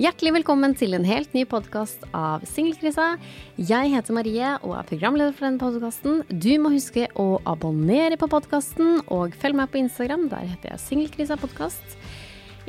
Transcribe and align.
Hjertelig 0.00 0.30
velkommen 0.38 0.72
til 0.80 0.96
en 0.96 1.02
helt 1.04 1.34
ny 1.36 1.42
podkast 1.44 2.06
av 2.16 2.40
Singelkrisa. 2.48 3.18
Jeg 3.60 3.90
heter 3.92 4.14
Marie 4.16 4.52
og 4.64 4.72
er 4.78 4.86
programleder 4.88 5.34
for 5.36 5.44
denne 5.44 5.60
podkasten. 5.60 6.22
Du 6.32 6.54
må 6.56 6.70
huske 6.72 7.04
å 7.20 7.26
abonnere 7.44 8.16
på 8.16 8.30
podkasten 8.32 9.02
og 9.12 9.36
følg 9.42 9.58
meg 9.58 9.68
på 9.68 9.82
Instagram. 9.82 10.24
Der 10.32 10.46
heter 10.54 10.72
jeg 10.72 10.82
Singelkrisa 10.86 11.36
podkast. 11.42 11.98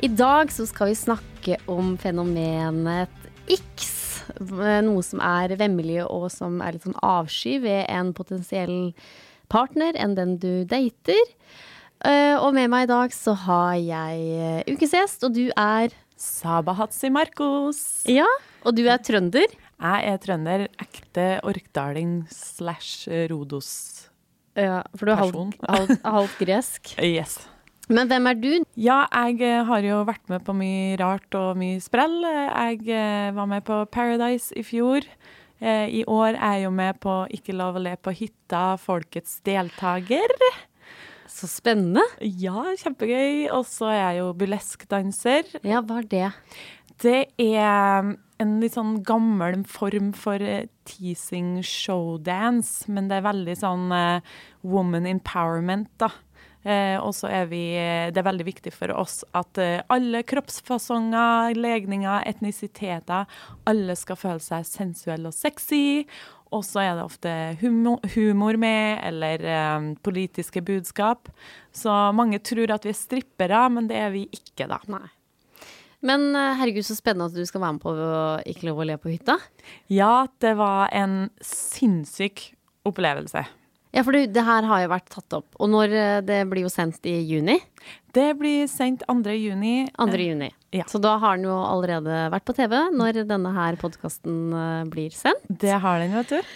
I 0.04 0.12
dag 0.12 0.52
så 0.52 0.68
skal 0.68 0.92
vi 0.92 0.98
snakke 1.00 1.56
om 1.72 1.94
fenomenet 2.04 3.24
X. 3.48 3.88
Noe 4.84 5.00
som 5.00 5.24
er 5.24 5.56
vemmelig 5.56 6.02
og 6.04 6.28
som 6.36 6.60
er 6.60 6.76
litt 6.76 6.84
sånn 6.84 7.00
avsky 7.00 7.56
ved 7.64 7.86
en 7.88 8.12
potensiell 8.12 8.92
partner 9.48 9.96
enn 9.96 10.20
den 10.20 10.36
du 10.36 10.66
dater. 10.68 11.24
Eh, 12.04 12.36
Og 12.36 12.52
med 12.52 12.68
meg 12.68 12.90
i 12.90 12.92
dag 12.92 13.16
så 13.16 13.32
har 13.48 13.80
jeg 13.80 14.68
ukesgjest, 14.68 15.24
og 15.24 15.32
du 15.40 15.46
er 15.56 15.96
Sabahatsi 16.22 17.10
Markus! 17.10 17.80
Ja, 18.06 18.28
og 18.62 18.76
du 18.78 18.84
er 18.86 19.00
trønder. 19.02 19.50
Jeg 19.82 20.04
er 20.06 20.20
trønder, 20.22 20.68
ekte 20.78 21.26
orkdaling 21.42 22.20
slash 22.30 23.08
rodos. 23.32 23.72
Ja, 24.54 24.84
for 24.94 25.08
du 25.08 25.14
er 25.14 25.18
halvt 25.18 25.64
halv, 25.66 25.96
halv 26.04 26.36
gresk. 26.44 26.92
Yes. 27.02 27.40
Men 27.90 28.06
hvem 28.06 28.28
er 28.30 28.38
du? 28.38 28.50
Ja, 28.78 29.02
jeg 29.10 29.42
eh, 29.42 29.64
har 29.66 29.82
jo 29.82 30.02
vært 30.06 30.22
med 30.30 30.44
på 30.46 30.54
mye 30.54 30.94
rart 31.00 31.34
og 31.34 31.58
mye 31.58 31.82
sprell. 31.82 32.20
Jeg 32.22 32.84
eh, 32.86 33.32
var 33.34 33.48
med 33.50 33.66
på 33.66 33.82
Paradise 33.90 34.54
i 34.54 34.62
fjor. 34.62 35.08
Eh, 35.58 35.88
I 35.90 36.04
år 36.06 36.36
er 36.36 36.60
jeg 36.60 36.68
jo 36.68 36.74
med 36.78 37.00
på 37.02 37.16
Ikke 37.34 37.56
lov 37.58 37.80
å 37.80 37.82
le 37.82 37.96
på 37.98 38.14
hytta, 38.14 38.76
folkets 38.78 39.40
deltaker. 39.42 40.38
Så 41.42 41.48
spennende. 41.50 42.04
Ja, 42.22 42.68
kjempegøy. 42.78 43.48
Og 43.50 43.66
så 43.66 43.90
er 43.90 43.98
jeg 43.98 44.20
jo 44.20 44.32
burleskdanser. 44.38 45.48
Ja, 45.66 45.80
hva 45.82 45.98
er 45.98 46.06
det? 46.12 46.28
Det 47.02 47.20
er 47.42 48.12
en 48.42 48.52
litt 48.62 48.76
sånn 48.76 49.00
gammel 49.06 49.64
form 49.66 50.12
for 50.14 50.42
eh, 50.42 50.68
teasing 50.86 51.56
showdance, 51.66 52.86
men 52.90 53.10
det 53.10 53.18
er 53.18 53.26
veldig 53.26 53.54
sånn 53.58 53.90
uh, 53.94 54.36
woman 54.66 55.08
empowerment, 55.10 55.90
da. 56.02 56.12
Eh, 56.62 56.94
og 57.02 57.10
så 57.18 57.26
er 57.26 57.48
vi 57.50 57.74
Det 57.74 58.20
er 58.20 58.26
veldig 58.28 58.44
viktig 58.46 58.70
for 58.70 58.92
oss 58.94 59.24
at 59.34 59.58
eh, 59.58 59.80
alle 59.90 60.20
kroppsfasonger, 60.22 61.56
legninger, 61.58 62.22
etnisiteter, 62.30 63.26
alle 63.66 63.96
skal 63.98 64.20
føle 64.20 64.42
seg 64.42 64.68
sensuelle 64.68 65.32
og 65.32 65.34
sexy. 65.34 66.06
Og 66.52 66.64
så 66.66 66.82
er 66.84 66.92
det 66.98 67.06
ofte 67.06 67.32
humor, 67.62 68.02
humor 68.14 68.58
med, 68.60 69.00
eller 69.08 69.46
eh, 69.48 69.88
politiske 70.04 70.62
budskap. 70.64 71.32
Så 71.72 71.92
mange 72.16 72.42
tror 72.44 72.74
at 72.74 72.84
vi 72.86 72.92
er 72.92 72.98
strippere, 72.98 73.64
men 73.72 73.88
det 73.90 73.98
er 74.00 74.12
vi 74.14 74.26
ikke, 74.28 74.68
da. 74.70 74.82
Nei. 74.92 75.06
Men 76.02 76.32
eh, 76.34 76.52
herregud, 76.58 76.84
så 76.86 76.98
spennende 76.98 77.30
at 77.30 77.38
du 77.38 77.46
skal 77.48 77.62
være 77.62 77.78
med 77.78 77.84
på 77.84 77.96
Ikke 78.52 78.68
lov 78.68 78.82
å 78.82 78.88
le 78.90 78.98
på 79.00 79.12
hytta. 79.14 79.38
Ja, 79.92 80.26
det 80.42 80.56
var 80.60 80.92
en 80.92 81.26
sinnssyk 81.46 82.50
opplevelse. 82.88 83.46
Ja, 83.92 84.00
for 84.00 84.16
det, 84.16 84.30
det 84.32 84.44
her 84.46 84.64
har 84.68 84.82
jo 84.82 84.90
vært 84.92 85.10
tatt 85.12 85.36
opp. 85.36 85.50
Og 85.60 85.68
når 85.72 85.94
eh, 85.94 86.18
det 86.24 86.40
blir 86.50 86.66
jo 86.66 86.72
sendt 86.72 87.04
i 87.08 87.18
juni. 87.28 87.58
Det 88.16 88.32
blir 88.40 88.66
sendt 88.70 89.04
2. 89.08 89.36
juni. 89.36 89.76
2. 89.98 90.08
Eh, 90.08 90.26
juni. 90.30 90.48
Ja. 90.72 90.86
Så 90.88 91.00
da 91.02 91.18
har 91.20 91.36
den 91.36 91.50
jo 91.50 91.56
allerede 91.56 92.26
vært 92.32 92.46
på 92.48 92.54
TV 92.56 92.72
når 92.96 93.22
denne 93.28 93.52
her 93.52 93.76
podkasten 93.80 94.54
blir 94.92 95.12
sendt. 95.12 95.44
Det 95.62 95.74
har 95.84 96.00
den, 96.00 96.14
vet 96.16 96.32
du. 96.32 96.54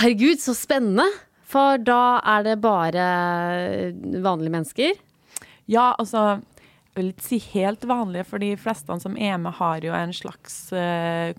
Herregud, 0.00 0.38
så 0.42 0.54
spennende! 0.54 1.08
For 1.50 1.80
da 1.82 2.20
er 2.36 2.46
det 2.46 2.60
bare 2.62 3.04
vanlige 4.22 4.54
mennesker. 4.54 4.98
Ja, 5.70 5.92
altså 5.98 6.40
Jeg 6.90 7.04
vil 7.04 7.12
ikke 7.12 7.26
si 7.26 7.38
helt 7.54 7.84
vanlige, 7.86 8.26
for 8.26 8.42
de 8.42 8.54
fleste 8.58 8.96
som 9.02 9.14
er 9.16 9.36
med, 9.38 9.54
har 9.60 9.84
jo 9.86 9.94
en 9.94 10.12
slags 10.12 10.72
uh, 10.74 11.30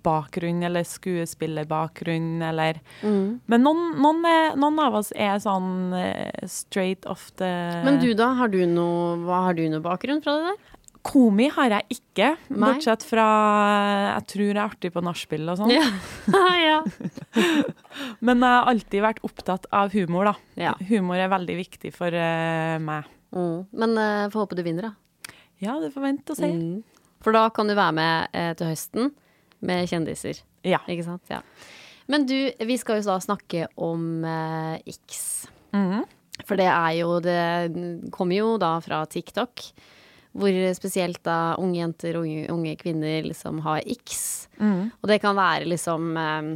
komibakgrunn 0.00 0.62
eller 0.62 0.84
skuespillerbakgrunn, 0.84 2.42
eller 2.42 2.80
Men 3.02 3.62
noen, 3.62 4.00
noen, 4.00 4.24
er, 4.24 4.56
noen 4.56 4.78
av 4.78 4.94
oss 4.94 5.12
er 5.12 5.38
sånn 5.38 5.92
eh, 5.94 6.46
straight 6.46 7.06
off 7.06 7.30
the 7.36 7.82
Men 7.84 8.00
du 8.00 8.14
da, 8.14 8.34
har 8.34 8.48
du 8.48 8.64
noe, 8.66 9.16
hva 9.24 9.46
har 9.48 9.54
du 9.54 9.68
noe 9.68 9.80
bakgrunn 9.80 10.22
fra 10.22 10.36
det 10.36 10.50
der? 10.50 10.76
Komi 11.02 11.48
har 11.48 11.70
jeg 11.70 11.96
ikke, 11.96 12.34
Nei. 12.50 12.58
bortsett 12.60 13.04
fra 13.08 13.24
Jeg 14.18 14.26
tror 14.28 14.44
jeg 14.44 14.56
er 14.56 14.64
artig 14.66 14.90
på 14.92 15.00
nachspiel 15.00 15.48
og 15.48 15.56
sånn. 15.56 15.72
Ja. 15.72 15.86
ja. 16.60 16.82
Men 18.26 18.44
jeg 18.44 18.52
har 18.52 18.68
alltid 18.68 19.04
vært 19.06 19.22
opptatt 19.24 19.64
av 19.72 19.94
humor, 19.96 20.28
da. 20.28 20.34
Ja. 20.60 20.74
Humor 20.90 21.16
er 21.16 21.32
veldig 21.32 21.56
viktig 21.56 21.94
for 21.96 22.12
uh, 22.12 22.76
meg. 22.84 23.08
Mm. 23.32 23.64
Men 23.80 23.96
uh, 23.96 24.28
får 24.28 24.44
håpe 24.44 24.60
du 24.60 24.64
vinner, 24.66 24.90
da. 24.90 25.32
Ja, 25.60 25.78
det 25.80 25.94
får 25.94 26.04
vente 26.04 26.36
og 26.36 26.40
se. 26.42 26.52
Mm. 26.52 27.00
For 27.24 27.36
da 27.36 27.48
kan 27.52 27.68
du 27.68 27.76
være 27.76 27.96
med 27.96 28.36
eh, 28.36 28.52
til 28.56 28.70
høsten 28.70 29.10
med 29.66 29.88
kjendiser. 29.90 30.40
Ja. 30.66 30.80
Ikke 30.90 31.06
sant? 31.06 31.24
Ja. 31.32 31.42
Men 32.10 32.26
du, 32.26 32.36
vi 32.66 32.76
skal 32.80 33.00
jo 33.00 33.08
da 33.10 33.18
snakke 33.22 33.68
om 33.80 34.24
eh, 34.26 34.80
X. 34.96 35.46
Mhm. 35.76 36.08
For 36.48 36.56
det 36.56 36.70
er 36.72 36.92
jo 36.96 37.18
Det 37.20 38.10
kommer 38.14 38.38
jo 38.38 38.54
da 38.60 38.78
fra 38.80 39.02
TikTok. 39.06 39.64
Hvor 40.30 40.56
spesielt 40.78 41.20
da 41.26 41.56
unge 41.58 41.80
jenter 41.80 42.16
og 42.16 42.24
unge, 42.24 42.46
unge 42.54 42.74
kvinner 42.80 43.26
liksom 43.26 43.60
har 43.66 43.82
X. 43.82 44.48
Mm. 44.60 44.90
Og 45.02 45.08
det 45.10 45.18
kan 45.20 45.34
være 45.36 45.66
liksom 45.68 46.16
eh, 46.16 46.50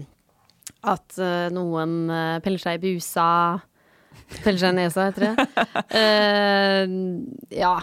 at 0.95 1.19
eh, 1.19 1.49
noen 1.55 2.05
eh, 2.13 2.39
peller 2.45 2.63
seg 2.63 2.79
i 2.79 2.85
busa. 2.87 3.29
Peller 4.45 4.61
seg 4.63 4.75
i 4.75 4.79
nesa, 4.79 5.09
heter 5.11 5.27
det. 5.27 5.35
Uh, 5.99 6.95
ja. 7.55 7.75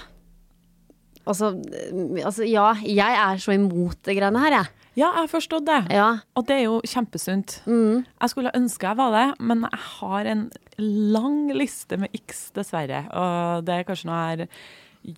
Altså, 1.27 1.51
eh, 1.71 2.25
altså, 2.25 2.45
ja, 2.47 2.71
jeg 2.85 3.17
er 3.23 3.41
så 3.43 3.53
imot 3.55 3.99
det 4.07 4.17
greiene 4.17 4.41
her, 4.41 4.57
jeg. 4.61 4.71
Ja, 4.97 5.07
jeg 5.07 5.21
har 5.21 5.27
forstått 5.31 5.65
det. 5.69 5.79
Ja. 5.95 6.09
Og 6.35 6.45
det 6.49 6.55
er 6.57 6.63
jo 6.65 6.81
kjempesunt. 6.83 7.61
Mm. 7.65 8.01
Jeg 8.03 8.29
skulle 8.33 8.51
ønske 8.57 8.89
jeg 8.89 8.97
var 8.99 9.13
det, 9.15 9.27
men 9.39 9.61
jeg 9.63 9.79
har 10.01 10.27
en 10.33 10.41
lang 10.81 11.37
liste 11.55 11.95
med 12.01 12.11
X, 12.17 12.49
dessverre. 12.57 13.05
Og 13.15 13.63
det 13.67 13.77
er 13.77 13.87
kanskje 13.87 14.09
noe 14.09 14.19
jeg 14.19 14.41
har 14.41 14.47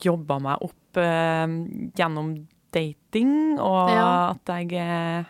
jobba 0.05 0.37
meg 0.45 0.61
opp 0.67 0.99
eh, 1.01 1.55
gjennom 1.97 2.35
dating, 2.73 3.33
og 3.59 3.89
Ja. 3.89 4.31
at 4.35 4.53
jeg 4.53 4.73
eh, 4.77 5.25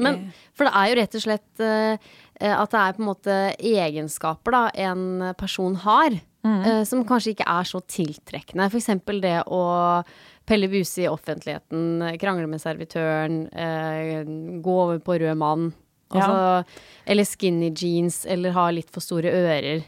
Men 0.00 0.32
for 0.54 0.64
det 0.64 0.72
er 0.74 0.88
jo 0.88 1.00
rett 1.02 1.14
og 1.18 1.22
slett 1.26 1.60
eh, 1.60 1.98
at 2.40 2.70
det 2.72 2.80
er 2.80 2.94
på 2.96 3.02
en 3.02 3.10
måte 3.10 3.34
egenskaper 3.58 4.54
da 4.54 4.62
en 4.86 5.34
person 5.36 5.74
har, 5.82 6.14
eh, 6.46 6.82
som 6.88 7.04
kanskje 7.06 7.34
ikke 7.34 7.48
er 7.48 7.68
så 7.68 7.80
tiltrekkende. 7.84 8.70
For 8.70 8.80
eksempel 8.80 9.20
det 9.22 9.36
å 9.46 9.60
pelle 10.48 10.70
buse 10.72 11.04
i 11.04 11.10
offentligheten, 11.10 12.16
krangle 12.20 12.48
med 12.50 12.62
servitøren, 12.62 13.42
eh, 13.52 14.24
gå 14.64 14.76
over 14.86 14.98
på 15.04 15.20
rød 15.20 15.38
mann. 15.38 15.72
Altså, 16.10 16.64
Eller 17.06 17.24
skinny 17.24 17.70
jeans, 17.70 18.24
eller 18.26 18.50
ha 18.56 18.70
litt 18.70 18.90
for 18.90 19.00
store 19.04 19.30
ører. 19.30 19.84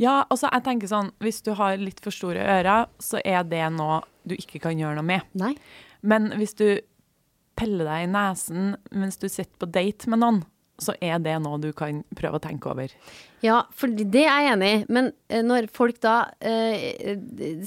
Ja, 0.00 0.24
altså 0.30 0.48
jeg 0.50 0.64
tenker 0.66 0.90
sånn, 0.90 1.10
hvis 1.22 1.42
du 1.46 1.52
har 1.58 1.76
litt 1.76 2.00
for 2.02 2.14
store 2.14 2.42
ører, 2.42 2.88
så 2.98 3.20
er 3.24 3.44
det 3.44 3.66
noe 3.76 4.00
du 4.26 4.34
ikke 4.34 4.60
kan 4.60 4.78
gjøre 4.78 4.98
noe 4.98 5.06
med. 5.06 5.26
Nei. 5.38 5.54
Men 6.02 6.30
hvis 6.40 6.56
du 6.56 6.80
peller 7.60 7.84
deg 7.84 8.06
i 8.06 8.10
nesen 8.10 8.74
mens 8.90 9.20
du 9.20 9.28
sitter 9.28 9.52
på 9.60 9.68
date 9.70 10.08
med 10.10 10.22
noen, 10.22 10.42
så 10.82 10.94
er 11.04 11.20
det 11.22 11.36
noe 11.44 11.60
du 11.62 11.70
kan 11.76 12.02
prøve 12.16 12.40
å 12.40 12.42
tenke 12.42 12.70
over. 12.72 12.92
Ja, 13.44 13.62
for 13.76 13.88
det 13.92 14.24
er 14.26 14.42
jeg 14.44 14.52
enig 14.54 14.70
i. 14.72 14.80
Men 14.92 15.12
eh, 15.32 15.44
når 15.44 15.70
folk 15.72 16.00
da 16.04 16.16
eh, 16.40 17.16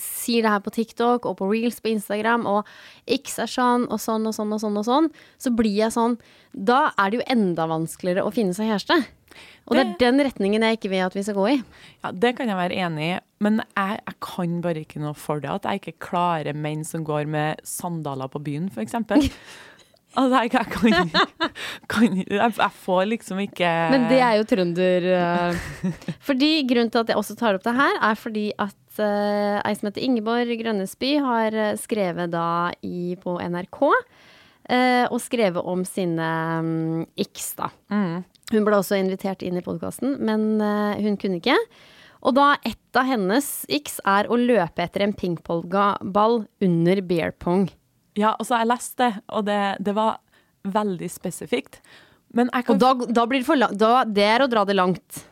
sier 0.01 0.45
det 0.45 0.53
her 0.53 0.61
på 0.65 0.73
TikTok 0.75 1.25
og 1.29 1.39
på 1.39 1.49
reels 1.49 1.79
på 1.81 1.93
Instagram, 1.93 2.45
og 2.49 2.69
X 3.09 3.39
er 3.41 3.49
sånn 3.49 3.87
og 3.89 4.01
sånn 4.01 4.29
og 4.29 4.37
sånn 4.37 4.53
og 4.53 4.61
sånn, 4.61 4.79
og 4.81 4.87
sånn, 4.87 5.09
så 5.41 5.53
blir 5.55 5.73
jeg 5.85 5.95
sånn 5.95 6.19
Da 6.53 6.91
er 7.01 7.09
det 7.09 7.21
jo 7.21 7.27
enda 7.33 7.65
vanskeligere 7.69 8.25
å 8.25 8.33
finne 8.33 8.53
seg 8.53 8.69
kjæreste. 8.69 9.01
Og 9.65 9.77
det 9.77 9.83
er 9.83 9.93
den 10.01 10.21
retningen 10.27 10.65
jeg 10.65 10.77
ikke 10.77 10.91
vil 10.91 11.05
at 11.05 11.15
vi 11.15 11.23
skal 11.25 11.37
gå 11.39 11.45
i. 11.53 11.59
Ja, 12.03 12.11
Det 12.11 12.33
kan 12.37 12.51
jeg 12.51 12.59
være 12.59 12.79
enig 12.85 13.05
i, 13.15 13.19
men 13.43 13.61
jeg, 13.63 13.99
jeg 14.03 14.17
kan 14.21 14.57
bare 14.61 14.83
ikke 14.83 15.01
noe 15.01 15.15
for 15.17 15.41
det. 15.43 15.49
At 15.49 15.65
jeg 15.65 15.81
ikke 15.81 16.09
klarer 16.09 16.53
menn 16.53 16.83
som 16.87 17.05
går 17.07 17.29
med 17.31 17.63
sandaler 17.67 18.29
på 18.31 18.43
byen, 18.43 18.69
f.eks. 18.69 18.99
Altså, 20.13 20.43
jeg, 20.43 20.51
jeg 20.53 20.67
kan, 20.69 21.09
kan 21.89 22.17
jeg, 22.21 22.27
jeg 22.37 22.73
får 22.83 23.03
liksom 23.09 23.39
ikke 23.41 23.69
Men 23.93 24.07
det 24.11 24.19
er 24.21 24.35
jo 24.37 24.45
trønder 24.51 25.07
eh, 25.17 25.63
Fordi 26.27 26.51
Grunnen 26.69 26.91
til 26.93 27.01
at 27.01 27.09
jeg 27.09 27.17
også 27.17 27.35
tar 27.39 27.57
opp 27.57 27.65
det 27.65 27.73
her, 27.77 27.97
er 28.11 28.19
fordi 28.19 28.45
at 28.61 28.99
uh, 29.01 29.57
ei 29.65 29.73
som 29.73 29.89
heter 29.89 30.05
Ingeborg 30.05 30.53
Grønnesby, 30.59 31.15
har 31.23 31.55
eh, 31.57 31.73
skrevet 31.81 32.29
da 32.33 32.69
i, 32.85 33.15
på 33.23 33.39
NRK. 33.41 33.81
eh, 34.69 35.05
og 35.09 35.19
skrevet 35.23 35.65
om 35.65 35.81
sine 35.87 36.29
um, 36.61 37.01
x, 37.19 37.53
da. 37.59 37.71
Hun 38.53 38.67
ble 38.67 38.77
også 38.77 38.99
invitert 38.99 39.41
inn 39.43 39.57
i 39.57 39.63
podkasten, 39.65 40.17
men 40.21 40.61
eh, 40.61 41.01
hun 41.03 41.17
kunne 41.17 41.39
ikke. 41.41 41.57
Og 42.23 42.35
da 42.37 42.53
et 42.63 42.99
av 42.99 43.07
hennes 43.09 43.47
x 43.73 43.97
er 44.07 44.29
å 44.31 44.37
løpe 44.39 44.83
etter 44.85 45.03
en 45.03 45.15
pingpongball 45.17 46.43
under 46.63 47.01
beer 47.09 47.33
pong. 47.43 47.65
Ja, 48.19 48.35
altså, 48.37 48.59
jeg 48.61 48.69
leste 48.69 49.03
det, 49.03 49.11
og 49.33 49.45
det, 49.49 49.59
det 49.83 49.95
var 49.97 50.19
veldig 50.63 51.09
spesifikt. 51.11 51.81
Men 52.33 52.49
jeg 52.53 52.65
kan 52.65 52.75
Og 52.75 52.81
da, 52.81 53.13
da 53.21 53.27
blir 53.29 53.43
det 53.43 53.47
for 53.47 53.59
langt. 53.59 53.77
Da, 53.81 54.03
det 54.09 54.25
er 54.25 54.45
å 54.45 54.49
dra 54.49 54.65
det 54.65 54.77
langt. 54.77 55.23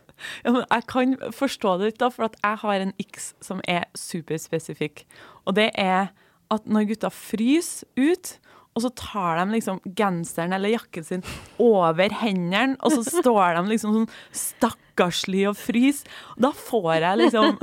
Ja, 0.46 0.54
men 0.54 0.64
jeg 0.64 0.86
kan 0.90 1.16
forstå 1.34 1.78
det 1.80 1.92
litt, 1.92 2.02
da, 2.02 2.12
for 2.14 2.30
jeg 2.30 2.62
har 2.64 2.84
en 2.84 2.94
X 3.02 3.32
som 3.42 3.62
er 3.70 3.88
superspesifikk. 3.98 5.06
Og 5.50 5.58
det 5.58 5.72
er 5.82 6.12
at 6.52 6.68
når 6.70 6.92
gutta 6.92 7.12
fryser 7.14 7.88
ut, 7.98 8.36
og 8.72 8.86
så 8.86 8.92
tar 8.96 9.40
de 9.42 9.58
liksom 9.58 9.82
genseren 9.98 10.54
eller 10.56 10.72
jakken 10.76 11.04
sin 11.04 11.24
over 11.60 12.14
hendene, 12.22 12.78
og 12.80 12.94
så 12.94 13.04
står 13.20 13.58
de 13.58 13.66
liksom 13.74 13.96
sånn 13.98 14.12
stakkarslig 14.36 15.48
og 15.50 15.58
fryser. 15.60 16.12
Da 16.40 16.54
får 16.56 16.94
jeg 17.02 17.22
liksom 17.26 17.58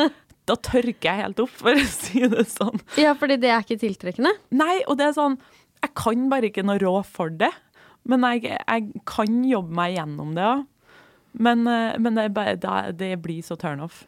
Da 0.48 0.56
tørker 0.56 1.10
jeg 1.10 1.22
helt 1.22 1.40
opp, 1.44 1.54
for 1.60 1.76
å 1.76 1.86
si 2.00 2.24
det 2.24 2.46
sånn. 2.50 2.80
Ja, 3.00 3.14
fordi 3.18 3.36
det 3.42 3.52
er 3.52 3.64
ikke 3.64 3.80
tiltrekkende. 3.84 4.34
Nei, 4.56 4.80
og 4.88 4.98
det 5.00 5.10
er 5.10 5.16
sånn 5.16 5.38
Jeg 5.82 5.92
kan 5.98 6.26
bare 6.32 6.48
ikke 6.50 6.64
noe 6.66 6.80
råd 6.82 7.06
for 7.06 7.30
det. 7.30 7.52
Men 8.08 8.24
jeg, 8.24 8.48
jeg 8.56 9.02
kan 9.08 9.40
jobbe 9.44 9.74
meg 9.76 9.98
gjennom 9.98 10.34
det 10.36 10.46
òg. 10.48 10.66
Men, 11.38 11.66
eh, 11.70 11.98
men 12.00 12.16
det, 12.16 12.30
bare, 12.34 12.56
det 12.96 13.12
blir 13.22 13.44
så 13.46 13.54
turnoff. 13.60 14.06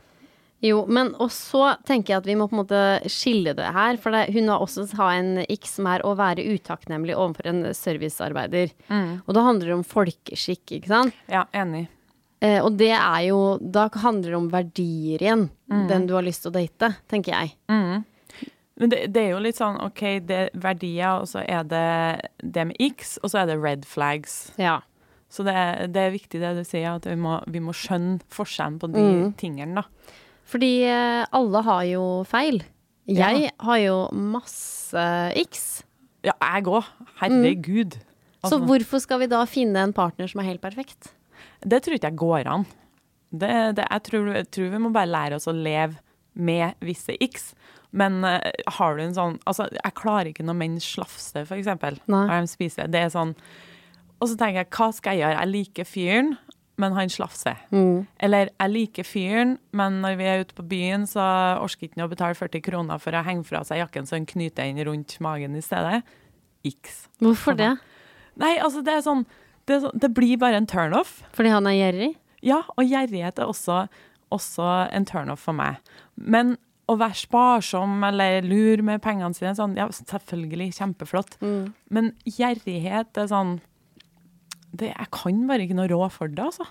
Jo, 0.64 0.82
men 0.92 1.14
og 1.16 1.30
så 1.32 1.70
tenker 1.88 2.12
jeg 2.12 2.20
at 2.20 2.26
vi 2.28 2.34
må 2.36 2.46
på 2.50 2.56
en 2.56 2.60
måte 2.62 2.80
skille 3.08 3.54
det 3.56 3.68
her. 3.72 3.96
For 4.00 4.12
det, 4.12 4.26
hun 4.34 4.50
har 4.52 4.60
også 4.64 4.84
ha 4.98 5.12
en 5.16 5.30
x 5.46 5.76
som 5.78 5.88
er 5.88 6.02
å 6.04 6.12
være 6.18 6.44
utakknemlig 6.56 7.16
overfor 7.16 7.48
en 7.48 7.62
servicearbeider. 7.76 8.74
Og 9.24 9.30
da 9.36 9.44
handler 9.46 9.70
det 9.70 9.78
om 9.78 9.86
folkeskikk, 9.88 10.66
ikke 10.80 10.90
sant? 10.92 11.16
Ja, 11.32 11.46
enig. 11.56 11.86
Eh, 12.40 12.58
og 12.64 12.78
det 12.80 12.92
er 12.96 13.20
jo 13.28 13.58
Da 13.60 13.88
handler 14.00 14.30
det 14.32 14.38
om 14.38 14.46
verdier 14.52 15.20
igjen. 15.20 15.48
Den 15.90 16.06
du 16.08 16.14
har 16.16 16.24
lyst 16.24 16.42
til 16.46 16.50
å 16.52 16.56
date, 16.56 16.94
tenker 17.10 17.34
jeg. 17.36 17.56
Men 18.80 18.88
det, 18.88 19.12
det 19.12 19.20
er 19.26 19.34
jo 19.34 19.42
litt 19.44 19.58
sånn 19.58 19.76
OK, 19.84 20.00
det 20.24 20.36
er 20.46 20.50
verdier, 20.56 21.20
og 21.20 21.28
så 21.28 21.42
er 21.44 21.66
det 21.68 22.30
det 22.40 22.64
med 22.70 22.76
X, 22.80 23.18
og 23.22 23.28
så 23.30 23.42
er 23.42 23.50
det 23.50 23.58
red 23.60 23.84
flags. 23.84 24.52
Ja. 24.56 24.78
Så 25.28 25.44
det, 25.46 25.54
det 25.92 26.00
er 26.00 26.14
viktig 26.16 26.40
det 26.40 26.54
du 26.56 26.64
sier, 26.64 26.96
at 26.96 27.04
vi 27.06 27.14
må, 27.20 27.36
vi 27.46 27.60
må 27.62 27.74
skjønne 27.76 28.18
forskjellen 28.32 28.80
på 28.80 28.88
de 28.90 29.04
tingene, 29.38 29.82
da. 29.82 30.16
Fordi 30.50 30.72
eh, 30.88 31.26
alle 31.36 31.62
har 31.68 31.84
jo 31.92 32.04
feil. 32.26 32.62
Jeg 33.10 33.50
har 33.60 33.78
jo 33.84 33.98
masse 34.16 35.04
x. 35.44 35.84
Ja, 36.26 36.34
jeg 36.40 36.66
òg. 36.72 36.88
Herregud. 37.20 38.00
Så 38.40 38.48
Altså, 38.48 38.58
hvorfor 38.64 39.00
skal 39.04 39.20
vi 39.20 39.28
da 39.28 39.44
finne 39.44 39.84
en 39.84 39.92
partner 39.92 40.26
som 40.30 40.40
er 40.40 40.48
helt 40.54 40.64
perfekt? 40.64 41.12
Det 41.60 41.82
tror 41.84 41.96
ikke 41.96 42.12
jeg 42.12 42.20
går 42.20 42.50
an. 42.50 42.68
Det, 43.30 43.50
det, 43.78 43.86
jeg, 43.86 44.04
tror, 44.08 44.30
jeg 44.34 44.48
tror 44.50 44.70
vi 44.72 44.82
må 44.82 44.90
bare 44.94 45.10
lære 45.10 45.38
oss 45.38 45.48
å 45.50 45.54
leve 45.54 46.00
med 46.34 46.78
visse 46.84 47.14
x. 47.22 47.52
Men 47.90 48.20
uh, 48.24 48.38
har 48.78 48.94
du 48.96 49.02
en 49.02 49.16
sånn 49.16 49.40
Altså, 49.50 49.66
jeg 49.74 49.96
klarer 49.98 50.30
ikke 50.30 50.46
når 50.46 50.58
menn 50.60 50.78
slafser, 50.82 51.46
for 51.48 51.58
eksempel. 51.58 51.98
Nei. 52.10 52.22
Når 52.28 52.46
de 52.46 52.52
spiser. 52.52 52.90
Det 52.90 53.02
er 53.02 53.12
sånn 53.14 53.34
Og 54.20 54.30
så 54.30 54.36
tenker 54.38 54.62
jeg, 54.62 54.70
hva 54.76 54.90
skal 54.94 55.16
jeg 55.16 55.24
gjøre? 55.24 55.40
Jeg 55.40 55.52
liker 55.54 55.88
fyren, 55.88 56.32
men 56.80 56.96
han 56.96 57.12
slafser. 57.12 57.60
Eller 58.22 58.50
jeg 58.52 58.72
liker 58.72 59.06
fyren, 59.06 59.54
men 59.76 60.00
når 60.04 60.16
vi 60.20 60.28
er 60.30 60.44
ute 60.44 60.56
på 60.56 60.64
byen, 60.70 61.06
så 61.08 61.24
orker 61.60 61.92
han 61.94 62.06
å 62.06 62.10
betale 62.12 62.38
40 62.38 62.64
kroner 62.64 63.02
for 63.02 63.16
å 63.16 63.24
henge 63.26 63.44
fra 63.48 63.62
seg 63.68 63.82
jakken 63.82 64.08
så 64.08 64.16
han 64.16 64.28
knyter 64.28 64.68
den 64.68 64.80
rundt 64.88 65.16
magen 65.24 65.56
i 65.58 65.64
stedet. 65.64 66.02
X. 66.68 67.06
Hvorfor 67.20 67.56
det? 67.56 67.72
Nei, 68.40 68.54
altså, 68.60 68.84
det 68.84 68.94
er 68.96 69.04
sånn 69.04 69.24
Det, 69.70 69.78
sånn, 69.84 70.00
det 70.02 70.10
blir 70.16 70.40
bare 70.42 70.58
en 70.58 70.68
turnoff. 70.70 71.20
Fordi 71.36 71.52
han 71.54 71.68
er 71.70 71.76
gjerrig? 71.78 72.10
Ja, 72.46 72.64
og 72.74 72.88
gjerrighet 72.88 73.38
er 73.38 73.50
også, 73.50 73.84
også 74.34 74.66
en 74.90 75.06
turnoff 75.08 75.44
for 75.46 75.56
meg. 75.56 75.78
Men 76.16 76.56
å 76.90 76.96
være 76.98 77.18
sparsom 77.20 78.02
eller 78.08 78.42
lur 78.46 78.82
med 78.86 79.02
pengene 79.04 79.36
sine, 79.36 79.54
sånn, 79.54 79.76
ja, 79.78 79.86
selvfølgelig 79.94 80.72
kjempeflott. 80.80 81.36
Men 81.94 82.12
gjerrighet 82.26 83.20
er 83.20 83.30
sånn 83.30 83.58
det, 84.70 84.92
Jeg 84.92 85.08
kan 85.10 85.46
bare 85.48 85.64
ikke 85.64 85.74
noe 85.78 85.90
råd 85.90 86.12
for 86.14 86.30
det, 86.30 86.44
altså. 86.44 86.66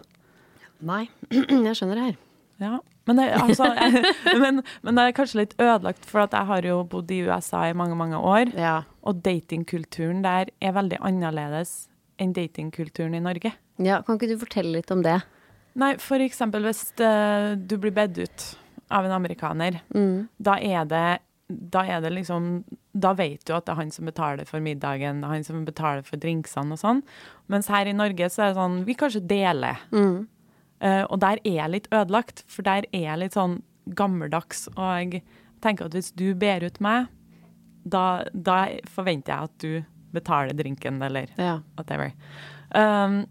Nei, 0.88 1.06
jeg 1.68 1.76
skjønner 1.76 2.00
det 2.00 2.06
her. 2.06 2.20
Ja. 2.60 2.78
Men, 3.10 3.20
det, 3.20 3.26
altså, 3.36 3.68
jeg, 3.76 4.14
men, 4.44 4.62
men 4.86 5.00
det 5.00 5.04
er 5.04 5.16
kanskje 5.18 5.42
litt 5.42 5.56
ødelagt, 5.60 6.08
for 6.08 6.24
at 6.24 6.36
jeg 6.36 6.48
har 6.52 6.68
jo 6.68 6.78
bodd 6.88 7.12
i 7.12 7.22
USA 7.28 7.66
i 7.68 7.76
mange, 7.76 7.98
mange 8.00 8.20
år. 8.20 8.54
Ja. 8.56 8.78
Og 9.08 9.20
datingkulturen 9.26 10.24
der 10.24 10.52
er 10.64 10.76
veldig 10.78 11.02
annerledes 11.04 11.90
enn 12.20 12.34
datingkulturen 12.36 13.16
i 13.18 13.24
Norge. 13.24 13.54
ja. 13.80 14.02
Kan 14.06 14.20
ikke 14.20 14.34
du 14.34 14.40
fortelle 14.42 14.76
litt 14.78 14.92
om 14.92 15.04
det? 15.06 15.20
Nei, 15.80 15.94
for 16.02 16.22
eksempel 16.24 16.66
hvis 16.68 16.90
uh, 17.00 17.56
du 17.56 17.78
blir 17.80 17.94
bedt 17.96 18.20
ut 18.20 18.46
av 18.92 19.06
en 19.06 19.16
amerikaner, 19.16 19.82
da 20.38 20.58
er 20.60 20.88
det 20.90 21.08
da 21.50 21.82
er 21.82 22.02
det 22.02 22.12
liksom 22.14 22.64
Da 22.94 23.14
vet 23.18 23.42
du 23.48 23.56
at 23.56 23.66
det 23.66 23.74
er 23.74 23.80
han 23.80 23.92
som 23.92 24.06
betaler 24.06 24.46
for 24.46 24.62
middagen, 24.62 25.22
det 25.22 25.26
er 25.26 25.34
han 25.34 25.46
som 25.46 25.64
betaler 25.66 26.04
for 26.06 26.22
drinksene 26.22 26.76
og 26.76 26.82
sånn. 26.82 27.02
Mens 27.50 27.70
her 27.74 27.90
i 27.90 27.96
Norge 27.96 28.30
så 28.30 28.44
er 28.44 28.52
det 28.52 28.60
sånn 28.60 28.84
Vi 28.86 28.96
kanskje 29.00 29.24
deler. 29.26 29.82
Eh, 30.80 31.04
og 31.10 31.20
der 31.20 31.42
er 31.44 31.56
jeg 31.56 31.74
litt 31.74 31.88
ødelagt, 31.92 32.44
for 32.48 32.66
der 32.68 32.86
er 32.92 33.06
jeg 33.06 33.22
litt 33.24 33.38
sånn 33.38 33.62
gammeldags. 33.98 34.68
Og 34.76 34.92
jeg 35.00 35.24
tenker 35.64 35.90
at 35.90 35.98
hvis 35.98 36.12
du 36.16 36.34
ber 36.40 36.64
ut 36.64 36.80
meg, 36.84 37.10
da, 37.84 38.26
da 38.34 38.60
forventer 38.88 39.34
jeg 39.34 39.50
at 39.50 39.58
du 39.64 39.74
betaler 40.14 40.54
drinken, 40.58 41.02
eller 41.06 41.28
Ja. 41.38 41.60
whatever. 41.78 42.12
Um, 42.76 43.26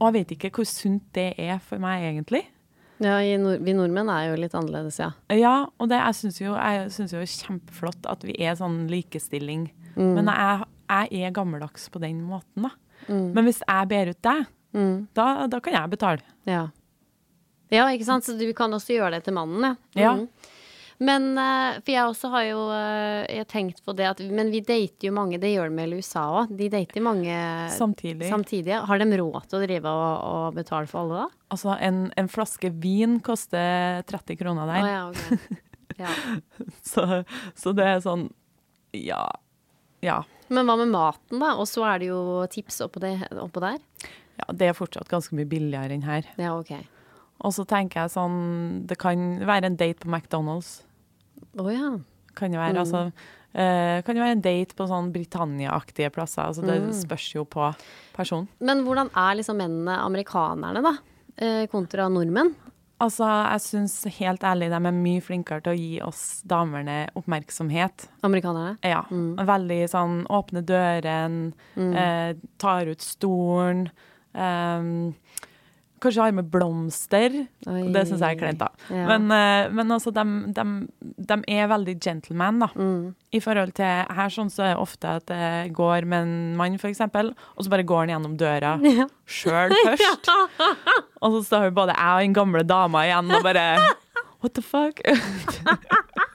og 0.00 0.10
jeg 0.14 0.26
vet 0.26 0.32
ikke 0.38 0.50
hvor 0.50 0.66
sunt 0.66 1.02
det 1.14 1.34
er 1.38 1.58
for 1.58 1.78
meg, 1.78 2.02
egentlig. 2.14 2.44
ja 3.00 3.18
i 3.24 3.36
nord 3.40 3.60
vi 3.64 3.72
nordmenn 3.72 4.08
er 4.12 4.28
jo 4.30 4.40
litt 4.40 4.52
annerledes, 4.54 4.98
ja. 5.00 5.10
Ja, 5.32 5.66
og 5.78 5.88
det, 5.88 5.96
jeg 5.98 6.14
syns 6.18 6.40
jo, 6.40 6.54
jeg 6.54 6.90
synes 6.92 7.12
jo 7.12 7.18
det 7.20 7.28
er 7.28 7.46
kjempeflott 7.46 8.06
at 8.12 8.24
vi 8.24 8.34
er 8.38 8.54
sånn 8.56 8.88
likestilling. 8.90 9.70
Men 9.96 10.26
jeg, 10.26 10.64
jeg 11.10 11.24
er 11.26 11.30
gammeldags 11.32 11.88
på 11.90 12.00
den 12.00 12.22
måten, 12.28 12.62
da. 12.68 12.70
Men 13.08 13.44
hvis 13.44 13.62
jeg 13.66 13.88
ber 13.88 14.10
ut 14.12 14.22
deg, 14.22 14.46
da, 15.14 15.46
da 15.50 15.60
kan 15.60 15.72
jeg 15.74 15.90
betale. 15.90 16.20
Ja. 16.46 16.68
Ja, 17.70 17.86
ikke 17.94 18.04
sant? 18.04 18.24
Så 18.26 18.36
du 18.38 18.52
kan 18.56 18.72
også 18.74 18.96
gjøre 18.96 19.12
det 19.18 19.24
til 19.24 19.34
mannen, 19.36 19.62
ja. 19.62 19.76
Ja. 20.00 20.14
Men 21.00 21.30
eh, 21.40 21.78
For 21.80 21.92
jeg 21.94 22.10
også 22.10 22.28
har 22.34 22.44
jo 22.44 22.58
eh, 22.74 23.24
jeg 23.24 23.40
har 23.40 23.48
tenkt 23.48 23.78
på 23.86 23.94
det 23.96 24.04
at 24.10 24.18
Men 24.28 24.50
vi 24.52 24.60
dater 24.60 25.08
jo 25.08 25.14
mange, 25.16 25.38
det 25.40 25.52
gjør 25.54 25.70
de 25.72 25.78
vel 25.80 25.94
i 25.96 26.00
USA 26.02 26.26
òg. 26.42 26.52
De 26.58 26.68
dater 26.72 27.04
mange 27.04 27.36
Samtidig. 27.72 28.28
samtidig. 28.28 28.76
Har 28.88 29.00
de 29.00 29.08
råd 29.22 29.48
til 29.48 29.60
å 29.60 29.62
drive 29.64 29.94
og, 29.96 30.10
og 30.28 30.58
betale 30.58 30.90
for 30.90 31.02
alle, 31.02 31.22
da? 31.24 31.44
Altså, 31.56 31.72
en, 31.80 32.02
en 32.20 32.28
flaske 32.30 32.70
vin 32.82 33.16
koster 33.24 34.04
30 34.10 34.38
kroner 34.42 34.68
der. 34.68 34.84
der. 34.84 34.92
ja, 34.92 35.08
okay. 35.08 35.66
Ja. 36.00 36.12
Så, 36.90 37.02
så 37.58 37.72
det 37.76 37.84
er 37.84 37.98
sånn 38.04 38.28
Ja. 38.96 39.24
Ja. 40.04 40.22
Men 40.48 40.66
hva 40.68 40.78
med 40.80 40.88
maten, 40.92 41.40
da? 41.42 41.54
Og 41.60 41.66
så 41.68 41.84
er 41.86 42.00
det 42.00 42.08
jo 42.08 42.20
tips 42.50 42.80
oppå, 42.86 43.02
det, 43.02 43.16
oppå 43.40 43.60
der. 43.62 43.80
ja. 44.40 44.46
Det 44.52 44.70
er 44.70 44.76
fortsatt 44.78 45.10
ganske 45.10 45.36
mye 45.36 45.48
billigere 45.48 45.96
enn 45.96 46.06
her. 46.06 46.28
Ja, 46.40 46.54
ok. 46.56 46.72
Og 47.40 47.52
så 47.56 47.64
tenker 47.68 48.02
jeg 48.02 48.12
sånn 48.12 48.38
Det 48.88 48.98
kan 49.00 49.38
være 49.48 49.70
en 49.70 49.76
date 49.80 50.02
på 50.04 50.10
McDonald's. 50.12 50.80
Å 51.58 51.72
ja. 51.72 51.98
Kan 52.34 52.52
jo 52.52 52.58
være, 52.60 52.74
Mm. 52.74 52.80
altså, 52.84 53.12
uh, 53.54 54.02
kan 54.02 54.16
jo 54.16 54.22
være 54.22 54.32
en 54.36 54.40
date 54.40 54.74
på 54.74 54.86
sånn 54.88 55.12
Britannia-aktige 55.12 56.10
plasser. 56.12 56.42
Altså, 56.46 56.62
det 56.64 56.80
Mm. 56.82 56.92
spørs 56.92 57.34
jo 57.34 57.44
på 57.44 57.74
personen. 58.14 58.48
Men 58.60 58.84
hvordan 58.84 59.10
er 59.14 59.36
liksom 59.36 59.56
mennene 59.56 59.98
amerikanerne, 59.98 60.82
da? 60.82 60.96
Eh, 61.38 61.66
kontra 61.66 62.08
nordmenn? 62.08 62.54
Altså, 63.00 63.24
jeg 63.24 63.60
syns 63.62 64.04
helt 64.18 64.40
ærlig 64.40 64.68
de 64.68 64.74
er 64.76 64.92
mye 64.92 65.22
flinkere 65.22 65.62
til 65.62 65.72
å 65.72 65.78
gi 65.78 66.00
oss 66.02 66.42
damene 66.46 67.08
oppmerksomhet. 67.16 68.08
Amerikanerne? 68.22 68.76
Ja. 68.84 69.02
Veldig 69.10 69.88
sånn 69.88 70.26
åpne 70.28 70.62
døren, 70.62 71.54
eh, 71.78 72.34
tar 72.58 72.86
ut 72.86 72.98
stolen. 73.00 73.90
ehm, 74.34 75.14
kanskje 76.00 76.24
har 76.24 76.34
med 76.36 76.48
blomster. 76.52 77.34
Oi, 77.68 77.82
det 77.94 78.06
syns 78.08 78.22
jeg 78.24 78.36
er 78.36 78.40
kleint, 78.40 78.60
da. 78.62 78.68
ja. 78.88 79.04
Men, 79.10 79.26
eh, 79.34 79.70
men 79.76 79.92
altså, 79.94 80.12
de, 80.14 81.36
er 81.50 81.70
veldig 81.70 81.96
gentleman, 82.02 82.60
da. 82.64 82.70
I 83.36 83.40
forhold 83.44 83.74
til 83.78 84.14
her 84.16 84.32
sånn 84.32 84.50
så 84.52 84.64
er 84.66 84.74
det 84.74 84.82
ofte 84.82 85.16
at 85.20 85.28
det 85.30 85.72
går 85.76 86.08
med 86.08 86.26
en 86.26 86.56
mann, 86.58 86.78
f.eks., 86.80 87.02
og 87.04 87.64
så 87.64 87.72
bare 87.72 87.86
går 87.86 88.04
han 88.06 88.14
gjennom 88.16 88.36
døra 88.40 88.76
Ja. 89.00 89.06
sjøl 89.28 89.74
først. 89.84 90.30
Og 91.20 91.36
så 91.38 91.44
står 91.46 91.70
både 91.76 91.94
jeg 91.96 92.16
og 92.16 92.24
den 92.26 92.36
gamle 92.40 92.64
dama 92.66 93.04
igjen 93.08 93.30
og 93.36 93.44
bare 93.46 93.66
What 94.40 94.54
the 94.56 94.62
fuck? 94.64 95.02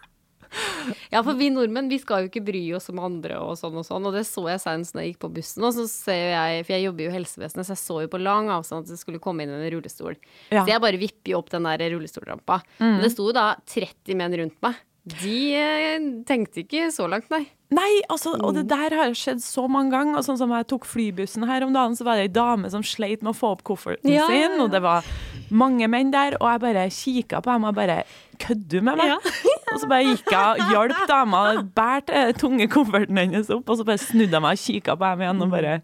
Ja, 1.14 1.22
for 1.24 1.38
vi 1.40 1.50
nordmenn 1.54 1.90
vi 1.92 2.00
skal 2.02 2.24
jo 2.24 2.30
ikke 2.30 2.44
bry 2.46 2.62
oss 2.78 2.90
om 2.92 3.00
andre 3.04 3.40
og 3.42 3.56
sånn 3.60 3.78
og 3.80 3.86
sånn. 3.88 4.06
Og 4.10 4.16
det 4.16 4.26
så 4.28 4.46
jeg 4.50 4.64
senest 4.64 4.96
når 4.96 5.06
jeg 5.06 5.14
gikk 5.14 5.22
på 5.26 5.32
bussen. 5.38 5.66
Og 5.68 5.76
så 5.78 5.86
ser 5.92 6.32
jeg, 6.34 6.66
for 6.66 6.76
jeg 6.76 6.88
jobber 6.88 7.06
jo 7.06 7.12
i 7.12 7.16
helsevesenet, 7.16 7.68
så 7.68 7.76
jeg 7.76 7.84
så 7.84 8.02
jo 8.06 8.12
på 8.12 8.22
lang 8.22 8.52
avstand 8.54 8.86
at 8.86 8.94
det 8.94 9.02
skulle 9.02 9.22
komme 9.24 9.46
inn 9.46 9.54
en 9.56 9.68
rullestol. 9.76 10.18
Ja. 10.50 10.64
Så 10.64 10.70
jeg 10.74 10.84
bare 10.84 11.02
vipper 11.02 11.34
jo 11.34 11.40
opp 11.42 11.54
den 11.54 11.70
der 11.70 11.88
rullestolrampa. 11.96 12.62
Men 12.82 13.02
det 13.06 13.14
sto 13.16 13.30
jo 13.30 13.36
da 13.36 13.54
30 13.76 14.20
menn 14.20 14.38
rundt 14.44 14.60
meg. 14.66 14.84
De 15.06 15.38
eh, 15.54 16.06
tenkte 16.26 16.64
ikke 16.64 16.88
så 16.94 17.06
langt, 17.10 17.30
nei. 17.30 17.44
Nei, 17.76 17.90
altså, 18.10 18.36
og 18.42 18.56
det 18.58 18.64
der 18.70 18.94
har 18.98 19.14
skjedd 19.18 19.42
så 19.44 19.66
mange 19.70 19.94
ganger. 19.94 20.18
Og 20.18 20.26
sånn 20.26 20.40
som 20.40 20.54
jeg 20.54 20.68
tok 20.70 20.86
flybussen 20.90 21.46
her 21.50 21.66
om 21.66 21.74
dagen, 21.76 21.98
så 21.98 22.08
var 22.08 22.18
det 22.18 22.28
ei 22.28 22.34
dame 22.34 22.70
som 22.74 22.86
sleit 22.86 23.22
med 23.26 23.34
å 23.34 23.38
få 23.38 23.54
opp 23.54 23.64
kofferten 23.68 24.10
ja, 24.10 24.26
sin, 24.30 24.58
og 24.62 24.72
det 24.74 24.82
var 24.86 25.06
mange 25.50 25.88
menn 25.92 26.12
der, 26.14 26.38
og 26.42 26.48
jeg 26.54 26.62
bare 26.64 26.86
kikka 26.90 27.42
på 27.46 27.56
dem 27.58 27.68
og 27.70 27.76
bare 27.78 28.04
Kødder 28.40 28.68
du 28.68 28.82
med 28.84 28.98
meg? 29.00 29.14
og 29.72 29.78
så 29.80 29.88
bare 29.88 30.04
gikk 30.10 30.32
jeg 30.34 30.46
og 30.66 30.72
hjalp 30.74 31.04
dama, 31.08 31.44
bærte 31.78 32.26
tunge 32.40 32.68
kofferten 32.72 33.18
hennes 33.22 33.50
opp, 33.54 33.70
og 33.70 33.80
så 33.80 33.86
bare 33.88 34.02
snudde 34.02 34.36
jeg 34.36 34.44
meg 34.44 34.58
og 34.58 34.64
kikka 34.66 34.96
på 35.00 35.12
dem 35.14 35.24
igjen 35.28 35.46
og 35.46 35.54
bare 35.54 35.76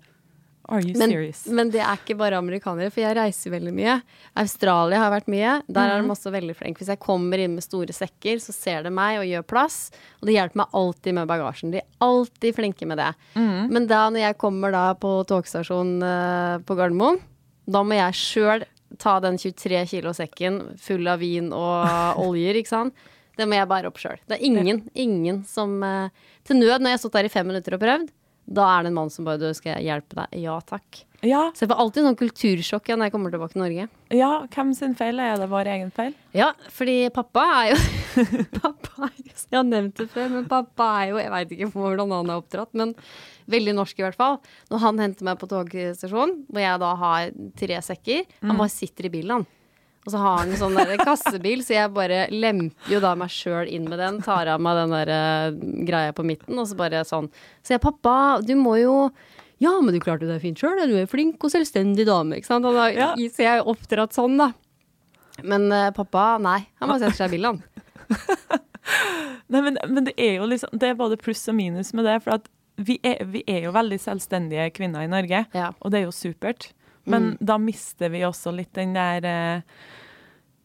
Are 0.71 0.79
you 0.79 0.93
Men, 0.95 1.09
serious? 1.09 1.39
men 1.51 1.71
det 1.73 1.81
er 1.83 1.97
ikke 1.97 2.15
bare 2.15 2.37
amerikanere, 2.39 2.91
for 2.93 3.01
jeg 3.03 3.15
reiser 3.17 3.51
veldig 3.51 3.71
mye. 3.75 3.95
Australia 4.39 5.01
har 5.01 5.09
vært 5.11 5.27
mye. 5.27 5.55
Der 5.67 5.89
er 5.97 6.03
de 6.05 6.13
også 6.13 6.31
veldig 6.31 6.53
flinke. 6.55 6.79
Hvis 6.79 6.91
jeg 6.93 7.01
kommer 7.01 7.41
inn 7.43 7.57
med 7.57 7.65
store 7.65 7.91
sekker, 7.91 8.39
så 8.39 8.53
ser 8.55 8.85
de 8.85 8.91
meg 8.93 9.17
og 9.19 9.25
gjør 9.27 9.43
plass. 9.51 9.79
Og 10.21 10.29
det 10.29 10.37
hjelper 10.37 10.61
meg 10.61 10.77
alltid 10.79 11.17
med 11.17 11.27
bagasjen. 11.27 11.73
De 11.73 11.81
er 11.81 11.89
alltid 12.05 12.55
flinke 12.55 12.87
med 12.87 13.01
det. 13.01 13.09
Men 13.35 13.89
da 13.89 14.05
når 14.13 14.23
jeg 14.29 14.37
kommer 14.45 14.71
da 14.71 14.85
på 15.01 15.11
togstasjonen 15.33 16.05
eh, 16.07 16.55
på 16.63 16.77
Gardermoen, 16.79 17.19
da 17.71 17.83
må 17.83 17.97
jeg 17.97 18.17
sjøl 18.21 18.63
ta 18.99 19.19
den 19.23 19.37
23 19.39 19.85
kilo 19.91 20.13
sekken 20.17 20.61
full 20.81 21.07
av 21.07 21.21
vin 21.23 21.51
og 21.55 21.91
oljer, 22.25 22.59
ikke 22.59 22.73
sant. 22.73 23.09
Det 23.39 23.47
må 23.47 23.55
jeg 23.55 23.69
bære 23.71 23.89
opp 23.89 23.99
sjøl. 24.01 24.19
Det 24.27 24.37
er 24.37 24.43
ingen, 24.45 24.81
ingen 24.93 25.43
som 25.47 25.77
eh, 25.87 26.09
Til 26.47 26.59
nød, 26.59 26.81
når 26.81 26.91
jeg 26.91 26.97
har 26.97 27.01
stått 27.05 27.15
der 27.19 27.29
i 27.29 27.31
fem 27.31 27.47
minutter 27.47 27.77
og 27.77 27.81
prøvd, 27.83 28.09
da 28.47 28.65
er 28.79 28.83
det 28.83 28.91
en 28.91 28.97
mann 28.97 29.09
som 29.09 29.25
bare 29.25 29.37
du, 29.39 29.53
'Skal 29.53 29.75
jeg 29.77 29.85
hjelpe 29.91 30.15
deg?' 30.15 30.41
Ja 30.41 30.59
takk. 30.59 31.05
Ja, 31.23 31.51
Så 31.53 31.61
jeg 31.67 31.69
får 31.69 31.77
alltid 31.77 32.03
sånn 32.03 32.17
kultursjokk 32.17 32.87
når 32.97 33.03
jeg 33.05 33.11
kommer 33.13 33.29
tilbake 33.29 33.53
til 33.53 33.61
Norge. 33.61 33.89
ja, 34.09 34.47
hvem 34.47 34.73
sin 34.75 34.95
feil? 34.95 35.19
Er 35.19 35.37
det 35.37 35.49
vår 35.49 35.65
egen 35.69 35.91
feil? 35.91 36.15
Ja, 36.33 36.53
fordi 36.67 37.11
pappa 37.13 37.43
er 37.61 37.69
jo 37.69 37.75
Pappa 38.61 39.05
er 39.05 39.11
jo 39.21 39.29
Jeg 39.51 39.57
har 39.57 39.63
nevnt 39.63 39.95
det 39.95 40.09
før, 40.09 40.29
men 40.31 40.45
pappa 40.49 41.03
er 41.03 41.09
jo 41.11 41.17
Jeg 41.17 41.29
veit 41.29 41.51
ikke 41.51 41.71
hvordan 41.71 42.11
han 42.11 42.29
er 42.29 42.41
oppdratt, 42.41 42.73
men 42.73 42.95
veldig 43.47 43.75
norsk 43.75 43.99
i 43.99 44.03
hvert 44.03 44.15
fall. 44.17 44.39
Når 44.71 44.79
han 44.79 44.97
henter 44.97 45.23
meg 45.23 45.37
på 45.37 45.47
togstasjonen, 45.47 46.45
hvor 46.49 46.61
jeg 46.61 46.79
da 46.79 46.95
har 46.95 47.31
tre 47.59 47.77
sekker, 47.81 48.25
han 48.41 48.57
bare 48.57 48.69
sitter 48.69 49.05
i 49.05 49.09
bilen, 49.09 49.31
han. 49.31 49.45
Og 50.01 50.09
så 50.15 50.17
har 50.17 50.37
han 50.39 50.49
en 50.49 50.57
sånn 50.57 50.77
der 50.79 50.95
kassebil, 50.97 51.59
så 51.61 51.75
jeg 51.75 51.91
bare 51.93 52.23
lemper 52.33 52.89
jo 52.89 52.99
da 53.03 53.11
meg 53.19 53.29
sjøl 53.29 53.69
inn 53.69 53.85
med 53.85 53.99
den. 54.01 54.17
Tar 54.25 54.49
av 54.49 54.63
meg 54.65 54.79
den 54.79 54.95
der 54.95 55.11
eh, 55.13 55.59
greia 55.85 56.15
på 56.17 56.25
midten, 56.25 56.57
og 56.57 56.65
så 56.71 56.77
bare 56.79 57.03
sånn. 57.05 57.27
Så 57.61 57.75
jeg, 57.75 57.83
pappa, 57.83 58.15
du 58.41 58.55
må 58.57 58.77
jo 58.81 58.95
Ja, 59.61 59.75
men 59.77 59.93
du 59.93 59.99
klarte 60.01 60.25
deg 60.25 60.41
fint 60.41 60.57
sjøl, 60.57 60.79
du 60.89 60.95
er 60.97 61.05
flink 61.11 61.43
og 61.45 61.51
selvstendig 61.53 62.07
dame, 62.09 62.39
ikke 62.41 62.49
sant. 62.49 62.65
Har, 62.65 62.89
Ja. 62.97 63.11
Så 63.29 63.45
jeg 63.45 63.59
er 63.59 63.69
oppdratt 63.69 64.17
sånn, 64.17 64.39
da. 64.41 64.49
Men 65.45 65.69
uh, 65.71 65.91
pappa, 65.93 66.39
nei. 66.41 66.63
Han 66.81 66.89
bare 66.89 67.03
setter 67.05 67.21
seg 67.21 67.29
i 67.29 67.37
bilen, 67.37 67.61
han. 67.61 68.09
Nei, 69.51 69.61
men, 69.61 69.77
men 69.91 70.05
det 70.07 70.13
er 70.19 70.37
jo 70.39 70.47
liksom 70.49 70.73
Det 70.79 70.89
er 70.89 70.97
både 70.99 71.17
pluss 71.19 71.43
og 71.51 71.55
minus 71.57 71.91
med 71.95 72.07
det. 72.07 72.17
For 72.25 72.33
at 72.39 72.49
vi 72.81 72.95
er, 73.05 73.19
vi 73.29 73.43
er 73.51 73.65
jo 73.67 73.73
veldig 73.75 73.99
selvstendige 74.01 74.69
kvinner 74.73 75.05
i 75.05 75.09
Norge, 75.11 75.43
Ja. 75.53 75.67
og 75.79 75.91
det 75.93 75.99
er 76.01 76.05
jo 76.07 76.13
supert. 76.15 76.71
Men 77.05 77.37
da 77.41 77.57
mister 77.57 78.09
vi 78.13 78.19
også 78.27 78.53
litt 78.55 78.73
den 78.73 78.93
der 78.93 79.25
eh, 79.25 79.61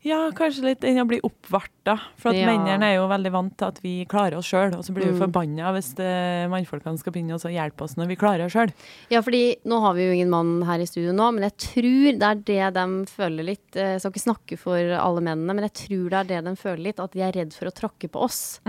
Ja, 0.07 0.31
kanskje 0.31 0.63
litt 0.63 0.81
den 0.85 1.01
å 1.03 1.07
bli 1.09 1.17
oppvarta. 1.27 1.97
For 2.17 2.31
at 2.31 2.37
Ja. 2.39 2.47
mennene 2.47 2.85
er 2.85 2.95
jo 3.01 3.09
veldig 3.11 3.33
vant 3.33 3.57
til 3.59 3.67
at 3.67 3.81
vi 3.83 4.05
klarer 4.07 4.37
oss 4.39 4.47
sjøl, 4.47 4.77
og 4.77 4.85
så 4.85 4.93
blir 4.95 5.11
vi 5.11 5.19
Mm. 5.19 5.19
forbanna 5.19 5.73
hvis 5.75 5.97
det, 5.97 6.47
mannfolkene 6.49 6.97
skal 7.01 7.13
begynne 7.13 7.35
å 7.35 7.51
hjelpe 7.51 7.83
oss 7.83 7.97
når 7.97 8.07
vi 8.07 8.17
klarer 8.17 8.45
oss 8.47 8.53
sjøl. 8.53 8.71
Ja, 9.11 9.21
fordi 9.21 9.57
nå 9.67 9.81
har 9.81 9.95
vi 9.95 10.07
jo 10.07 10.13
ingen 10.15 10.31
mann 10.31 10.63
her 10.63 10.79
i 10.79 10.87
studio 10.87 11.11
nå, 11.13 11.33
men 11.35 11.43
jeg 11.51 11.57
tror 11.59 12.19
det 12.21 12.23
er 12.23 12.35
det 12.37 12.75
de 12.75 12.87
føler 13.07 13.45
litt. 13.45 13.75
eh, 13.75 13.95
Jeg 13.99 14.01
skal 14.03 14.13
ikke 14.13 14.31
snakke 14.31 14.59
for 14.59 14.79
alle 14.79 15.21
mennene, 15.21 15.55
men 15.57 15.65
jeg 15.67 15.75
tror 15.75 16.11
det 16.11 16.19
er 16.21 16.25
det 16.37 16.45
de 16.45 16.55
føler 16.55 16.83
litt, 16.85 17.01
at 17.01 17.11
de 17.11 17.21
er 17.23 17.33
redd 17.33 17.53
for 17.53 17.67
å 17.67 17.75
tråkke 17.75 18.09
på 18.09 18.23
oss. 18.23 18.61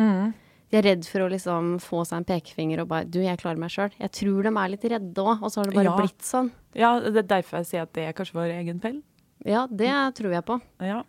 De 0.67 0.79
er 0.79 0.83
redd 0.83 1.05
for 1.07 1.24
å 1.24 1.29
liksom 1.31 1.75
få 1.79 2.01
seg 2.07 2.19
en 2.19 2.27
pekefinger 2.27 2.81
og 2.83 2.89
bare 2.91 3.07
Du, 3.07 3.21
jeg 3.24 3.39
klarer 3.39 3.59
meg 3.62 3.71
sjøl. 3.71 3.93
Jeg 4.01 4.12
tror 4.19 4.47
de 4.47 4.51
er 4.51 4.71
litt 4.74 4.88
redde 4.91 5.24
òg, 5.24 5.39
og 5.39 5.51
så 5.51 5.62
har 5.62 5.69
det 5.69 5.77
bare 5.77 5.91
Ja. 5.93 5.97
blitt 6.00 6.25
sånn. 6.27 6.51
Ja, 6.75 7.00
det 7.00 7.24
er 7.24 7.29
derfor 7.38 7.62
jeg 7.62 7.69
sier 7.71 7.86
at 7.88 7.93
det 7.93 8.07
er 8.07 8.17
kanskje 8.17 8.36
vår 8.36 8.51
egen 8.59 8.81
feil. 8.83 9.01
Ja, 9.45 9.65
det 9.67 9.93
tror 10.17 10.33
jeg 10.33 10.43
på. 10.45 10.59
Ja. 10.83 11.03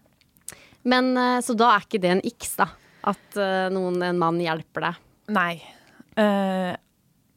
Men 0.84 1.16
eh, 1.16 1.40
Så 1.40 1.56
da 1.58 1.74
er 1.74 1.86
ikke 1.86 2.00
det 2.00 2.10
en 2.10 2.22
x, 2.24 2.54
da? 2.56 2.68
At 3.02 3.36
eh, 3.36 3.68
noen, 3.74 4.00
en 4.02 4.18
mann 4.18 4.38
hjelper 4.38 4.88
deg? 4.88 5.02
Nei. 5.28 5.62
Uh, 6.18 6.74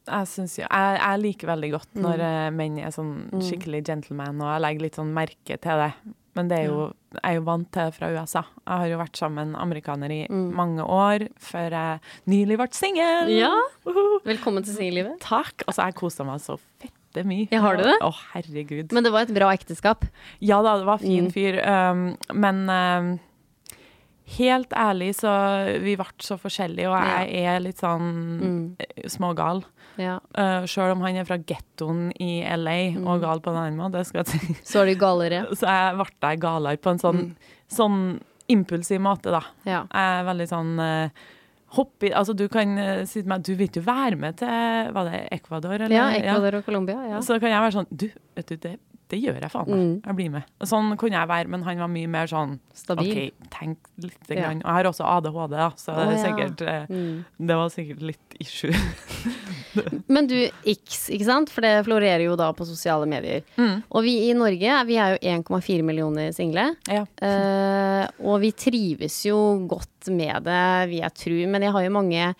jeg 0.08 0.26
syns 0.26 0.56
jo 0.58 0.64
jeg, 0.64 0.94
jeg 0.98 1.18
liker 1.22 1.46
veldig 1.52 1.68
godt 1.70 1.92
når 1.94 2.18
mm. 2.18 2.56
menn 2.58 2.78
er 2.82 2.90
sånn 2.90 3.12
skikkelig 3.38 3.84
gentleman, 3.86 4.40
og 4.42 4.48
jeg 4.50 4.62
legger 4.64 4.82
litt 4.82 4.98
sånn 4.98 5.12
merke 5.14 5.58
til 5.62 5.82
det. 5.84 5.92
Men 6.34 6.48
det 6.48 6.58
er 6.62 6.68
jo, 6.70 6.86
jeg 7.12 7.20
er 7.28 7.34
jo 7.36 7.42
vant 7.44 7.66
til 7.74 7.90
det 7.90 7.94
fra 7.98 8.08
USA. 8.14 8.40
Jeg 8.64 8.78
har 8.82 8.86
jo 8.88 8.98
vært 9.02 9.18
sammen 9.20 9.50
med 9.52 9.60
amerikaner 9.60 10.14
i 10.14 10.20
mange 10.32 10.80
år 10.86 11.26
før 11.44 11.74
jeg 11.76 12.00
nylig 12.32 12.56
ble 12.62 12.68
singel. 12.72 13.28
Ja. 13.36 13.52
Velkommen 14.24 14.64
til 14.64 14.76
singellivet. 14.78 15.18
Takk. 15.20 15.66
Altså, 15.68 15.84
jeg 15.90 15.98
kosa 16.00 16.24
meg 16.24 16.40
så 16.40 16.56
fette 16.80 17.24
mye. 17.28 17.48
Ja, 17.52 17.60
har 17.66 17.76
du 17.76 17.84
det? 17.84 17.98
Å, 18.00 18.08
herregud. 18.32 18.94
Men 18.96 19.04
det 19.04 19.12
var 19.12 19.26
et 19.28 19.34
bra 19.36 19.50
ekteskap. 19.52 20.06
Ja 20.40 20.62
da, 20.64 20.78
det 20.80 20.88
var 20.88 21.02
fin 21.04 21.28
Mm. 21.28 21.32
fyr. 21.34 21.60
Um, 21.68 22.16
men 22.32 22.62
um, 22.72 23.12
helt 24.38 24.70
ærlig, 24.72 25.10
så 25.18 25.30
vi 25.82 25.96
ble 25.98 26.06
så 26.22 26.36
forskjellige, 26.40 26.88
og 26.88 26.96
jeg 27.02 27.44
er 27.44 27.60
litt 27.60 27.78
sånn 27.82 28.40
Mm. 28.40 28.76
eh, 28.80 29.08
smågal. 29.08 29.64
Ja. 29.98 30.18
Uh, 30.38 30.64
Sjøl 30.64 30.92
om 30.92 31.00
han 31.02 31.16
er 31.16 31.24
fra 31.24 31.36
gettoen 31.38 32.12
i 32.18 32.40
LA, 32.42 32.92
Mm. 32.96 33.06
og 33.06 33.20
gal 33.20 33.40
på 33.40 33.50
en 33.50 33.56
annen 33.56 33.76
måte, 33.76 34.04
skal 34.06 34.24
jeg 34.24 34.28
si. 34.40 34.54
Så 34.64 34.82
er 34.82 34.86
du 34.94 34.94
galere. 35.00 35.46
Så 35.58 35.66
jeg 35.66 35.96
ble 36.20 36.36
galere 36.40 36.76
på 36.78 36.90
en 36.90 36.98
sånn, 36.98 37.20
Mm. 37.20 37.36
sånn 37.68 38.20
impulsiv 38.48 39.00
måte, 39.00 39.30
da. 39.30 39.42
Ja. 39.64 39.82
Jeg 39.92 40.22
er 40.22 40.24
veldig 40.32 40.48
sånn 40.48 40.78
uh, 40.80 41.08
hopp 41.76 42.02
i 42.04 42.10
Altså, 42.12 42.34
du 42.36 42.48
kan 42.48 42.76
uh, 42.78 43.04
si 43.04 43.22
til 43.22 43.28
meg 43.28 43.42
Du 43.42 43.54
vil 43.56 43.68
ikke 43.68 43.84
være 43.84 44.16
med 44.18 44.36
til 44.36 44.92
Var 44.92 45.04
det 45.08 45.28
Ecuador, 45.32 45.72
eller? 45.74 45.88
Ja, 45.94 46.08
Ecuador 46.10 46.58
og 46.58 46.64
Colombia. 46.66 46.96
Ja. 47.08 47.20
Så 47.20 47.38
kan 47.40 47.48
jeg 47.50 47.60
være 47.62 47.72
sånn 47.72 47.86
Du, 47.96 48.10
vet 48.36 48.46
du, 48.46 48.56
det, 48.56 48.78
det 49.12 49.18
gjør 49.20 49.42
jeg 49.44 49.52
faen 49.52 49.68
meg. 49.68 49.80
Mm. 49.82 49.94
Jeg 50.08 50.16
blir 50.18 50.30
med. 50.32 50.46
Sånn 50.64 50.86
kunne 50.96 51.18
jeg 51.18 51.28
være, 51.28 51.50
men 51.52 51.64
han 51.66 51.80
var 51.84 51.90
mye 51.92 52.08
mer 52.10 52.30
sånn 52.30 52.54
Stabil. 52.72 53.10
OK, 53.12 53.48
tenk 53.52 53.90
litt. 54.00 54.16
Ja. 54.32 54.38
Grann. 54.46 54.62
Og 54.62 54.70
jeg 54.70 54.76
har 54.78 54.88
også 54.88 55.04
ADHD, 55.04 55.52
da, 55.58 55.66
så 55.76 55.92
det, 55.92 56.06
Å, 56.06 56.08
er 56.08 56.16
ja. 56.16 56.22
sikkert, 56.24 56.62
eh, 56.64 56.86
Mm. 56.92 57.18
det 57.50 57.58
var 57.60 57.68
sikkert 57.74 58.02
litt 58.08 58.36
issue. 58.40 58.72
Men 60.12 60.26
du, 60.30 60.36
X, 60.72 61.04
ikke 61.12 61.26
sant? 61.28 61.52
For 61.52 61.64
det 61.64 61.74
florerer 61.86 62.24
jo 62.24 62.34
da 62.40 62.48
på 62.56 62.66
sosiale 62.68 63.06
medier. 63.08 63.44
Mm. 63.60 63.82
Og 63.92 64.04
vi 64.06 64.14
i 64.30 64.32
Norge, 64.36 64.78
vi 64.88 64.96
er 65.00 65.14
jo 65.14 65.20
1,4 65.36 65.84
millioner 65.86 66.32
single. 66.36 66.70
Ja. 66.90 67.04
Uh, 67.22 68.04
og 68.32 68.40
vi 68.42 68.52
trives 68.56 69.20
jo 69.28 69.38
godt 69.70 70.08
med 70.12 70.44
det, 70.48 70.62
vil 70.90 71.02
jeg 71.04 71.16
tro. 71.22 71.38
Men 71.52 71.68
jeg 71.68 71.76
har 71.76 71.86
jo 71.86 71.94
mange 72.00 72.32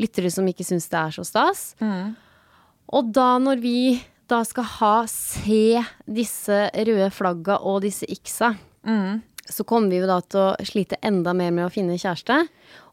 lyttere 0.00 0.30
som 0.32 0.46
ikke 0.48 0.64
syns 0.66 0.88
det 0.90 1.02
er 1.02 1.18
så 1.18 1.26
stas. 1.28 1.64
Mm. 1.82 2.14
Og 2.96 3.10
da 3.14 3.32
når 3.42 3.60
vi 3.62 3.76
da 4.30 4.42
skal 4.46 4.66
ha 4.78 4.92
se 5.10 5.80
disse 6.06 6.60
røde 6.74 7.10
flagga 7.14 7.58
og 7.66 7.82
disse 7.86 8.06
X-a, 8.10 8.54
Mm. 8.86 9.20
så 9.44 9.64
kommer 9.68 9.90
vi 9.92 9.98
jo 10.00 10.06
da 10.08 10.20
til 10.24 10.40
å 10.40 10.64
slite 10.64 10.96
enda 11.04 11.34
mer 11.36 11.50
med 11.52 11.66
å 11.66 11.72
finne 11.74 11.98
kjæreste. 12.00 12.46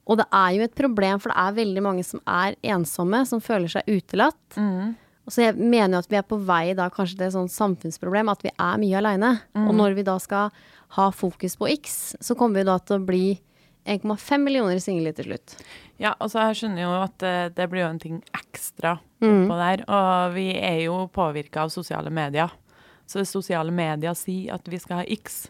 Og 0.07 0.17
det 0.19 0.25
er 0.33 0.49
jo 0.57 0.63
et 0.65 0.75
problem, 0.75 1.19
for 1.19 1.31
det 1.31 1.37
er 1.37 1.55
veldig 1.65 1.83
mange 1.83 2.03
som 2.03 2.19
er 2.27 2.55
ensomme, 2.63 3.25
som 3.27 3.39
føler 3.43 3.67
seg 3.71 3.87
utelatt. 3.87 4.57
Mm. 4.57 4.95
Og 5.27 5.31
Så 5.31 5.43
jeg 5.43 5.55
mener 5.59 5.97
jo 5.97 5.99
at 5.99 6.09
vi 6.09 6.15
er 6.17 6.23
på 6.23 6.39
vei 6.45 6.73
da 6.73 6.89
kanskje 6.89 7.17
til 7.17 7.27
et 7.27 7.33
sånt 7.35 7.51
samfunnsproblem, 7.51 8.29
at 8.31 8.43
vi 8.43 8.51
er 8.57 8.77
mye 8.79 8.97
aleine. 8.99 9.31
Og 9.55 9.73
når 9.75 9.95
vi 9.95 10.03
da 10.03 10.17
skal 10.23 10.51
ha 10.95 11.09
fokus 11.11 11.57
på 11.59 11.67
X, 11.73 12.15
så 12.21 12.35
kommer 12.35 12.61
vi 12.61 12.63
da 12.63 12.77
til 12.79 12.97
å 12.99 13.05
bli 13.05 13.39
1,5 13.87 14.43
millioner 14.43 14.79
single 14.83 15.13
til 15.17 15.29
slutt. 15.31 15.55
Ja, 16.01 16.11
og 16.21 16.29
jeg 16.35 16.59
skjønner 16.59 16.83
jo 16.83 16.91
at 17.01 17.23
eh, 17.25 17.49
det 17.57 17.69
blir 17.71 17.85
jo 17.85 17.89
en 17.89 17.99
ting 18.03 18.17
ekstra 18.37 18.97
oppå 19.17 19.57
der. 19.57 19.83
Og 19.89 20.33
vi 20.35 20.49
er 20.59 20.81
jo 20.85 21.07
påvirka 21.15 21.63
av 21.65 21.71
sosiale 21.73 22.11
medier. 22.13 22.51
Så 23.07 23.21
hvis 23.21 23.31
sosiale 23.33 23.71
medier 23.71 24.13
sier 24.19 24.53
at 24.57 24.67
vi 24.69 24.77
skal 24.83 25.01
ha 25.01 25.05
X, 25.07 25.47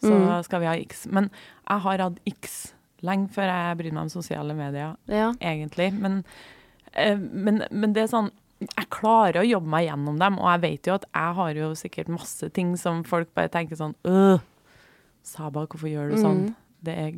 så 0.00 0.14
skal 0.46 0.62
vi 0.62 0.68
ha 0.70 0.76
X. 0.80 1.06
Men 1.12 1.26
jeg 1.68 1.82
har 1.84 1.98
hatt 2.06 2.20
X 2.30 2.60
lenge 3.04 3.28
før 3.34 3.48
jeg 3.50 3.76
bryr 3.80 3.92
meg 3.96 4.02
om 4.06 4.12
sosiale 4.12 4.54
medier, 4.54 4.94
Ja. 5.08 5.32
egentlig. 5.40 5.90
Men, 5.92 6.22
eh, 6.92 7.16
men, 7.16 7.62
men 7.70 7.92
det 7.96 8.02
er 8.06 8.12
sånn 8.12 8.30
jeg 8.60 8.90
klarer 8.92 9.40
å 9.40 9.48
jobbe 9.48 9.70
meg 9.72 9.86
gjennom 9.88 10.18
dem, 10.20 10.34
og 10.38 10.50
jeg 10.52 10.60
vet 10.60 10.86
jo 10.90 10.94
at 10.98 11.04
jeg 11.14 11.34
har 11.38 11.54
jo 11.56 11.68
sikkert 11.80 12.08
masse 12.12 12.50
ting 12.52 12.74
som 12.76 13.02
folk 13.08 13.30
bare 13.34 13.48
tenker 13.48 13.76
sånn 13.80 13.94
Øh, 14.04 14.38
Saba, 15.24 15.66
hvorfor 15.66 15.88
gjør 15.88 16.10
du 16.12 16.16
sånn? 16.20 16.42
Det 16.84 16.92
er 16.96 17.12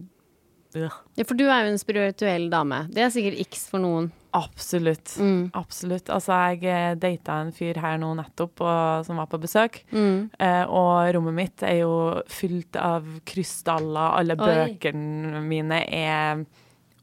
ja, 0.74 1.24
for 1.26 1.38
du 1.38 1.44
er 1.46 1.66
jo 1.66 1.72
en 1.72 1.80
spirituell 1.80 2.48
dame. 2.52 2.84
Det 2.92 3.04
er 3.04 3.12
sikkert 3.14 3.40
X 3.46 3.66
for 3.70 3.82
noen. 3.82 4.10
Absolutt. 4.32 5.12
Mm. 5.20 5.50
Absolutt. 5.58 6.08
Altså, 6.08 6.32
jeg 6.32 6.64
eh, 6.64 6.94
data 6.96 7.36
en 7.42 7.52
fyr 7.52 7.76
her 7.82 7.98
nå 8.00 8.14
nettopp 8.16 8.62
og, 8.64 9.04
som 9.04 9.20
var 9.20 9.28
på 9.28 9.40
besøk. 9.42 9.82
Mm. 9.92 10.30
Eh, 10.40 10.64
og 10.64 11.12
rommet 11.16 11.36
mitt 11.36 11.64
er 11.68 11.82
jo 11.82 11.92
fylt 12.32 12.78
av 12.80 13.04
krystaller. 13.28 14.16
Alle 14.22 14.38
bøkene 14.40 15.44
mine 15.44 15.82
er 15.84 16.44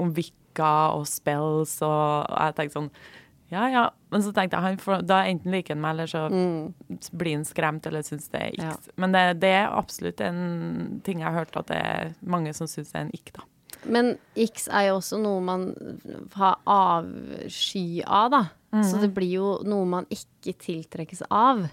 om 0.02 0.14
vikka 0.16 0.74
og 0.98 1.06
spells, 1.10 1.78
og, 1.86 2.26
jeg 2.34 2.58
tenkte 2.58 2.80
sånn 2.80 2.94
ja, 3.50 3.64
ja. 3.74 3.84
Men 4.14 4.22
så 4.22 4.32
tenkte 4.34 4.58
jeg 4.58 4.78
han 4.86 5.06
da 5.10 5.24
enten 5.26 5.54
liker 5.54 5.74
han 5.74 5.82
meg, 5.82 5.96
eller 5.96 6.10
så 6.10 7.08
blir 7.18 7.34
han 7.34 7.46
skremt 7.50 7.88
eller 7.90 8.06
syns 8.06 8.30
det 8.30 8.42
er 8.46 8.58
Ja. 8.62 8.74
Men 9.02 9.16
det, 9.16 9.24
det 9.42 9.54
er 9.62 9.74
absolutt 9.74 10.22
en 10.22 11.02
ting 11.06 11.24
jeg 11.24 11.28
har 11.30 11.40
hørt 11.42 11.58
at 11.58 11.72
det 11.72 11.80
er 11.82 12.12
mange 12.22 12.54
som 12.58 12.70
syns 12.70 12.94
er 12.94 13.08
en 13.08 13.16
ikk, 13.18 13.34
da. 13.38 13.48
Men 13.88 14.18
X 14.36 14.68
er 14.68 14.90
jo 14.90 14.98
også 15.00 15.20
noe 15.22 15.40
man 15.44 15.68
har 16.36 16.58
avsky 16.68 18.02
av, 18.06 18.32
da. 18.34 18.42
Så 18.86 19.00
det 19.02 19.14
blir 19.16 19.32
jo 19.40 19.54
noe 19.66 19.86
man 19.90 20.06
ikke 20.14 20.54
tiltrekkes 20.62 21.24
av. 21.32 21.64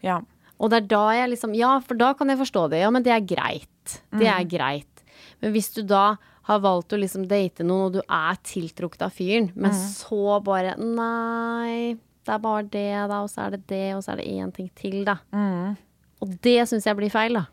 Ja. 0.00 0.20
Og 0.62 0.70
det 0.70 0.78
er 0.82 0.86
da 0.92 1.02
jeg 1.18 1.32
liksom 1.34 1.54
Ja, 1.58 1.74
for 1.82 1.98
da 1.98 2.12
kan 2.14 2.30
jeg 2.30 2.38
forstå 2.38 2.68
det. 2.70 2.80
Ja, 2.84 2.90
men 2.94 3.02
det 3.02 3.12
er 3.12 3.20
greit. 3.26 3.98
Det 4.14 4.28
er 4.30 4.44
greit. 4.48 5.02
Men 5.42 5.52
hvis 5.52 5.72
du 5.74 5.82
da 5.82 6.16
har 6.46 6.58
valgt 6.62 6.94
å 6.94 6.98
liksom 6.98 7.26
date 7.30 7.62
noen, 7.66 7.86
og 7.90 7.92
du 7.98 8.00
er 8.06 8.38
tiltrukket 8.46 9.02
av 9.06 9.12
fyren, 9.14 9.50
men 9.54 9.70
så 9.76 10.38
bare 10.42 10.76
Nei, 10.78 11.98
det 12.24 12.32
er 12.34 12.38
bare 12.42 12.62
det, 12.70 12.88
da, 13.10 13.20
og 13.22 13.30
så 13.30 13.44
er 13.46 13.56
det 13.56 13.66
det, 13.70 13.84
og 13.96 14.02
så 14.02 14.12
er 14.14 14.22
det 14.22 14.30
én 14.30 14.50
ting 14.54 14.70
til, 14.78 15.02
da. 15.06 15.18
Og 16.22 16.32
det 16.42 16.68
syns 16.70 16.86
jeg 16.86 16.96
blir 16.98 17.10
feil, 17.10 17.34
da. 17.38 17.44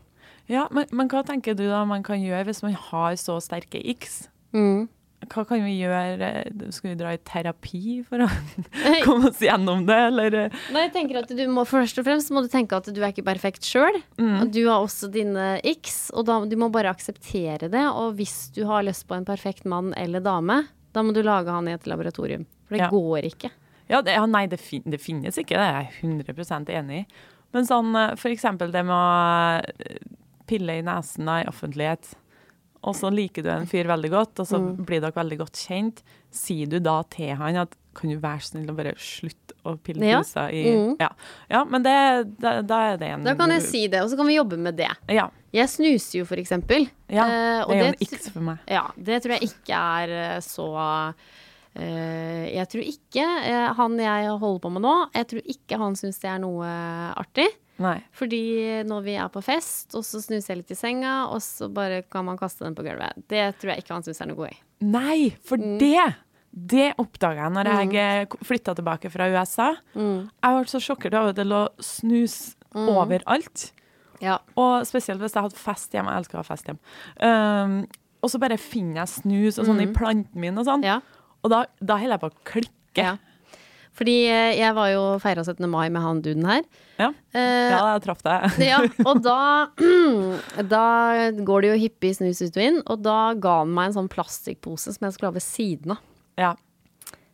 Ja 0.50 0.66
men, 0.74 0.88
men 0.92 1.08
hva 1.12 1.22
tenker 1.26 1.54
du 1.58 1.64
da 1.70 1.84
man 1.88 2.02
kan 2.06 2.18
gjøre 2.22 2.48
hvis 2.50 2.64
man 2.66 2.74
har 2.90 3.14
så 3.20 3.38
sterke 3.44 3.80
x? 3.94 4.24
Mm. 4.56 4.88
Hva 5.30 5.42
kan 5.46 5.60
vi 5.62 5.74
gjøre? 5.76 6.28
Skal 6.72 6.90
vi 6.90 6.96
dra 6.98 7.10
i 7.12 7.18
terapi 7.28 7.80
for 8.08 8.24
å 8.24 8.28
komme 9.06 9.28
oss 9.28 9.42
gjennom 9.44 9.82
det, 9.86 9.98
eller? 10.08 10.36
Nei, 10.72 10.86
jeg 10.86 10.92
tenker 10.94 11.18
at 11.20 11.30
du 11.36 11.42
må 11.52 11.66
Først 11.68 12.00
og 12.00 12.06
fremst 12.08 12.32
må 12.32 12.40
du 12.42 12.48
tenke 12.50 12.78
at 12.78 12.88
du 12.88 12.98
er 13.02 13.12
ikke 13.12 13.26
perfekt 13.28 13.68
sjøl. 13.68 13.98
Du 14.16 14.62
har 14.64 14.80
også 14.80 15.10
dine 15.12 15.58
x, 15.76 16.06
og 16.16 16.24
da, 16.26 16.38
du 16.48 16.56
må 16.58 16.70
bare 16.72 16.90
akseptere 16.90 17.68
det. 17.70 17.84
Og 17.92 18.16
hvis 18.18 18.48
du 18.56 18.62
har 18.70 18.82
lyst 18.88 19.04
på 19.10 19.18
en 19.18 19.28
perfekt 19.28 19.68
mann 19.68 19.92
eller 20.00 20.24
dame, 20.24 20.62
da 20.96 21.04
må 21.04 21.12
du 21.14 21.20
lage 21.22 21.52
han 21.52 21.68
i 21.68 21.76
et 21.76 21.86
laboratorium. 21.86 22.48
For 22.66 22.78
det 22.80 22.86
Ja. 22.86 22.90
går 22.90 23.28
ikke. 23.28 23.52
Ja, 23.92 24.00
det, 24.06 24.16
ja 24.16 24.24
nei, 24.26 24.46
det, 24.48 24.58
fin, 24.62 24.82
det 24.88 25.02
finnes 25.02 25.36
ikke, 25.38 25.58
det 25.60 25.68
er 25.68 25.84
jeg 25.84 26.16
100 26.24 26.72
enig 26.80 27.02
i. 27.04 27.06
Men 27.52 27.66
sånn 27.66 27.92
eh, 27.98 28.12
for 28.18 28.30
eksempel 28.32 28.70
det 28.72 28.84
med 28.86 28.94
å 28.94 29.60
eh, 29.84 30.00
pille 30.50 30.80
i 30.80 30.86
nesen 30.86 31.30
i 31.30 31.44
offentlighet, 31.50 32.14
og 32.80 32.96
så 32.96 33.10
liker 33.12 33.44
du 33.44 33.50
en 33.52 33.68
fyr 33.68 33.88
veldig 33.90 34.10
godt, 34.12 34.40
og 34.40 34.48
så 34.48 34.58
blir 34.72 35.02
dere 35.04 35.16
veldig 35.16 35.36
godt 35.42 35.58
kjent, 35.66 36.00
sier 36.32 36.70
du 36.70 36.78
da 36.80 37.00
til 37.12 37.34
han 37.36 37.58
at 37.60 37.76
kan 37.96 38.12
du 38.12 38.20
være 38.22 38.44
snill 38.46 38.70
og 38.70 38.78
bare 38.78 38.94
slutte 39.02 39.56
å 39.66 39.74
pille 39.82 40.06
Ja. 40.06 40.20
pusa 40.22 40.46
i 40.54 40.62
mm. 40.62 40.92
ja. 41.00 41.08
ja, 41.50 41.64
men 41.68 41.82
det, 41.84 41.94
da, 42.40 42.60
da 42.62 42.78
er 42.92 43.00
det 43.00 43.10
en 43.16 43.26
Da 43.26 43.34
kan 43.36 43.50
jeg 43.50 43.64
si 43.66 43.82
det, 43.90 44.00
og 44.04 44.12
så 44.12 44.16
kan 44.16 44.28
vi 44.30 44.38
jobbe 44.38 44.56
med 44.56 44.78
det. 44.78 44.90
Ja, 45.10 45.28
Jeg 45.52 45.68
snuser 45.68 46.20
jo, 46.20 46.24
for 46.28 46.38
eksempel. 46.40 46.86
ja 47.10 47.26
Eh, 47.26 47.66
det 47.66 47.76
er 47.76 47.82
jo 47.82 47.90
en 47.90 48.02
iks 48.06 48.30
for 48.30 48.46
meg. 48.46 48.62
Ja, 48.70 48.84
det 48.96 49.22
tror 49.24 49.36
jeg 49.36 49.50
ikke 49.50 49.84
er 50.00 50.16
eh, 50.22 50.40
så 50.46 50.70
Uh, 51.70 52.50
Jeg 52.50 52.66
tror 52.66 52.82
ikke 52.82 53.22
uh, 53.22 53.68
han 53.78 53.92
jeg 54.02 54.30
holder 54.42 54.62
på 54.64 54.70
med 54.74 54.82
nå, 54.82 54.94
jeg 55.14 55.26
tror 55.30 55.52
ikke 55.54 55.76
han 55.78 55.94
syns 55.94 56.18
det 56.18 56.26
er 56.32 56.40
noe 56.42 56.66
artig. 57.14 57.46
Nei. 57.80 57.96
Fordi 58.12 58.40
når 58.84 59.04
vi 59.06 59.14
er 59.16 59.28
på 59.32 59.40
fest, 59.42 59.94
og 59.96 60.04
så 60.04 60.20
snuser 60.20 60.52
jeg 60.54 60.58
litt 60.62 60.72
i 60.74 60.78
senga, 60.78 61.14
og 61.32 61.40
så 61.44 61.70
bare 61.72 62.02
kan 62.12 62.26
man 62.26 62.36
kaste 62.40 62.66
den 62.66 62.74
på 62.76 62.84
gulvet. 62.84 63.22
Det 63.32 63.46
tror 63.58 63.72
jeg 63.74 63.82
ikke 63.84 63.94
han 63.96 64.04
syns 64.04 64.20
er 64.20 64.28
noe 64.30 64.36
god 64.42 64.52
i. 64.52 64.58
Nei, 64.84 65.30
for 65.44 65.56
Mm. 65.58 65.78
det 65.80 66.08
det 66.52 66.88
oppdaga 66.98 67.44
jeg 67.46 67.52
når 67.54 67.92
jeg 67.94 68.28
flytta 68.42 68.72
tilbake 68.74 69.08
fra 69.14 69.28
USA. 69.30 69.68
Mm. 69.94 70.28
Jeg 70.42 70.56
ble 70.56 70.64
så 70.72 70.80
sjokkert 70.82 71.14
over 71.14 71.30
at 71.30 71.36
det 71.38 71.46
lå 71.46 71.60
snus 71.78 72.56
overalt. 72.74 73.70
Ja. 74.20 74.38
Og 74.58 74.82
spesielt 74.88 75.22
hvis 75.22 75.32
jeg 75.36 75.44
hadde 75.46 75.56
fest 75.60 75.94
hjemme. 75.94 76.10
Jeg 76.12 76.24
elsker 76.24 76.40
å 76.40 76.42
ha 76.42 76.48
fest 76.48 76.66
hjemme. 76.68 76.82
Um, 77.22 77.76
og 78.20 78.32
så 78.32 78.40
bare 78.42 78.58
finner 78.60 79.04
jeg 79.04 79.12
snus 79.14 79.60
og 79.62 79.68
sånn 79.70 79.80
i 79.80 79.88
planten 79.94 80.42
min 80.42 80.58
og 80.60 80.66
sånn. 80.68 80.82
Mm. 80.82 80.90
ja. 80.90 80.98
Og 81.40 81.48
da, 81.54 81.62
da 81.80 81.96
holder 81.96 82.18
jeg 82.18 82.20
på 82.20 82.28
å 82.28 82.40
klikke. 82.50 83.04
Ja. 83.06 83.14
Fordi 83.96 84.16
eh, 84.30 84.54
jeg 84.58 84.74
var 84.76 84.90
jo 84.92 85.02
feira 85.22 85.42
17. 85.44 85.66
mai 85.70 85.88
med 85.92 86.02
han 86.04 86.22
duden 86.24 86.46
her. 86.48 86.62
Ja, 87.00 87.10
Eh, 87.32 87.70
ja 87.70 87.80
jeg 87.94 88.02
traff 88.04 88.22
deg. 88.26 88.56
ja, 88.70 88.80
og 89.06 89.22
da, 89.28 89.70
da 90.74 90.84
går 91.46 91.64
det 91.64 91.72
jo 91.72 91.80
hyppig 91.86 92.14
snus 92.18 92.42
ut 92.42 92.56
og 92.58 92.64
inn, 92.64 92.80
og 92.86 93.02
da 93.04 93.18
ga 93.38 93.60
han 93.62 93.74
meg 93.74 93.90
en 93.90 93.98
sånn 94.00 94.12
plastikkpose 94.12 94.96
som 94.96 95.06
jeg 95.06 95.16
skulle 95.16 95.32
ha 95.32 95.38
ved 95.38 95.46
siden 95.46 95.96
av. 95.96 96.04
Ja. 96.40 96.54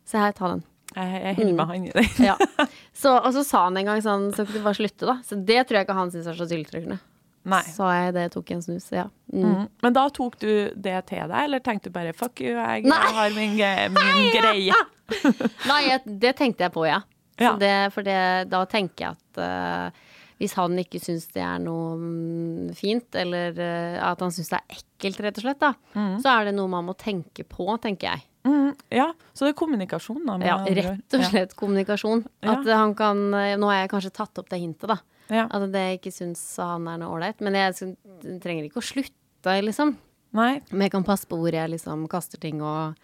Se 0.07 0.19
her, 0.21 0.35
ta 0.35 0.53
den. 0.55 0.65
Jeg, 0.95 1.19
jeg 1.21 1.37
holder 1.37 1.57
med 1.57 1.71
han 1.71 1.87
i 1.87 1.93
det. 1.93 2.05
Ja. 2.23 2.37
Så, 2.97 3.11
og 3.13 3.29
så 3.35 3.43
sa 3.45 3.67
han 3.67 3.77
en 3.77 3.85
gang 3.85 3.99
sånn, 4.01 4.31
så 4.33 4.41
kan 4.41 4.55
du 4.55 4.63
bare 4.63 4.77
slutte, 4.79 5.05
da. 5.05 5.19
Så 5.21 5.35
det 5.45 5.59
tror 5.67 5.77
jeg 5.77 5.85
ikke 5.85 5.97
han 5.99 6.09
syns 6.09 6.29
er 6.31 6.37
så 6.39 6.47
tiltrekkende. 6.49 6.95
Nei. 7.47 7.61
Sa 7.71 7.87
jeg 7.95 8.15
det, 8.17 8.25
tok 8.33 8.49
en 8.55 8.61
snus. 8.65 8.89
Ja. 8.91 9.05
Mm. 9.31 9.43
Mm. 9.45 9.67
Men 9.85 9.95
da 9.95 10.07
tok 10.13 10.35
du 10.41 10.49
det 10.75 10.97
til 11.09 11.23
deg, 11.31 11.37
eller 11.45 11.63
tenkte 11.63 11.89
du 11.91 11.95
bare 11.95 12.11
fuck 12.17 12.41
you, 12.43 12.51
jeg, 12.57 12.83
Nei. 12.87 12.99
har 13.19 13.35
min, 13.37 13.55
min 13.95 14.27
greie? 14.35 14.81
Nei, 15.71 15.81
jeg, 15.87 16.17
det 16.19 16.35
tenkte 16.39 16.67
jeg 16.67 16.75
på, 16.75 16.83
ja. 16.89 17.01
Så 17.37 17.45
Ja. 17.45 17.55
det, 17.61 17.73
for 17.93 18.01
det, 18.01 18.19
da 18.49 18.63
tenker 18.65 19.03
jeg 19.05 19.13
at 19.13 19.39
uh, 19.39 20.05
hvis 20.41 20.55
han 20.57 20.73
ikke 20.81 20.99
syns 21.01 21.27
det 21.35 21.41
er 21.45 21.59
noe 21.61 21.91
mm, 22.01 22.71
fint, 22.77 23.13
eller 23.15 23.53
uh, 23.57 23.99
at 24.09 24.23
han 24.25 24.33
syns 24.33 24.49
det 24.51 24.57
er 24.57 24.79
ekkelt, 24.79 25.21
rett 25.21 25.37
og 25.37 25.45
slett, 25.45 25.61
da, 25.61 25.71
så 26.23 26.33
er 26.33 26.49
det 26.49 26.55
noe 26.57 26.71
man 26.71 26.87
må 26.89 26.95
tenke 26.97 27.45
på, 27.45 27.69
tenker 27.83 28.09
jeg. 28.15 28.25
Mm, 28.47 28.71
ja, 28.95 29.11
så 29.35 29.45
det 29.45 29.53
er 29.53 29.59
kommunikasjon, 29.59 30.23
da. 30.25 30.37
Ja, 30.47 30.57
rett 30.63 31.15
og 31.17 31.23
slett 31.29 31.53
kommunikasjon. 31.59 32.25
Ja. 32.45 32.55
Han 32.79 32.93
kan 32.95 33.19
eh, 33.35 33.57
Nå 33.59 33.67
har 33.67 33.81
jeg 33.81 33.89
kanskje 33.91 34.13
tatt 34.15 34.39
opp 34.39 34.47
det 34.53 34.61
hintet, 34.61 34.87
da. 34.93 34.97
Ja. 35.33 35.45
At 35.51 35.65
det 35.73 35.85
ikke 35.97 36.13
syns 36.15 36.41
han 36.61 36.87
er 36.89 36.99
noe 37.01 37.15
ålreit. 37.17 37.41
Men 37.43 37.57
jeg 37.57 37.75
trenger 38.43 38.67
ikke 38.67 38.81
å 38.81 38.85
slutte, 38.85 39.55
liksom. 39.63 39.95
Nei. 40.37 40.57
Men 40.71 40.87
jeg 40.87 40.93
kan 40.93 41.07
passe 41.07 41.27
på 41.29 41.39
hvor 41.39 41.55
jeg 41.55 41.71
liksom 41.71 42.05
kaster 42.11 42.41
ting, 42.41 42.61
og 42.63 42.97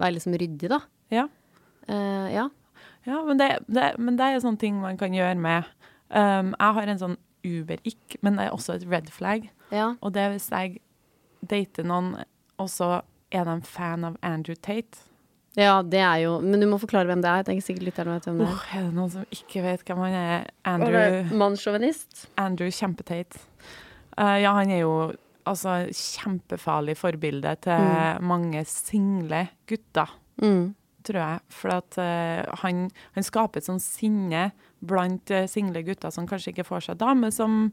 være 0.00 0.16
liksom 0.16 0.36
ryddig, 0.40 0.72
da. 0.72 0.80
Ja. 1.12 1.28
Uh, 1.88 2.28
ja. 2.32 2.48
Ja, 3.04 3.18
men 3.26 3.38
det, 3.40 3.48
det, 3.66 3.92
men 3.98 4.16
det 4.18 4.28
er 4.28 4.42
sånne 4.42 4.60
ting 4.62 4.76
man 4.78 4.98
kan 5.00 5.14
gjøre 5.14 5.34
med 5.34 5.66
um, 6.14 6.52
Jeg 6.54 6.76
har 6.76 6.90
en 6.92 7.00
sånn 7.00 7.16
uber-ick, 7.42 8.16
men 8.22 8.38
det 8.38 8.46
er 8.46 8.54
også 8.54 8.76
et 8.76 8.86
red 8.86 9.10
flag. 9.10 9.48
ja. 9.74 9.94
Og 10.00 10.14
det 10.14 10.22
er 10.22 10.34
hvis 10.36 10.50
jeg 10.52 10.78
dater 11.50 11.86
noen, 11.88 12.14
og 12.62 12.68
så 12.70 13.00
er 13.34 13.48
de 13.48 13.56
fan 13.66 14.06
av 14.06 14.18
Andrew 14.22 14.54
Tate. 14.54 15.02
Ja, 15.58 15.82
det 15.84 16.00
er 16.00 16.22
jo 16.22 16.38
Men 16.40 16.62
du 16.62 16.66
må 16.70 16.78
forklare 16.80 17.04
hvem 17.10 17.20
det 17.20 17.28
er. 17.28 17.42
Jeg 17.42 17.48
tenker 17.50 17.66
sikkert 17.66 17.88
lytterne 17.90 18.14
vet 18.16 18.28
hvem 18.28 18.38
det 18.40 18.46
er. 18.48 18.52
Oh, 18.56 18.68
er 18.78 18.86
det 18.86 18.94
noen 18.96 19.10
som 19.12 19.26
ikke 19.36 19.64
vet 19.66 19.82
hvem 19.88 19.98
han 20.00 20.14
er? 20.16 20.46
Andrew, 20.70 21.16
Mannssjåvinist. 21.42 22.22
Andrew 22.40 22.70
Kjempetate. 22.72 23.42
Uh, 24.16 24.38
ja, 24.40 24.52
han 24.56 24.70
er 24.72 24.80
jo 24.84 24.94
altså 25.48 25.74
kjempefarlig 25.92 26.94
forbilde 26.96 27.52
til 27.66 28.22
mange 28.24 28.64
single 28.70 29.48
gutter, 29.68 30.12
Mm. 30.42 30.74
tror 31.04 31.18
jeg. 31.20 31.40
For 31.52 31.74
at 31.74 31.98
uh, 32.00 32.54
han, 32.62 32.86
han 33.16 33.26
skaper 33.26 33.60
et 33.60 33.66
sånt 33.68 33.82
sinne 33.84 34.52
blant 34.80 35.30
eh, 35.30 35.44
single 35.50 35.82
gutter 35.86 36.10
som 36.10 36.26
kanskje 36.26 36.52
ikke 36.54 36.64
får 36.66 36.86
seg 36.88 36.98
dame, 37.02 37.28
som 37.34 37.66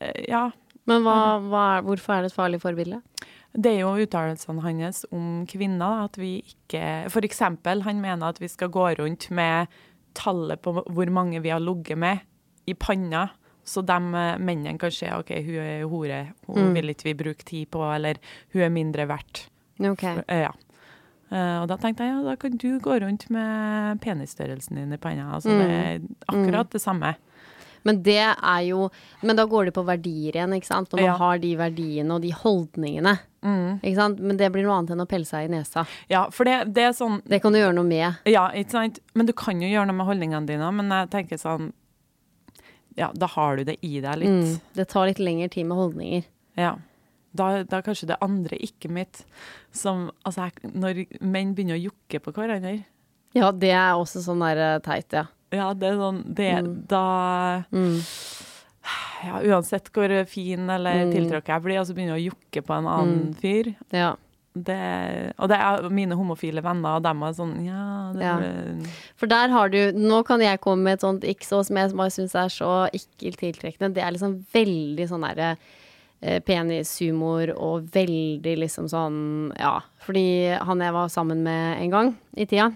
uh, 0.00 0.12
Ja, 0.28 0.50
Men 0.86 1.02
hva, 1.02 1.16
hva 1.40 1.64
er, 1.78 1.82
hvorfor 1.86 2.14
er 2.14 2.22
det 2.24 2.30
et 2.32 2.36
farlig 2.36 2.60
forbilde? 2.62 3.00
Det 3.54 3.70
er 3.70 3.80
jo 3.84 3.92
uttalelsene 4.02 4.62
hans 4.64 5.04
om 5.14 5.44
kvinner. 5.46 6.04
At 6.08 6.18
vi 6.18 6.40
ikke 6.42 7.06
eksempel, 7.22 7.82
han 7.86 8.00
mener 8.02 8.28
at 8.32 8.40
vi 8.42 8.48
skal 8.50 8.68
gå 8.74 8.88
rundt 8.98 9.30
med 9.30 9.68
tallet 10.14 10.60
på 10.62 10.72
hvor 10.82 11.10
mange 11.10 11.40
vi 11.42 11.50
har 11.54 11.62
ligget 11.62 11.98
med, 11.98 12.18
i 12.66 12.74
panna. 12.74 13.28
Så 13.64 13.80
de 13.86 13.96
eh, 13.96 14.38
mennene 14.38 14.78
kan 14.78 14.90
se 14.92 15.08
OK, 15.14 15.30
hun 15.46 15.56
er 15.62 15.84
hore, 15.88 16.18
hun 16.46 16.74
vil 16.74 16.92
ikke 16.92 17.04
vi 17.08 17.14
bruke 17.14 17.44
tid 17.48 17.66
på, 17.72 17.80
eller 17.94 18.18
hun 18.52 18.62
er 18.66 18.72
mindre 18.74 19.06
verdt. 19.08 19.46
Ok. 19.80 20.04
Eh, 20.04 20.42
Ja. 20.44 20.52
Eh, 21.32 21.62
og 21.62 21.68
da 21.70 21.78
tenkte 21.80 22.04
jeg 22.04 22.12
ja, 22.12 22.20
da 22.22 22.34
kan 22.36 22.58
du 22.60 22.78
gå 22.84 22.98
rundt 23.00 23.24
med 23.32 23.98
penisstørrelsen 24.04 24.76
din 24.76 24.92
i 24.92 24.98
panna. 25.00 25.30
Altså, 25.34 25.48
Det 25.48 25.70
er 25.70 26.00
akkurat 26.28 26.70
det 26.70 26.82
samme. 26.82 27.14
Men 27.84 28.02
det 28.02 28.20
er 28.20 28.60
jo 28.68 28.90
Men 29.22 29.36
da 29.36 29.44
går 29.46 29.66
det 29.66 29.74
på 29.74 29.84
verdier 29.84 30.36
igjen, 30.36 30.52
ikke 30.52 30.66
sant? 30.68 30.90
Når 30.92 31.00
man 31.00 31.04
Ja. 31.04 31.16
har 31.16 31.38
de 31.38 31.56
verdiene 31.56 32.14
og 32.14 32.22
de 32.22 32.30
holdningene. 32.32 33.18
Ikke 33.44 33.98
sant? 33.98 34.20
Men 34.24 34.38
det 34.40 34.48
blir 34.54 34.64
noe 34.64 34.78
annet 34.78 34.94
enn 34.94 35.04
å 35.04 35.08
pelle 35.10 35.28
seg 35.28 35.46
i 35.48 35.52
nesa. 35.52 35.84
Ja, 36.08 36.24
for 36.32 36.48
det, 36.48 36.72
det 36.74 36.86
er 36.88 36.94
sånn 36.96 37.20
Det 37.28 37.42
kan 37.44 37.52
du 37.52 37.58
gjøre 37.60 37.76
noe 37.76 37.84
med. 37.88 38.20
Ja, 38.30 38.46
ikke 38.56 38.78
sant? 38.78 39.00
Men 39.14 39.28
du 39.28 39.34
kan 39.36 39.60
jo 39.60 39.68
gjøre 39.68 39.88
noe 39.90 39.98
med 39.98 40.08
holdningene 40.08 40.48
dine, 40.48 40.70
men 40.72 40.88
jeg 40.94 41.10
tenker 41.12 41.40
sånn 41.40 41.72
Ja, 42.96 43.10
da 43.12 43.26
har 43.26 43.56
du 43.58 43.64
det 43.68 43.76
i 43.82 43.98
deg 44.00 44.20
litt. 44.22 44.40
Mm. 44.44 44.58
Det 44.78 44.88
tar 44.88 45.08
litt 45.10 45.20
lengre 45.22 45.50
tid 45.50 45.66
med 45.66 45.80
holdninger. 45.80 46.26
Ja. 46.56 46.76
Da, 47.34 47.64
da 47.66 47.80
er 47.80 47.86
kanskje 47.86 48.06
det 48.12 48.20
andre 48.22 48.56
ikke 48.62 48.88
mitt 48.94 49.24
som 49.74 50.08
Altså, 50.24 50.46
jeg, 50.46 50.72
når 50.74 51.00
menn 51.20 51.54
begynner 51.56 51.76
å 51.80 51.84
jokke 51.88 52.20
på 52.22 52.34
hverandre 52.36 52.84
Ja, 53.34 53.50
det 53.50 53.72
er 53.74 53.98
også 53.98 54.22
sånn 54.22 54.44
der 54.44 54.60
eh, 54.62 54.82
teit, 54.84 55.10
ja. 55.12 55.26
Ja, 55.54 55.72
det 55.74 55.88
er 55.90 55.98
sånn 55.98 56.20
det, 56.34 56.50
Da 56.90 57.04
Mm. 57.74 57.98
Ja, 59.24 59.38
uansett 59.40 59.88
hvor 59.94 60.12
fin 60.28 60.68
eller 60.70 61.06
Mm. 61.06 61.12
tiltrukket 61.14 61.48
jeg 61.54 61.62
blir, 61.64 61.80
og 61.80 61.86
så 61.86 61.94
begynner 61.96 62.18
jeg 62.18 62.28
å 62.28 62.34
jokke 62.34 62.62
på 62.66 62.74
en 62.76 62.86
annen 62.86 63.34
fyr 63.40 63.74
ja. 63.90 64.10
det, 64.54 65.32
Og 65.38 65.48
det 65.48 65.56
er 65.56 65.88
mine 65.90 66.14
homofile 66.14 66.60
venner, 66.62 66.96
og 66.98 67.02
dem 67.02 67.22
er 67.22 67.32
sånn 67.32 67.54
Ja, 67.64 68.12
Ja. 68.20 68.34
For 69.16 69.26
der 69.26 69.48
har 69.48 69.68
du 69.72 69.92
Nå 69.92 70.22
kan 70.26 70.40
jeg 70.40 70.60
komme 70.60 70.82
med 70.84 70.92
et 70.98 71.00
sånt 71.00 71.24
x 71.24 71.48
så 71.48 71.64
som 71.64 71.76
jeg 71.80 71.96
bare 71.96 72.10
syns 72.12 72.34
er 72.34 72.48
så 72.52 72.88
ikke 72.92 73.32
tiltrekkende. 73.40 73.94
Det 73.94 74.02
er 74.04 74.12
liksom 74.12 74.44
veldig 74.52 75.08
sånn 75.08 75.24
derre 75.26 75.56
eh, 76.22 76.40
penishumor 76.40 77.50
og 77.56 77.88
veldig 77.92 78.58
liksom 78.58 78.86
sånn 78.88 79.52
Ja. 79.58 79.80
Fordi 80.04 80.58
han 80.60 80.78
jeg 80.80 80.92
var 80.92 81.08
sammen 81.08 81.42
med 81.42 81.80
en 81.82 81.90
gang 81.90 82.16
i 82.36 82.44
tida, 82.44 82.70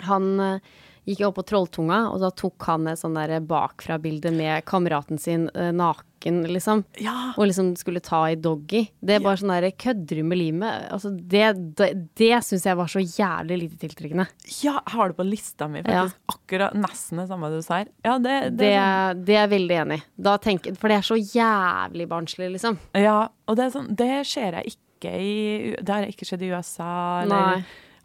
han 0.00 0.40
eh, 0.40 0.58
gikk 1.06 1.18
jeg 1.18 1.26
opp 1.28 1.38
på 1.40 1.44
Trolltunga, 1.50 1.96
og 2.12 2.20
da 2.22 2.30
tok 2.30 2.62
han 2.68 2.86
et 2.92 3.00
sånn 3.00 3.16
der 3.18 3.40
bakfra-bilde 3.40 4.30
med 4.34 4.64
kameraten 4.68 5.18
sin 5.18 5.48
eh, 5.54 5.72
naken, 5.74 6.44
liksom. 6.46 6.84
Ja. 7.02 7.32
Og 7.36 7.48
liksom 7.48 7.72
skulle 7.80 7.98
ta 8.04 8.20
i 8.30 8.36
doggy. 8.38 8.84
Det 9.02 9.16
er 9.16 9.24
bare 9.24 9.40
sånn 9.40 9.50
der 9.50 9.66
kødder 9.74 10.20
du 10.20 10.22
med 10.22 10.38
limet? 10.38 10.84
Altså, 10.94 11.10
det 11.10 11.48
det, 11.80 11.88
det 12.20 12.30
syns 12.46 12.66
jeg 12.68 12.78
var 12.78 12.86
så 12.92 13.02
jævlig 13.02 13.58
lite 13.64 13.80
tiltrekkende. 13.82 14.28
ja, 14.62 14.76
jeg 14.78 14.94
har 14.94 15.08
det 15.10 15.18
på 15.18 15.26
lista 15.26 15.66
mi, 15.68 15.82
Ja. 15.82 16.04
faktisk. 16.06 16.20
Akkurat 16.36 16.74
nesten 16.78 17.18
det 17.18 17.28
samme 17.32 17.50
du 17.50 17.58
sier. 17.66 17.90
Ja, 18.04 18.18
det, 18.18 18.36
det, 18.52 18.56
Det, 18.62 18.72
er 18.76 18.86
sånn- 19.14 19.24
det 19.26 19.34
er 19.36 19.40
jeg 19.48 19.50
veldig 19.56 19.80
enig 19.82 19.98
i. 19.98 20.74
For 20.78 20.88
det 20.88 20.96
er 21.00 21.08
så 21.10 21.18
jævlig 21.18 22.08
barnslig, 22.08 22.52
liksom. 22.54 22.78
Ja, 22.94 23.28
og 23.48 23.56
det, 23.58 23.64
er 23.66 23.70
sånn, 23.80 23.94
det 23.96 24.26
ser 24.26 24.52
jeg 24.60 24.76
ikke 24.76 24.78
i 25.18 25.74
Det 25.82 25.88
har 25.90 26.04
ikke 26.06 26.22
skjedd 26.28 26.42
i 26.46 26.52
USA 26.54 27.22
eller 27.24 27.56
Nei. 27.56 27.64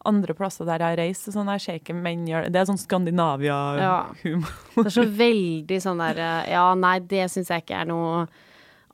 Andre 0.10 0.36
plasser 0.38 0.68
der 0.68 0.84
jeg 0.84 0.96
har 0.96 1.02
reist. 1.02 1.30
Sånn 1.34 1.50
jeg 1.54 1.64
ser 1.64 1.80
ikke 1.82 1.96
menn 1.98 2.28
gjøre 2.30 2.48
det. 2.48 2.56
Det 2.56 2.62
er 2.62 2.70
sånn 2.70 2.82
Skandinavia-humor. 2.82 4.56
Det 4.78 4.86
er 4.86 4.96
så 4.96 5.08
veldig 5.24 5.82
sånn 5.84 6.04
der 6.04 6.22
eh, 6.24 6.54
Ja, 6.56 6.68
nei, 6.80 6.98
det 7.04 7.28
syns 7.34 7.52
jeg 7.54 7.66
ikke 7.66 7.82
er 7.84 7.90
noe 7.90 8.26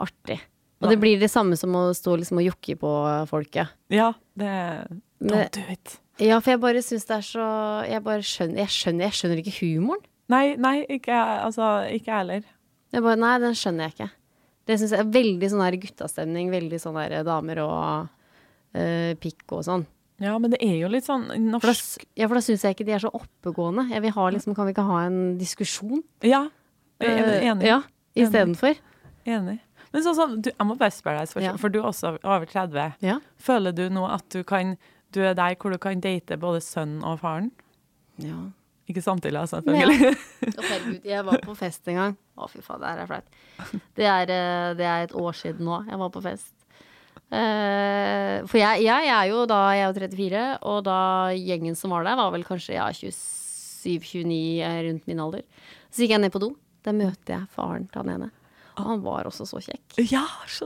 artig. 0.03 0.39
Og 0.83 0.89
det 0.91 0.99
blir 0.99 1.19
det 1.21 1.31
samme 1.31 1.55
som 1.55 1.75
å 1.79 1.85
stå 1.95 2.17
liksom 2.19 2.41
og 2.41 2.47
jokke 2.49 2.75
på 2.81 2.93
folket. 3.29 3.71
Ja, 3.93 4.11
det 4.35 4.53
Don't 5.23 5.53
do 5.55 5.63
it. 5.71 5.99
Ja, 6.21 6.39
for 6.43 6.53
jeg 6.53 6.61
bare 6.61 6.81
syns 6.85 7.07
det 7.09 7.15
er 7.15 7.23
så 7.25 7.45
Jeg 7.89 8.03
bare 8.05 8.21
skjønner 8.27 8.61
Jeg 8.61 8.69
skjønner, 8.69 9.07
jeg 9.07 9.17
skjønner 9.17 9.39
ikke 9.41 9.55
humoren. 9.61 10.03
Nei, 10.31 10.43
nei, 10.61 10.75
ikke 10.97 11.13
jeg. 11.13 11.39
Altså, 11.45 11.69
heller. 12.07 12.43
Nei, 12.93 13.33
den 13.43 13.57
skjønner 13.57 13.87
jeg 13.87 13.95
ikke. 13.95 14.09
Det 14.69 14.77
syns 14.79 14.93
jeg 14.95 15.03
er 15.03 15.15
veldig 15.15 15.49
sånn 15.51 15.63
der 15.65 15.79
guttastemning. 15.81 16.51
Veldig 16.53 16.79
sånn 16.81 16.99
der 16.99 17.25
damer 17.27 17.61
og 17.63 18.77
eh, 18.77 19.13
pikk 19.19 19.57
og 19.57 19.65
sånn. 19.67 19.83
Ja, 20.21 20.37
men 20.39 20.51
det 20.53 20.59
er 20.61 20.75
jo 20.77 20.87
litt 20.93 21.05
sånn 21.07 21.25
For 21.25 21.67
da, 21.67 21.73
norsk 21.73 22.03
ja, 22.15 22.27
for 22.29 22.35
da 22.37 22.41
syns 22.45 22.61
jeg 22.63 22.75
ikke 22.75 22.85
de 22.85 22.93
er 22.93 22.99
så 22.99 23.09
oppegående. 23.17 23.87
Jeg 23.91 24.01
vil 24.05 24.11
ha 24.11 24.25
liksom, 24.29 24.53
Kan 24.55 24.67
vi 24.69 24.73
ikke 24.75 24.85
ha 24.87 24.99
en 25.07 25.37
diskusjon? 25.39 26.03
Ja, 26.23 26.45
Eh, 27.03 27.41
enig. 27.49 27.65
Ja, 27.67 27.81
istedenfor. 28.15 28.77
enig. 29.25 29.57
Men 29.91 30.03
sånn 30.05 30.15
som, 30.15 30.35
du, 30.41 30.49
jeg 30.53 30.65
må 30.69 30.77
bare 30.79 30.93
spørre 30.93 31.17
deg, 31.19 31.23
et 31.27 31.29
spørsmål, 31.33 31.49
Ja. 31.51 31.57
for 31.59 31.69
du 31.69 31.79
er 31.81 31.87
også 31.89 32.11
over 32.23 32.45
30. 32.45 32.93
Ja. 33.01 33.17
Føler 33.37 33.73
du 33.75 33.89
nå 33.89 34.05
at 34.07 34.23
du 34.29 34.43
kan 34.43 34.77
Du 35.11 35.19
er 35.21 35.33
der 35.35 35.55
hvor 35.55 35.69
du 35.71 35.77
kan 35.77 35.99
date 35.99 36.37
både 36.39 36.61
sønnen 36.61 37.03
og 37.03 37.19
faren? 37.19 37.51
ja. 38.17 38.51
Ikke 38.87 39.01
samtidig, 39.01 39.39
altså, 39.39 39.61
selvfølgelig. 39.63 40.15
Herregud, 40.43 41.05
jeg 41.05 41.25
var 41.25 41.37
på 41.39 41.53
fest 41.55 41.87
en 41.87 41.95
gang. 41.95 42.17
Å, 42.37 42.49
fy 42.51 42.59
faen, 42.61 42.81
det 42.81 42.89
her 42.89 42.97
er 42.99 43.07
flaut. 43.07 43.23
Det 43.95 44.05
eh, 44.05 44.73
det 44.75 44.85
er 44.85 45.03
et 45.05 45.13
år 45.15 45.31
siden 45.33 45.63
nå 45.65 45.77
jeg 45.87 45.99
var 45.99 46.09
på 46.09 46.21
fest. 46.21 46.51
Eh, 47.33 48.43
for 48.45 48.59
jeg, 48.59 48.83
jeg 48.85 49.09
er 49.09 49.29
jo 49.31 49.45
da 49.49 49.59
jeg 49.73 49.87
er 49.87 49.89
jo 49.89 49.97
34, 49.97 50.43
og 50.69 50.83
da 50.85 50.99
gjengen 51.33 51.77
som 51.79 51.95
var 51.95 52.05
der, 52.05 52.19
var 52.19 52.33
vel 52.35 52.45
kanskje 52.45 52.77
ja, 52.77 52.89
27-29 52.93 54.85
rundt 54.89 55.09
min 55.09 55.23
alder. 55.23 55.43
Så 55.89 56.03
gikk 56.03 56.15
jeg 56.15 56.23
ned 56.23 56.33
på 56.33 56.43
do. 56.43 56.53
Der 56.83 56.95
møter 56.97 57.37
jeg 57.37 57.51
faren 57.55 57.87
til 57.89 58.03
han 58.03 58.15
ene. 58.17 58.29
Og 58.73 58.87
han 58.87 59.01
var 59.05 59.27
også 59.29 59.45
så 59.45 59.61
kjekk. 59.61 59.97
ja, 60.11 60.23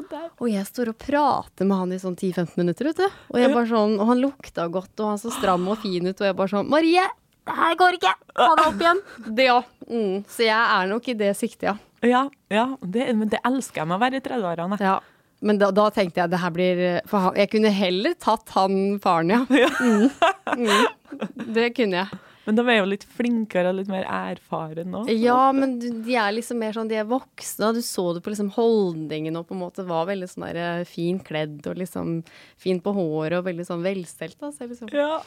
der. 0.10 0.28
Og 0.40 0.48
jeg 0.50 0.66
står 0.68 0.94
og 0.94 1.00
prater 1.02 1.68
med 1.68 1.82
han 1.82 1.96
i 1.96 2.00
sånn 2.00 2.16
10-15 2.16 2.56
minutter, 2.60 2.88
vet 2.88 3.02
du. 3.02 3.08
Og, 3.34 3.40
jeg 3.42 3.52
bare 3.52 3.68
sånn, 3.68 3.98
og 4.00 4.12
han 4.12 4.22
lukta 4.24 4.68
godt, 4.72 4.94
og 5.02 5.12
han 5.12 5.20
så 5.22 5.32
stram 5.36 5.68
og 5.68 5.82
fin 5.84 6.08
ut, 6.08 6.16
og 6.16 6.30
jeg 6.30 6.38
bare 6.38 6.54
sånn 6.56 6.72
Marie! 6.72 7.04
Det 7.48 7.56
her 7.56 7.76
går 7.80 8.00
ikke! 8.00 8.14
Ta 8.36 8.48
deg 8.60 8.64
opp 8.64 8.82
igjen! 8.84 9.04
Det 9.36 9.52
òg. 9.52 9.76
Mm. 9.88 10.16
Så 10.32 10.48
jeg 10.48 10.64
er 10.64 10.90
nok 10.92 11.12
i 11.12 11.20
det 11.20 11.34
siktet, 11.40 11.68
ja. 11.70 11.76
Ja, 12.06 12.24
ja 12.54 12.66
det, 12.82 13.08
men 13.18 13.32
det 13.32 13.40
elsker 13.48 13.82
jeg 13.82 13.90
med 13.90 13.98
å 13.98 14.04
være 14.04 14.20
i 14.20 14.26
30-årene. 14.26 14.80
ja. 14.84 14.98
Men 15.40 15.60
da, 15.62 15.70
da 15.76 15.90
tenkte 15.94 16.24
jeg 16.24 16.32
det 16.34 16.40
her 16.42 16.54
blir 16.56 16.80
For 17.06 17.28
han, 17.28 17.36
jeg 17.38 17.52
kunne 17.52 17.70
heller 17.70 18.16
tatt 18.18 18.50
han 18.56 18.98
faren, 19.04 19.30
ja. 19.36 19.44
Mm. 19.78 20.10
Mm. 20.58 21.52
Det 21.54 21.68
kunne 21.78 22.00
jeg. 22.02 22.20
Men 22.48 22.56
de 22.56 22.64
er 22.72 22.78
jo 22.80 22.88
litt 22.88 23.04
flinkere 23.18 23.70
og 23.74 23.76
litt 23.82 23.90
mer 23.92 24.06
erfaren 24.08 24.88
nå. 24.94 25.02
Ja, 25.12 25.52
men 25.56 25.74
de 25.82 26.16
er 26.16 26.32
liksom 26.32 26.62
mer 26.64 26.72
sånn 26.76 26.88
De 26.88 26.96
er 26.96 27.08
voksne, 27.08 27.74
du 27.76 27.82
så 27.84 28.06
det 28.16 28.22
på 28.24 28.32
liksom 28.32 28.54
holdningen 28.56 29.36
og 29.36 29.50
på 29.50 29.56
en 29.58 29.62
måte 29.66 29.84
var 29.88 30.08
veldig 30.08 30.30
sånn 30.32 30.46
der 30.48 30.60
eh, 30.64 30.86
fin 30.88 31.20
kledd 31.20 31.68
og 31.68 31.76
liksom 31.82 32.22
fin 32.60 32.80
på 32.84 32.94
håret 32.96 33.38
og 33.42 33.50
veldig 33.50 33.68
sånn 33.68 33.84
velstelt. 33.84 34.38
Da. 34.40 34.54
Så 34.56 34.70
liksom, 34.72 34.92
Ja. 34.96 35.20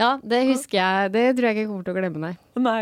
ja, 0.00 0.10
det 0.24 0.42
husker 0.48 0.80
jeg. 0.80 1.12
Det 1.12 1.26
tror 1.36 1.50
jeg 1.50 1.56
ikke 1.58 1.64
jeg 1.66 1.70
kommer 1.74 1.88
til 1.90 1.94
å 1.94 2.00
glemme, 2.00 2.24
nei. 2.24 2.34
Nei. 2.56 2.80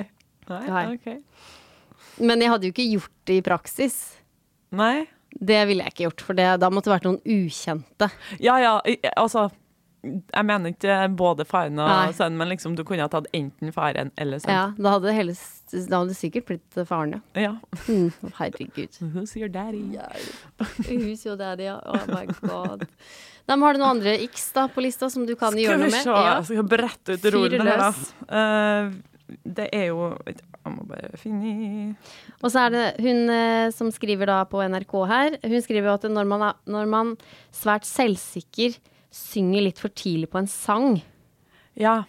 Nei, 0.49 0.63
Nei. 0.71 0.85
ok. 0.95 2.23
Men 2.31 2.41
jeg 2.47 2.55
hadde 2.55 2.69
jo 2.69 2.75
ikke 2.77 2.91
gjort 2.93 3.15
det 3.27 3.41
i 3.41 3.45
praksis. 3.51 3.99
Nei. 4.75 5.09
Det 5.35 5.65
ville 5.69 5.83
jeg 5.85 5.95
ikke 5.95 6.07
gjort, 6.09 6.25
for 6.29 6.39
det, 6.39 6.47
da 6.63 6.71
måtte 6.71 6.91
det 6.91 6.95
vært 6.99 7.07
noen 7.09 7.21
ukjente. 7.27 8.09
Ja, 8.43 8.55
ja, 8.63 8.79
altså 9.17 9.49
Jeg 10.05 10.45
mener 10.45 10.75
ikke 10.75 10.97
både 11.17 11.47
faren 11.49 11.79
og 11.81 11.89
Nei. 11.89 12.13
sønnen, 12.13 12.37
men 12.37 12.51
liksom 12.53 12.75
du 12.77 12.83
kunne 12.85 13.07
ha 13.07 13.11
tatt 13.13 13.27
enten 13.33 13.73
faren 13.73 14.13
eller 14.21 14.43
Ja, 14.45 14.67
da 14.77 14.93
hadde 14.95 15.09
det, 15.09 15.15
helst, 15.17 15.73
da 15.73 16.03
hadde 16.03 16.13
det 16.13 16.19
sikkert 16.19 16.51
blitt 16.51 16.81
faren, 16.87 17.17
ja. 17.17 17.47
Ja. 17.47 17.55
Mm, 17.89 18.13
herregud. 18.37 18.99
Who's 19.15 19.33
your 19.37 19.49
daddy? 19.49 19.81
Who's 20.91 21.25
your 21.25 21.39
daddy, 21.41 21.71
ja. 21.71 21.79
Oh 21.87 22.05
my 22.13 22.27
god. 22.43 22.85
Nei, 23.49 23.57
har 23.61 23.77
du 23.77 23.81
noen 23.81 23.97
andre 23.99 24.15
x 24.25 24.47
da 24.57 24.69
på 24.73 24.85
lista 24.85 25.09
som 25.13 25.25
du 25.29 25.35
kan 25.41 25.57
gjøre 25.57 25.81
noe 25.81 25.91
med? 25.91 26.01
Skal 26.01 26.15
vi 26.15 26.21
se, 26.21 26.29
jeg 26.31 26.47
skal 26.53 26.69
brette 26.77 27.17
ut 27.17 27.25
Fyr 27.25 27.35
rollen 27.39 27.67
her, 27.69 27.83
da. 27.83 28.39
Eh, 28.41 29.41
det 29.57 29.71
er 29.73 29.89
jo 29.91 30.13
Jeg 30.65 30.73
må 30.73 30.85
bare 30.89 31.19
finne 31.21 31.51
i 31.51 31.83
Og 32.41 32.49
så 32.51 32.63
er 32.67 32.71
det 32.73 32.85
hun 33.05 33.29
eh, 33.35 33.69
som 33.77 33.91
skriver 33.93 34.31
da 34.31 34.39
på 34.49 34.63
NRK 34.65 34.95
her, 35.11 35.37
hun 35.45 35.61
skriver 35.65 35.91
jo 35.91 35.97
at 35.99 36.07
når 36.09 36.29
man, 36.31 36.45
er, 36.49 36.55
når 36.73 36.89
man 36.89 37.11
svært 37.53 37.85
selvsikker 37.89 38.79
synger 39.15 39.67
litt 39.69 39.79
for 39.83 39.93
tidlig 39.95 40.31
på 40.33 40.41
en 40.41 40.49
sang 40.51 41.03
Ja. 41.79 42.03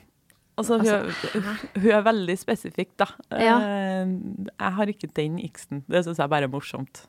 Altså, 0.55 0.77
hun, 0.79 0.87
er- 0.87 1.67
hun 1.83 1.89
er 1.91 2.03
veldig 2.05 2.37
spesifikk, 2.39 2.93
da. 3.01 3.09
Ja. 3.35 3.57
Eh, 3.59 4.13
jeg 4.55 4.71
har 4.77 4.91
ikke 4.93 5.09
den 5.19 5.35
x-en. 5.49 5.81
Det 5.91 6.05
syns 6.05 6.21
jeg 6.23 6.31
bare 6.31 6.47
er 6.47 6.53
morsomt. 6.53 7.01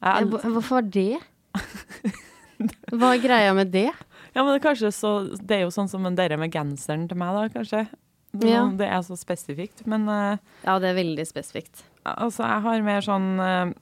Jeg, 0.00 0.30
Hvorfor 0.40 0.80
det? 0.88 1.18
Hva 2.96 3.10
er 3.12 3.20
greia 3.20 3.52
med 3.56 3.68
det? 3.74 3.90
ja, 3.92 4.40
men 4.42 4.50
det 4.54 4.58
er 4.58 4.64
kanskje 4.66 4.90
så 4.92 5.10
Det 5.36 5.56
er 5.58 5.62
jo 5.66 5.70
sånn 5.74 5.88
som 5.88 6.04
den 6.04 6.16
dere 6.16 6.36
med 6.40 6.52
genseren 6.52 7.04
til 7.08 7.18
meg, 7.20 7.36
da, 7.36 7.44
kanskje. 7.52 7.82
Ja. 8.34 8.66
det 8.76 8.86
er 8.88 9.00
så 9.06 9.16
spesifikt. 9.16 9.84
Men 9.86 10.08
eh, 10.08 10.38
Ja, 10.64 10.78
det 10.78 10.90
er 10.90 10.98
veldig 10.98 11.24
spesifikt. 11.26 11.84
altså, 12.04 12.42
jeg 12.44 12.62
har 12.66 12.82
mer 12.82 13.00
sånn 13.00 13.28
eh, 13.40 13.74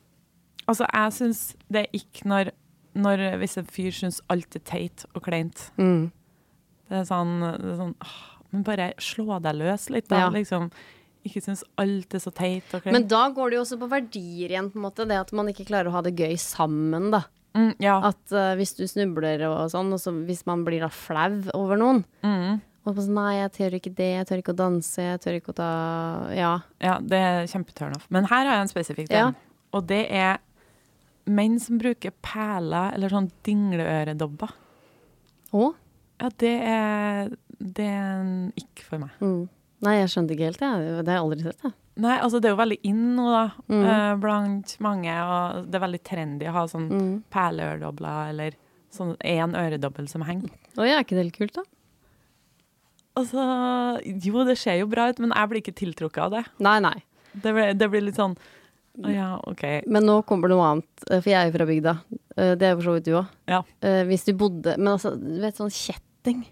Altså, 0.66 0.87
jeg 0.94 1.12
syns 1.12 1.40
det 1.68 1.83
er 1.83 1.96
ikke 1.98 2.24
når, 2.30 2.50
når 2.96 3.22
Hvis 3.42 3.59
en 3.61 3.66
fyr 3.68 3.90
syns 3.92 4.20
alt 4.33 4.54
er 4.57 4.62
teit 4.64 5.04
og 5.14 5.22
kleint. 5.26 5.66
Mm. 5.76 6.11
Det 6.88 7.00
er 7.02 7.04
sånn, 7.09 7.35
det 7.40 7.72
er 7.74 7.80
sånn 7.83 7.94
åh, 8.00 8.14
Men 8.52 8.62
bare 8.64 8.92
slå 9.02 9.40
deg 9.42 9.59
løs 9.59 9.88
litt, 9.90 10.09
da. 10.09 10.22
Ja. 10.24 10.28
Liksom. 10.33 10.70
Ikke 11.24 11.40
syns 11.42 11.64
alt 11.80 12.14
er 12.14 12.20
så 12.22 12.30
teit 12.33 12.68
og 12.76 12.83
kleint. 12.85 12.92
Men 12.94 13.09
da 13.09 13.26
går 13.35 13.50
det 13.50 13.57
jo 13.59 13.62
også 13.64 13.78
på 13.80 13.88
verdier 13.90 14.52
igjen, 14.52 14.70
på 14.70 14.76
en 14.78 14.85
måte. 14.87 15.07
Det 15.09 15.16
at 15.18 15.33
man 15.33 15.48
ikke 15.50 15.64
klarer 15.68 15.88
å 15.88 15.96
ha 15.96 16.02
det 16.04 16.14
gøy 16.20 16.37
sammen, 16.38 17.11
da. 17.11 17.22
mm, 17.57 17.74
ja. 17.80 17.96
At 18.12 18.33
uh, 18.37 18.52
hvis 18.61 18.76
du 18.76 18.85
snubler 18.87 19.42
og 19.48 19.70
sånn, 19.72 19.90
og 19.96 20.00
så 20.00 20.12
hvis 20.28 20.44
man 20.46 20.64
blir 20.66 20.85
da 20.85 20.90
flau 20.92 21.40
over 21.57 21.76
noen 21.80 22.04
Mm. 22.22 22.61
Og 22.87 22.97
sånn, 22.99 23.14
nei, 23.16 23.35
jeg 23.38 23.53
tør 23.57 23.75
ikke 23.79 23.94
det, 23.97 24.11
jeg 24.18 24.27
tør 24.29 24.40
ikke 24.42 24.53
å 24.53 24.57
danse, 24.59 25.01
jeg 25.01 25.20
tør 25.25 25.38
ikke 25.40 25.53
å 25.55 25.57
ta 25.57 25.68
Ja. 26.37 26.51
Ja, 26.85 26.99
det 27.01 27.16
er 27.18 27.47
kjempeturnoff. 27.49 28.05
Men 28.11 28.25
her 28.29 28.44
har 28.44 28.59
jeg 28.59 28.66
en 28.66 28.73
spesifikk 28.75 29.11
Ja. 29.11 29.31
Og 29.73 29.87
det 29.87 30.03
er 30.12 30.38
menn 31.27 31.59
som 31.59 31.79
bruker 31.81 32.12
perler 32.23 32.92
eller 32.94 33.09
sånn 33.09 33.31
dingleøredobber. 33.42 34.53
Å? 35.55 35.70
Ja, 36.20 36.29
det 36.38 36.53
er, 36.61 37.33
det 37.59 37.87
er 37.88 38.20
en 38.20 38.53
ikke 38.61 38.85
for 38.85 38.99
meg. 38.99 39.11
Mm. 39.25 39.49
Nei, 39.85 39.94
jeg 40.01 40.09
skjønte 40.12 40.35
ikke 40.37 40.49
helt, 40.51 40.61
jeg. 40.61 40.85
Det 41.05 41.09
har 41.09 41.18
jeg 41.18 41.25
aldri 41.25 41.42
sett, 41.49 41.64
jeg. 41.64 41.75
Nei, 42.05 42.14
altså 42.18 42.40
det 42.42 42.49
er 42.51 42.55
jo 42.57 42.59
veldig 42.61 42.79
in 42.90 43.03
nå, 43.16 43.25
da, 43.31 43.42
Mm. 43.70 43.85
uh, 43.87 44.16
blant 44.18 44.77
mange. 44.81 45.12
Og 45.14 45.66
det 45.70 45.75
er 45.79 45.85
veldig 45.87 46.03
trendy 46.03 46.47
å 46.51 46.53
ha 46.53 46.64
sånn 46.66 46.88
Mm. 46.90 47.23
perleøredobler 47.31 48.31
eller 48.31 48.57
sånn 48.92 49.16
én 49.25 49.55
øredobbel 49.55 50.09
som 50.09 50.23
henger. 50.23 50.51
Oi, 50.79 50.88
er 50.90 51.03
ikke 51.05 51.16
det 51.16 51.25
litt 51.27 51.38
kult, 51.38 51.53
da? 51.55 51.62
Altså, 53.16 53.42
jo, 54.03 54.44
det 54.48 54.57
ser 54.59 54.81
jo 54.81 54.87
bra 54.90 55.09
ut, 55.12 55.20
men 55.22 55.31
jeg 55.35 55.50
blir 55.50 55.62
ikke 55.62 55.74
tiltrukket 55.79 56.22
av 56.24 56.31
det. 56.35 56.44
Nei, 56.66 56.79
nei. 56.83 56.96
Det 57.35 57.53
blir, 57.55 57.74
det 57.79 57.88
blir 57.90 58.03
litt 58.07 58.18
sånn 58.18 58.37
Å 59.03 59.11
ja, 59.11 59.29
OK. 59.50 59.62
Men 59.90 60.05
nå 60.07 60.20
kommer 60.27 60.46
det 60.50 60.55
noe 60.55 60.66
annet, 60.70 61.07
eh, 61.11 61.18
for 61.20 61.31
jeg 61.33 61.38
er 61.40 61.48
jo 61.50 61.55
fra 61.57 61.66
bygda. 61.66 61.94
Eh, 62.37 62.53
Det 62.55 62.62
er 62.68 62.74
jo 62.74 62.77
for 62.81 62.87
så 62.88 62.92
vidt 62.94 63.07
du 63.09 63.14
òg. 63.18 63.31
Ja. 63.50 63.62
Hvis 64.07 64.24
du 64.29 64.33
bodde 64.38 64.77
Men 64.79 64.92
altså, 64.92 65.14
du 65.18 65.40
vet 65.42 65.57
sånn 65.59 65.72
kjetting 65.74 66.44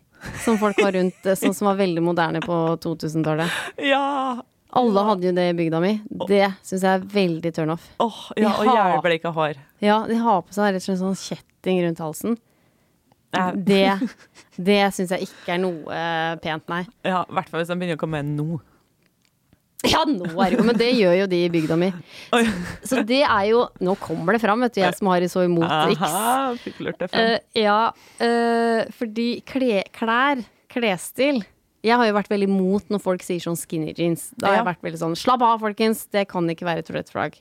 som 0.42 0.58
folk 0.58 0.78
var 0.82 0.92
rundt, 0.94 1.20
eh, 1.26 1.34
sånn 1.38 1.54
som 1.54 1.66
var 1.70 1.76
veldig 1.78 2.02
moderne 2.02 2.40
på 2.42 2.56
2000-tallet. 2.82 3.50
Ja! 3.82 4.40
Alle 4.74 5.02
hadde 5.04 5.26
jo 5.28 5.32
det 5.36 5.48
i 5.50 5.54
bygda 5.58 5.80
mi. 5.84 5.90
Det 6.30 6.46
syns 6.64 6.80
jeg 6.86 6.90
er 6.96 7.02
veldig 7.12 7.50
turn 7.54 7.70
off. 7.74 7.90
Åh, 8.00 8.20
ja, 8.40 8.54
og 8.56 8.64
De 8.64 8.70
har- 8.70 9.32
hår. 9.36 9.56
Ja, 9.84 10.06
de 10.08 10.14
har 10.16 10.42
på 10.42 10.54
seg 10.56 10.72
rett 10.72 10.80
og 10.82 10.86
slett 10.86 11.02
sånn 11.02 11.18
kjetting 11.18 11.82
rundt 11.84 11.98
halsen. 12.00 12.38
Det, 13.68 13.86
det 14.60 14.82
syns 14.92 15.14
jeg 15.14 15.28
ikke 15.30 15.54
er 15.54 15.62
noe 15.62 15.88
eh, 15.96 16.34
pent, 16.42 16.66
nei. 16.68 16.82
Ja, 17.06 17.22
i 17.24 17.36
hvert 17.38 17.48
fall 17.48 17.62
hvis 17.62 17.70
de 17.70 17.78
begynner 17.80 17.96
å 17.96 18.02
komme 18.02 18.20
nå. 18.26 18.58
Ja, 19.82 20.04
nå 20.06 20.28
er 20.38 20.52
det 20.52 20.58
jo 20.60 20.64
Men 20.66 20.78
det 20.78 20.90
gjør 20.94 21.14
jo 21.22 21.28
de 21.30 21.38
i 21.42 21.50
bygda 21.50 21.78
mi. 21.80 21.88
Så 22.88 23.02
det 23.06 23.22
er 23.24 23.46
jo 23.50 23.64
Nå 23.82 23.96
kommer 24.02 24.36
det 24.36 24.42
fram, 24.44 24.62
vet 24.62 24.76
du, 24.76 24.82
jeg 24.84 24.98
som 24.98 25.10
har 25.10 25.24
så 25.30 25.46
imot 25.46 25.66
X. 25.96 26.02
Aha, 26.06 26.52
fikk 26.62 26.82
lurt 26.86 27.00
det 27.00 27.08
fram. 27.10 27.32
Eh, 27.32 27.64
ja, 27.64 27.80
uh, 28.22 28.92
fordi 28.98 29.26
kle, 29.48 29.82
klær, 29.94 30.42
klesstil 30.72 31.42
Jeg 31.82 31.98
har 31.98 32.08
jo 32.08 32.16
vært 32.16 32.30
veldig 32.30 32.50
imot 32.50 32.94
når 32.94 33.02
folk 33.02 33.26
sier 33.26 33.42
sånn 33.42 33.58
skinny 33.58 33.94
jeans. 33.96 34.28
Da 34.36 34.52
har 34.52 34.60
jeg 34.60 34.70
vært 34.70 34.86
veldig 34.86 35.02
sånn 35.02 35.18
Slapp 35.18 35.42
av, 35.46 35.58
folkens, 35.64 36.06
det 36.14 36.28
kan 36.30 36.46
ikke 36.50 36.68
være 36.68 36.84
et 36.84 36.94
rødt 36.94 37.10
flagg. 37.14 37.40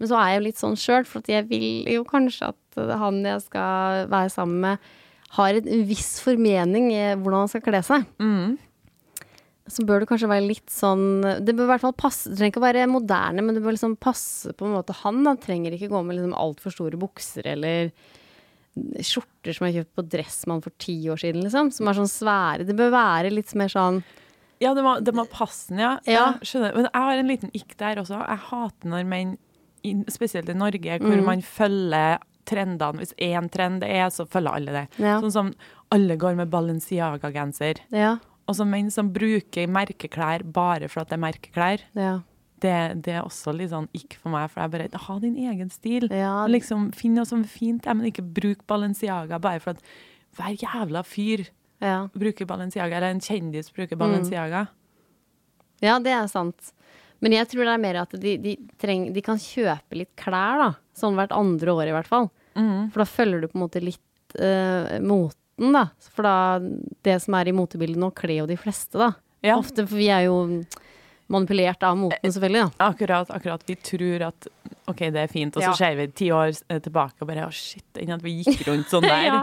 Men 0.00 0.10
så 0.10 0.18
er 0.18 0.32
jeg 0.32 0.38
jo 0.38 0.44
litt 0.48 0.60
sånn 0.60 0.78
sjøl, 0.80 1.04
for 1.06 1.30
jeg 1.30 1.46
vil 1.50 1.86
jo 1.92 2.04
kanskje 2.08 2.50
at 2.50 2.80
han 3.00 3.20
jeg 3.24 3.44
skal 3.44 4.08
være 4.10 4.32
sammen 4.32 4.64
med, 4.64 4.88
har 5.34 5.56
en 5.60 5.84
viss 5.88 6.20
formening 6.22 6.92
i 6.94 7.02
hvordan 7.18 7.44
han 7.44 7.50
skal 7.52 7.64
kle 7.66 7.80
seg. 7.86 8.04
Mm. 8.22 8.56
Så 9.74 9.84
bør 9.88 10.02
det 10.02 10.08
kanskje 10.10 10.28
være 10.28 10.44
litt 10.44 10.68
sånn 10.68 11.22
Det 11.40 11.54
bør 11.56 11.64
i 11.64 11.70
hvert 11.70 11.80
fall 11.86 11.94
passe 11.96 12.28
Det 12.28 12.36
trenger 12.36 12.52
ikke 12.52 12.60
å 12.60 12.64
være 12.66 12.82
moderne, 12.92 13.40
men 13.40 13.56
det 13.56 13.62
bør 13.64 13.72
liksom 13.72 13.94
passe 13.96 14.52
på 14.52 14.66
en 14.68 14.74
måte 14.76 14.92
han. 14.98 15.22
Han 15.24 15.38
trenger 15.40 15.72
ikke 15.72 15.88
gå 15.88 16.02
med 16.04 16.18
liksom 16.18 16.34
altfor 16.36 16.74
store 16.74 17.00
bukser 17.00 17.48
eller 17.54 17.88
skjorter 18.74 19.54
som 19.54 19.68
er 19.68 19.76
kjøpt 19.78 19.94
på 19.94 20.04
Dressmann 20.10 20.60
for 20.64 20.74
ti 20.82 20.96
år 21.12 21.20
siden, 21.22 21.44
liksom. 21.46 21.68
Som 21.72 21.86
er 21.88 21.94
sånn 21.96 22.10
svære. 22.10 22.66
Det 22.66 22.74
bør 22.76 22.90
være 22.94 23.30
litt 23.32 23.52
mer 23.58 23.70
sånn 23.72 24.02
Ja, 24.62 24.72
det 24.74 24.82
må, 24.86 24.96
det 25.04 25.14
må 25.14 25.24
passe 25.30 25.70
den, 25.72 25.80
ja. 25.82 25.92
Ja. 26.10 26.26
Jeg 26.42 26.50
skjønner. 26.50 26.74
Men 26.76 26.86
jeg 26.90 27.06
har 27.06 27.20
en 27.22 27.30
liten 27.30 27.54
ikk 27.54 27.74
der 27.80 28.00
også. 28.02 28.20
Jeg 28.22 28.42
hater 28.50 28.90
når 28.92 29.08
menn, 29.10 29.34
spesielt 30.10 30.48
i 30.48 30.56
Norge, 30.56 30.98
hvor 31.02 31.16
Mm. 31.20 31.24
man 31.26 31.42
følger 31.42 32.18
trendene. 32.48 33.00
Hvis 33.02 33.14
én 33.22 33.48
trend 33.52 33.84
er, 33.86 34.06
så 34.14 34.26
følger 34.28 34.58
alle 34.58 34.76
det. 34.76 34.84
Ja. 35.02 35.18
Sånn 35.22 35.34
som 35.34 35.50
alle 35.94 36.16
går 36.20 36.36
med 36.38 36.50
Balenciaga-genser. 36.52 37.80
Ja. 37.94 38.16
Og 38.48 38.58
så 38.58 38.66
menn 38.68 38.90
som 38.92 39.10
bruker 39.14 39.68
merkeklær 39.72 40.44
bare 40.52 40.88
for 40.92 41.02
at 41.04 41.10
det 41.12 41.18
er 41.18 41.24
merkeklær. 41.24 41.84
Ja. 41.96 42.14
Det, 42.64 42.74
det 43.04 43.16
er 43.18 43.24
også 43.24 43.52
litt 43.56 43.72
sånn 43.72 43.88
ikke 43.96 44.20
for 44.22 44.32
meg, 44.32 44.46
for 44.52 44.62
jeg 44.62 44.72
bare 44.72 45.00
Ha 45.06 45.18
din 45.20 45.36
egen 45.36 45.70
stil. 45.72 46.06
Ja. 46.12 46.46
Liksom, 46.48 46.90
Finn 46.96 47.16
noe 47.18 47.28
som 47.28 47.42
er 47.44 47.50
fint, 47.50 47.84
men 47.86 48.08
ikke 48.08 48.24
bruk 48.24 48.64
Balenciaga 48.70 49.40
bare 49.42 49.60
for 49.60 49.76
at 49.76 49.82
hver 50.38 50.56
jævla 50.60 51.02
fyr 51.06 51.44
ja. 51.84 52.06
bruker 52.14 52.48
Balenciaga, 52.48 52.96
eller 52.96 53.14
en 53.14 53.20
kjendis 53.20 53.70
Mm. 53.70 53.76
bruker 53.76 54.00
Balenciaga. 54.00 54.66
Ja, 55.82 55.98
det 55.98 56.12
er 56.12 56.26
sant. 56.28 56.72
Men 57.22 57.32
jeg 57.32 57.48
tror 57.48 57.64
det 57.64 57.74
er 57.74 57.82
mer 57.84 58.00
at 58.02 58.10
de, 58.20 58.36
de, 58.42 58.56
treng, 58.80 59.06
de 59.14 59.22
kan 59.24 59.38
kjøpe 59.40 59.96
litt 59.96 60.10
klær, 60.20 60.58
da. 60.60 60.70
Sånn 60.98 61.14
hvert 61.18 61.32
andre 61.32 61.72
år, 61.72 61.88
i 61.88 61.94
hvert 61.96 62.10
fall. 62.10 62.28
Mm. 62.58 62.90
For 62.92 63.02
da 63.02 63.06
følger 63.08 63.40
du 63.40 63.48
på 63.48 63.58
en 63.58 63.64
måte 63.64 63.80
litt 63.82 64.36
uh, 64.38 64.98
moten, 65.02 65.72
da. 65.74 65.86
For 66.14 66.26
da 66.26 66.34
Det 67.06 67.16
som 67.22 67.34
er 67.38 67.48
i 67.48 67.54
motebildet 67.56 67.98
nå, 68.02 68.10
kler 68.14 68.42
jo 68.42 68.46
de 68.50 68.56
fleste, 68.60 68.98
da. 69.00 69.12
Ja. 69.44 69.56
Ofte, 69.60 69.86
for 69.86 69.96
vi 70.00 70.08
er 70.12 70.26
jo 70.28 70.36
manipulert 71.32 71.82
av 71.82 71.96
moten, 71.96 72.30
selvfølgelig. 72.32 72.66
da. 72.76 72.90
Akkurat, 72.90 73.30
akkurat. 73.32 73.62
Vi 73.66 73.74
tror 73.80 74.26
at 74.28 74.48
OK, 74.92 74.98
det 75.14 75.22
er 75.24 75.30
fint, 75.32 75.56
og 75.56 75.62
så 75.62 75.70
Ja. 75.70 75.74
ser 75.78 75.94
vi 75.96 76.06
ti 76.12 76.26
år 76.30 76.52
eh, 76.68 76.78
tilbake 76.84 77.22
og 77.24 77.28
bare 77.30 77.46
Å, 77.48 77.52
shit, 77.52 77.86
enn 77.96 78.12
at 78.12 78.22
vi 78.22 78.42
gikk 78.42 78.66
rundt 78.68 78.90
sånn 78.92 79.02
der. 79.08 79.24
Ja. 79.30 79.38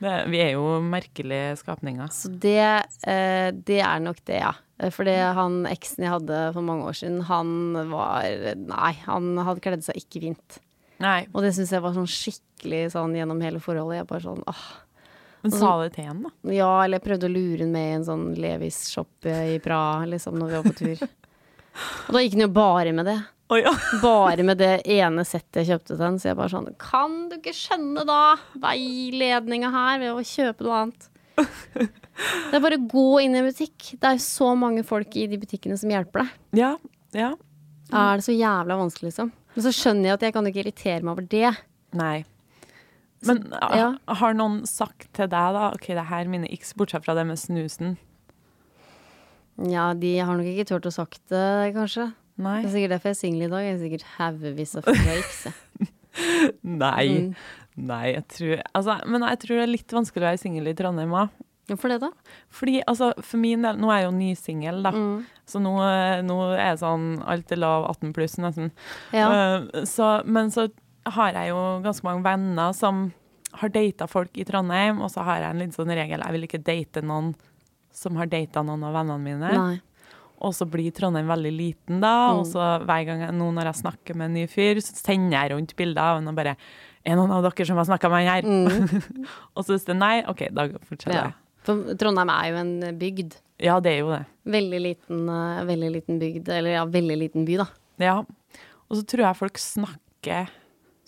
det, 0.00 0.14
vi 0.32 0.40
er 0.40 0.52
jo 0.56 0.78
merkelige 0.80 1.58
skapninger. 1.60 2.08
Så 2.08 2.30
det, 2.32 2.56
eh, 3.04 3.50
det 3.52 3.80
er 3.84 4.00
nok 4.00 4.22
det, 4.24 4.40
ja. 4.40 4.54
Eh, 4.78 4.90
For 4.94 5.08
det 5.08 5.18
han 5.38 5.60
eksen 5.70 6.06
jeg 6.06 6.14
hadde 6.14 6.42
for 6.56 6.64
mange 6.66 6.88
år 6.88 6.96
siden, 6.98 7.20
han 7.28 7.52
var 7.90 8.26
Nei, 8.58 8.92
han 9.06 9.32
hadde 9.42 9.64
kledd 9.64 9.86
seg 9.86 10.00
ikke 10.00 10.22
fint. 10.28 10.58
Nei. 11.02 11.22
Og 11.32 11.44
det 11.44 11.54
syns 11.54 11.70
jeg 11.74 11.82
var 11.84 11.94
sånn 11.94 12.10
skikkelig 12.10 12.88
sånn 12.96 13.14
gjennom 13.14 13.40
hele 13.44 13.62
forholdet. 13.62 14.00
Jeg 14.00 14.10
bare 14.10 14.24
sånn 14.26 14.44
åh. 14.50 14.66
Men 15.44 15.52
sa 15.54 15.70
det 15.84 15.92
til 15.94 16.08
henne, 16.08 16.26
da? 16.26 16.50
Ja, 16.50 16.70
eller 16.82 16.98
jeg 16.98 17.04
prøvde 17.06 17.28
å 17.28 17.30
lure 17.30 17.60
henne 17.62 17.70
med 17.70 17.90
i 17.92 17.96
en 18.00 18.06
sånn 18.08 18.24
Levis-shop 18.42 19.28
i 19.30 19.60
Praha, 19.62 20.08
liksom, 20.10 20.34
når 20.34 20.48
vi 20.50 20.56
var 20.56 20.66
på 20.66 20.78
tur. 20.80 21.04
Og 22.08 22.16
da 22.16 22.22
gikk 22.24 22.34
han 22.34 22.42
jo 22.42 22.48
bare 22.56 22.94
med 22.96 23.06
det. 23.06 23.18
Oh, 23.48 23.56
ja. 23.56 23.70
Bare 24.02 24.42
med 24.44 24.58
det 24.60 24.82
ene 24.92 25.22
settet 25.24 25.62
jeg 25.62 25.68
kjøpte 25.70 25.94
til 25.94 26.02
henne. 26.04 26.18
Så 26.20 26.28
jeg 26.32 26.36
bare 26.40 26.52
sånn 26.52 26.66
Kan 26.82 27.14
du 27.30 27.38
ikke 27.38 27.54
skjønne 27.56 28.02
da 28.08 28.18
veiledninga 28.66 29.70
her 29.72 30.02
ved 30.02 30.10
å 30.12 30.24
kjøpe 30.26 30.66
noe 30.66 30.82
annet? 30.82 31.06
Det 31.38 32.56
er 32.58 32.62
bare 32.64 32.78
å 32.80 32.86
gå 32.90 33.08
inn 33.22 33.36
i 33.36 33.40
en 33.40 33.46
butikk. 33.46 33.92
Det 33.94 34.08
er 34.08 34.16
jo 34.16 34.24
så 34.24 34.52
mange 34.58 34.82
folk 34.86 35.14
i 35.18 35.28
de 35.30 35.38
butikkene 35.40 35.78
som 35.78 35.92
hjelper 35.92 36.24
deg. 36.24 36.38
ja. 36.64 36.76
Ja. 37.16 37.34
Er 37.94 38.18
det 38.20 38.24
så 38.26 38.34
jævla 38.34 38.76
vanskelig, 38.76 39.14
liksom? 39.14 39.30
Men 39.54 39.64
så 39.64 39.70
skjønner 39.72 40.10
jeg 40.10 40.16
at 40.18 40.24
jeg 40.26 40.34
kan 40.34 40.48
ikke 40.50 40.60
irritere 40.60 41.00
meg 41.00 41.14
over 41.14 41.24
det. 41.32 41.52
Nei. 41.96 42.18
Men 43.26 43.40
så, 43.48 43.60
ja. 43.74 43.86
har 44.20 44.36
noen 44.36 44.60
sagt 44.68 45.08
til 45.16 45.30
deg, 45.32 45.56
da 45.56 45.70
OK, 45.72 45.88
det 45.96 46.04
her 46.10 46.26
er 46.26 46.30
mine 46.30 46.50
x, 46.52 46.74
bortsett 46.78 47.06
fra 47.06 47.16
det 47.18 47.24
med 47.26 47.40
snusen? 47.40 47.96
Ja, 49.66 49.90
de 49.98 50.12
har 50.20 50.36
nok 50.38 50.46
ikke 50.46 50.68
turt 50.68 50.86
å 50.86 50.92
sagt 50.94 51.22
det, 51.32 51.72
kanskje. 51.74 52.12
Nei. 52.38 52.60
Det 52.62 52.68
er 52.68 52.74
sikkert 52.76 52.94
derfor 52.94 53.10
jeg 53.10 53.16
er 53.16 53.22
singel 53.24 53.46
i 53.48 53.50
dag. 53.50 53.64
Jeg 53.64 53.74
er 53.74 53.80
sikkert 53.82 54.10
haugevis 54.18 54.76
av 54.78 54.86
fakes. 54.86 55.40
jeg. 55.48 55.88
Nei. 56.84 57.06
Mm. 57.08 57.34
Nei, 57.88 58.06
jeg 58.16 58.24
tror 58.34 58.62
Altså, 58.74 58.96
men 59.06 59.26
jeg 59.28 59.40
tror 59.44 59.60
det 59.60 59.66
er 59.66 59.70
litt 59.70 59.94
vanskelig 59.94 60.24
å 60.24 60.28
være 60.32 60.40
singel 60.40 60.70
i 60.70 60.74
Trondheim 60.78 61.14
òg. 61.14 61.36
Hvorfor 61.68 61.92
det, 61.92 61.98
da? 62.00 62.08
Fordi, 62.54 62.78
altså, 62.88 63.10
for 63.20 63.40
min 63.42 63.64
del 63.66 63.76
Nå 63.76 63.90
er 63.92 64.00
jeg 64.00 64.08
jo 64.08 64.16
nysingel, 64.16 64.80
da. 64.86 64.92
Mm. 64.94 65.18
Så 65.48 65.60
nå, 65.60 65.74
nå 66.24 66.38
er 66.54 66.72
det 66.72 66.80
sånn 66.80 67.08
alt 67.28 67.52
er 67.52 67.60
lav 67.60 67.86
18 67.90 68.14
pluss, 68.16 68.38
nesten. 68.40 68.72
Ja. 69.12 69.28
Uh, 69.28 69.84
så, 69.88 70.18
men 70.24 70.52
så 70.54 70.68
har 71.08 71.36
jeg 71.36 71.52
jo 71.52 71.60
ganske 71.84 72.08
mange 72.08 72.24
venner 72.24 72.72
som 72.76 73.08
har 73.58 73.72
data 73.72 74.08
folk 74.08 74.36
i 74.36 74.44
Trondheim, 74.48 75.02
og 75.04 75.12
så 75.12 75.24
har 75.28 75.42
jeg 75.42 75.54
en 75.54 75.62
litt 75.62 75.76
sånn 75.76 75.92
regel 75.92 76.20
jeg 76.20 76.34
vil 76.34 76.48
ikke 76.48 76.64
date 76.64 77.04
noen 77.04 77.32
som 77.94 78.18
har 78.20 78.28
data 78.30 78.62
noen 78.62 78.84
av 78.86 78.96
vennene 78.96 79.24
mine. 79.24 79.52
Nei. 79.56 79.76
Og 80.40 80.52
så 80.54 80.66
blir 80.70 80.92
Trondheim 80.94 81.26
veldig 81.26 81.50
liten 81.56 82.00
da, 82.00 82.30
Mm. 82.32 82.38
og 82.38 82.46
så 82.46 82.66
hver 82.86 83.04
gang 83.08 83.20
jeg, 83.24 83.32
nå 83.34 83.48
når 83.56 83.64
jeg 83.72 83.80
snakker 83.82 84.14
med 84.16 84.26
en 84.30 84.34
ny 84.34 84.46
fyr, 84.46 84.78
så 84.80 84.94
sender 84.94 85.34
jeg 85.34 85.50
rundt 85.52 85.74
bilder 85.76 85.98
av 86.02 86.16
ham 86.20 86.28
og 86.28 86.34
bare 86.38 86.56
Er 87.06 87.16
noen 87.16 87.30
av 87.32 87.42
dere 87.42 87.64
som 87.66 87.76
har 87.76 87.86
snakka 87.88 88.08
med 88.10 88.26
han 88.26 88.44
her? 88.44 89.02
og 89.56 89.64
så 89.64 89.72
hvis 89.74 89.84
det 89.86 89.94
er 89.94 89.98
nei, 89.98 90.16
OK, 90.28 90.42
da 90.52 90.66
fortsetter 90.86 91.14
jeg. 91.16 91.32
Ja. 91.32 91.62
For 91.64 91.94
Trondheim 91.98 92.28
er 92.30 92.48
jo 92.50 92.56
en 92.60 92.98
bygd. 92.98 93.36
Ja, 93.58 93.78
det 93.80 93.92
er 93.94 93.98
jo 94.02 94.10
det. 94.12 94.20
Veldig 94.46 94.80
liten, 94.84 95.22
uh, 95.28 95.62
veldig 95.66 95.90
liten 95.94 96.18
bygd. 96.20 96.48
Eller 96.54 96.70
ja, 96.76 96.84
veldig 96.86 97.16
liten 97.18 97.46
by, 97.48 97.56
da. 97.62 97.66
Ja. 97.98 98.16
Og 98.90 98.96
så 98.98 99.02
tror 99.08 99.24
jeg 99.26 99.36
folk 99.40 99.58
snakker 99.58 100.48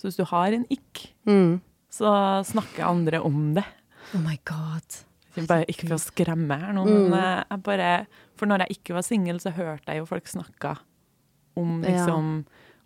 Så 0.00 0.08
hvis 0.08 0.16
du 0.16 0.24
har 0.24 0.52
en 0.56 0.64
ikk, 0.72 1.10
Mm. 1.28 1.60
så 1.92 2.08
snakker 2.48 2.86
andre 2.88 3.20
om 3.22 3.52
det. 3.54 3.64
Oh 4.14 4.20
my 4.24 4.38
god. 4.44 5.04
Bare, 5.46 5.64
ikke 5.68 5.86
for 5.86 5.94
å 5.98 6.00
skremme 6.02 6.56
her 6.58 6.72
nå, 6.72 6.86
Mm. 6.86 7.10
men 7.10 7.12
eh, 7.20 7.44
jeg 7.50 7.62
bare 7.62 8.06
For 8.40 8.48
når 8.48 8.64
jeg 8.64 8.78
ikke 8.80 8.96
var 8.96 9.04
singel, 9.06 9.38
så 9.42 9.52
hørte 9.52 9.92
jeg 9.92 10.00
jo 10.00 10.08
folk 10.08 10.26
snakka 10.30 10.78
om 11.60 11.82
Ja. 11.84 11.92
liksom 11.92 12.32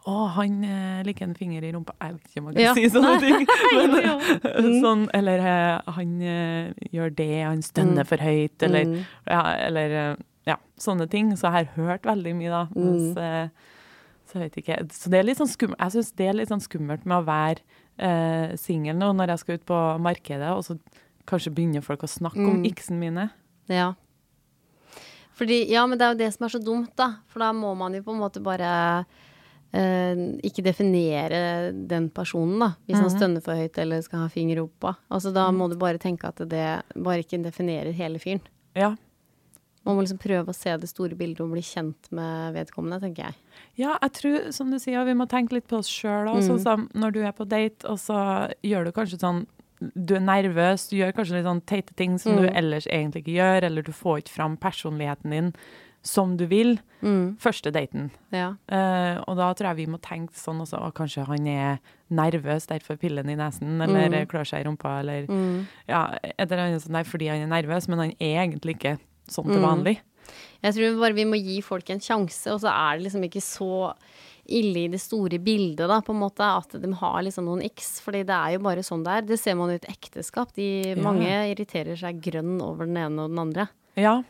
Å, 0.04 0.14
han 0.34 0.58
eh, 0.68 0.98
liker 1.06 1.24
en 1.24 1.34
finger 1.34 1.64
i 1.64 1.70
rumpa. 1.72 1.94
Jeg 2.02 2.12
vet 2.18 2.26
ikke 2.28 2.40
om 2.42 2.48
jeg 2.50 2.56
kan 2.58 2.64
Ja. 2.66 2.72
si 2.76 2.90
sånne 2.92 3.12
ting. 3.22 3.46
Men, 3.78 3.94
Jo, 4.04 4.18
jo. 4.60 4.72
sånn, 4.84 5.04
eller 5.16 5.38
eh, 5.40 5.92
han 5.96 6.10
eh, 6.20 6.74
gjør 6.92 7.14
det, 7.16 7.28
han 7.46 7.62
stønner 7.64 8.02
Mm. 8.04 8.10
for 8.10 8.16
høyt, 8.26 8.62
eller, 8.66 8.84
Mm. 8.84 8.98
ja, 9.30 9.40
eller 9.70 9.94
eh, 10.02 10.16
ja, 10.46 10.56
sånne 10.76 11.08
ting. 11.08 11.30
Så 11.40 11.48
jeg 11.48 11.52
har 11.56 11.70
hørt 11.78 12.02
veldig 12.04 12.34
mye, 12.36 12.50
da. 12.52 12.60
Mm. 12.76 12.84
Mens, 12.84 13.16
mm. 13.16 13.50
så 14.28 14.32
jeg 14.36 14.42
vet 14.44 14.60
ikke. 14.60 14.76
Så 14.92 15.08
det 15.08 15.18
er 15.22 15.24
litt 15.30 15.38
sånn 15.40 15.48
skummelt. 15.54 15.80
Jeg 15.80 15.92
syns 15.96 16.12
det 16.20 16.28
er 16.28 16.36
litt 16.36 16.52
sånn 16.52 16.60
skummelt 16.68 17.06
med 17.08 17.16
å 17.22 17.24
være 17.24 17.60
eh, 17.96 18.56
singel 18.60 18.96
nå, 19.00 19.08
når 19.16 19.28
jeg 19.32 19.38
skal 19.38 19.54
ut 19.54 19.64
på 19.72 19.80
markedet, 20.04 20.50
og 20.52 20.64
så 20.68 20.76
kanskje 21.30 21.54
begynner 21.54 21.80
folk 21.80 22.02
å 22.04 22.12
snakke 22.12 22.44
om 22.44 22.60
Mm. 22.60 22.64
iksen 22.74 22.98
mine. 23.00 23.30
Ja. 23.72 23.94
Fordi, 25.34 25.64
ja, 25.72 25.84
men 25.86 25.98
det 25.98 26.06
er 26.06 26.14
jo 26.14 26.22
det 26.22 26.32
som 26.34 26.46
er 26.46 26.54
så 26.54 26.62
dumt, 26.62 26.92
da. 26.98 27.10
For 27.30 27.42
da 27.42 27.52
må 27.56 27.72
man 27.78 27.94
jo 27.96 28.04
på 28.06 28.14
en 28.14 28.20
måte 28.22 28.42
bare 28.44 28.68
eh, 29.74 30.20
ikke 30.46 30.62
definere 30.66 31.72
den 31.74 32.10
personen, 32.14 32.60
da. 32.62 32.70
Hvis 32.86 33.00
han 33.02 33.10
stønner 33.12 33.44
for 33.44 33.58
høyt 33.58 33.80
eller 33.82 34.04
skal 34.06 34.26
ha 34.26 34.28
finger 34.32 34.56
i 34.56 34.60
rumpa. 34.62 34.94
Altså, 35.10 35.34
da 35.34 35.48
må 35.54 35.68
du 35.70 35.78
bare 35.80 36.02
tenke 36.02 36.30
at 36.30 36.44
det 36.50 36.68
bare 36.94 37.24
ikke 37.24 37.42
definerer 37.42 37.90
hele 37.96 38.22
fyren. 38.22 38.44
Ja. 38.78 38.94
Man 39.84 39.98
må 39.98 40.04
liksom 40.04 40.20
prøve 40.22 40.48
å 40.48 40.56
se 40.56 40.72
det 40.80 40.88
store 40.88 41.16
bildet 41.18 41.42
og 41.44 41.50
bli 41.52 41.60
kjent 41.64 42.08
med 42.16 42.54
vedkommende, 42.56 43.02
tenker 43.02 43.26
jeg. 43.26 43.36
Ja, 43.82 43.98
jeg 44.00 44.14
tror, 44.16 44.46
som 44.56 44.70
du 44.72 44.78
sier, 44.80 45.02
vi 45.04 45.16
må 45.18 45.26
tenke 45.28 45.58
litt 45.58 45.66
på 45.68 45.82
oss 45.82 45.90
sjøl 45.92 46.30
òg. 46.30 46.38
Mm. 46.40 46.46
Sånn 46.46 46.62
som 46.62 46.86
når 46.96 47.16
du 47.16 47.20
er 47.20 47.34
på 47.36 47.44
date, 47.48 47.84
og 47.90 48.00
så 48.00 48.16
gjør 48.64 48.88
du 48.88 48.94
kanskje 48.96 49.20
sånn 49.20 49.44
Du 49.80 50.14
er 50.14 50.20
nervøs, 50.20 50.88
du 50.88 50.96
gjør 50.96 51.12
kanskje 51.16 51.34
litt 51.38 51.44
sånn 51.48 51.62
teite 51.66 51.94
ting 51.96 52.18
som 52.18 52.36
du 52.36 52.46
Mm. 52.48 52.56
ellers 52.56 52.86
egentlig 52.86 53.24
ikke 53.24 53.38
gjør, 53.38 53.62
eller 53.64 53.82
du 53.82 53.92
får 53.92 54.22
ikke 54.22 54.30
fram 54.36 54.56
personligheten 54.56 55.30
din 55.30 55.52
som 56.02 56.36
du 56.36 56.46
vil. 56.46 56.78
Første 57.02 57.70
daten. 57.72 58.10
Ja. 58.32 58.54
Uh, 58.70 59.22
og 59.28 59.36
da 59.36 59.52
tror 59.54 59.68
jeg 59.74 59.76
vi 59.76 59.86
må 59.92 59.98
tenke 60.00 60.32
sånn 60.34 60.60
også, 60.60 60.78
å, 60.80 60.92
kanskje 60.92 61.26
han 61.26 61.46
er 61.48 61.78
nervøs, 62.10 62.66
derfor 62.66 62.96
pillen 62.96 63.28
i 63.28 63.34
nesen, 63.36 63.80
eller 63.82 64.08
Mm. 64.08 64.26
klør 64.28 64.44
seg 64.46 64.60
i 64.60 64.68
rumpa, 64.68 65.00
eller 65.00 65.26
ja, 65.88 66.16
et 66.22 66.50
eller 66.50 66.58
annet 66.68 66.82
sånt 66.82 66.92
der 66.92 67.04
fordi 67.04 67.28
han 67.28 67.40
er 67.50 67.62
nervøs, 67.62 67.88
men 67.88 67.98
han 67.98 68.12
er 68.20 68.46
egentlig 68.46 68.76
ikke 68.78 68.98
sånn 69.28 69.46
til 69.46 69.60
Mm. 69.60 69.84
vanlig. 69.84 69.98
Jeg 70.62 70.74
tror 70.74 71.00
bare 71.00 71.12
vi 71.14 71.24
må 71.24 71.36
gi 71.42 71.60
folk 71.60 71.88
en 71.90 72.00
sjanse, 72.00 72.46
og 72.52 72.60
så 72.60 72.68
er 72.72 72.96
det 72.98 73.04
liksom 73.10 73.24
ikke 73.24 73.42
så 73.42 73.94
ille 74.46 74.84
i 74.84 74.88
det 74.92 75.00
store 75.00 75.38
bildet, 75.38 75.88
da, 75.88 76.00
på 76.04 76.12
en 76.14 76.20
måte, 76.20 76.44
at 76.44 76.70
de 76.80 76.92
har 77.00 77.22
liksom 77.22 77.44
noen 77.48 77.62
x. 77.64 78.00
Fordi 78.04 78.22
det 78.28 78.34
er 78.36 78.52
jo 78.56 78.62
bare 78.66 78.82
sånn 78.84 79.02
det 79.04 79.12
er. 79.16 79.22
Det 79.22 79.38
ser 79.40 79.54
man 79.56 79.70
jo 79.70 79.78
i 79.78 79.80
et 79.82 79.90
ekteskap. 79.96 80.52
De, 80.54 80.68
Ja. 80.94 81.02
Mange 81.02 81.28
irriterer 81.54 81.96
seg 81.96 82.20
grønn 82.22 82.60
over 82.62 82.86
den 82.86 82.96
ene 82.96 83.22
og 83.24 83.30
den 83.30 83.38
andre. 83.38 83.68
Ja. 83.96 84.22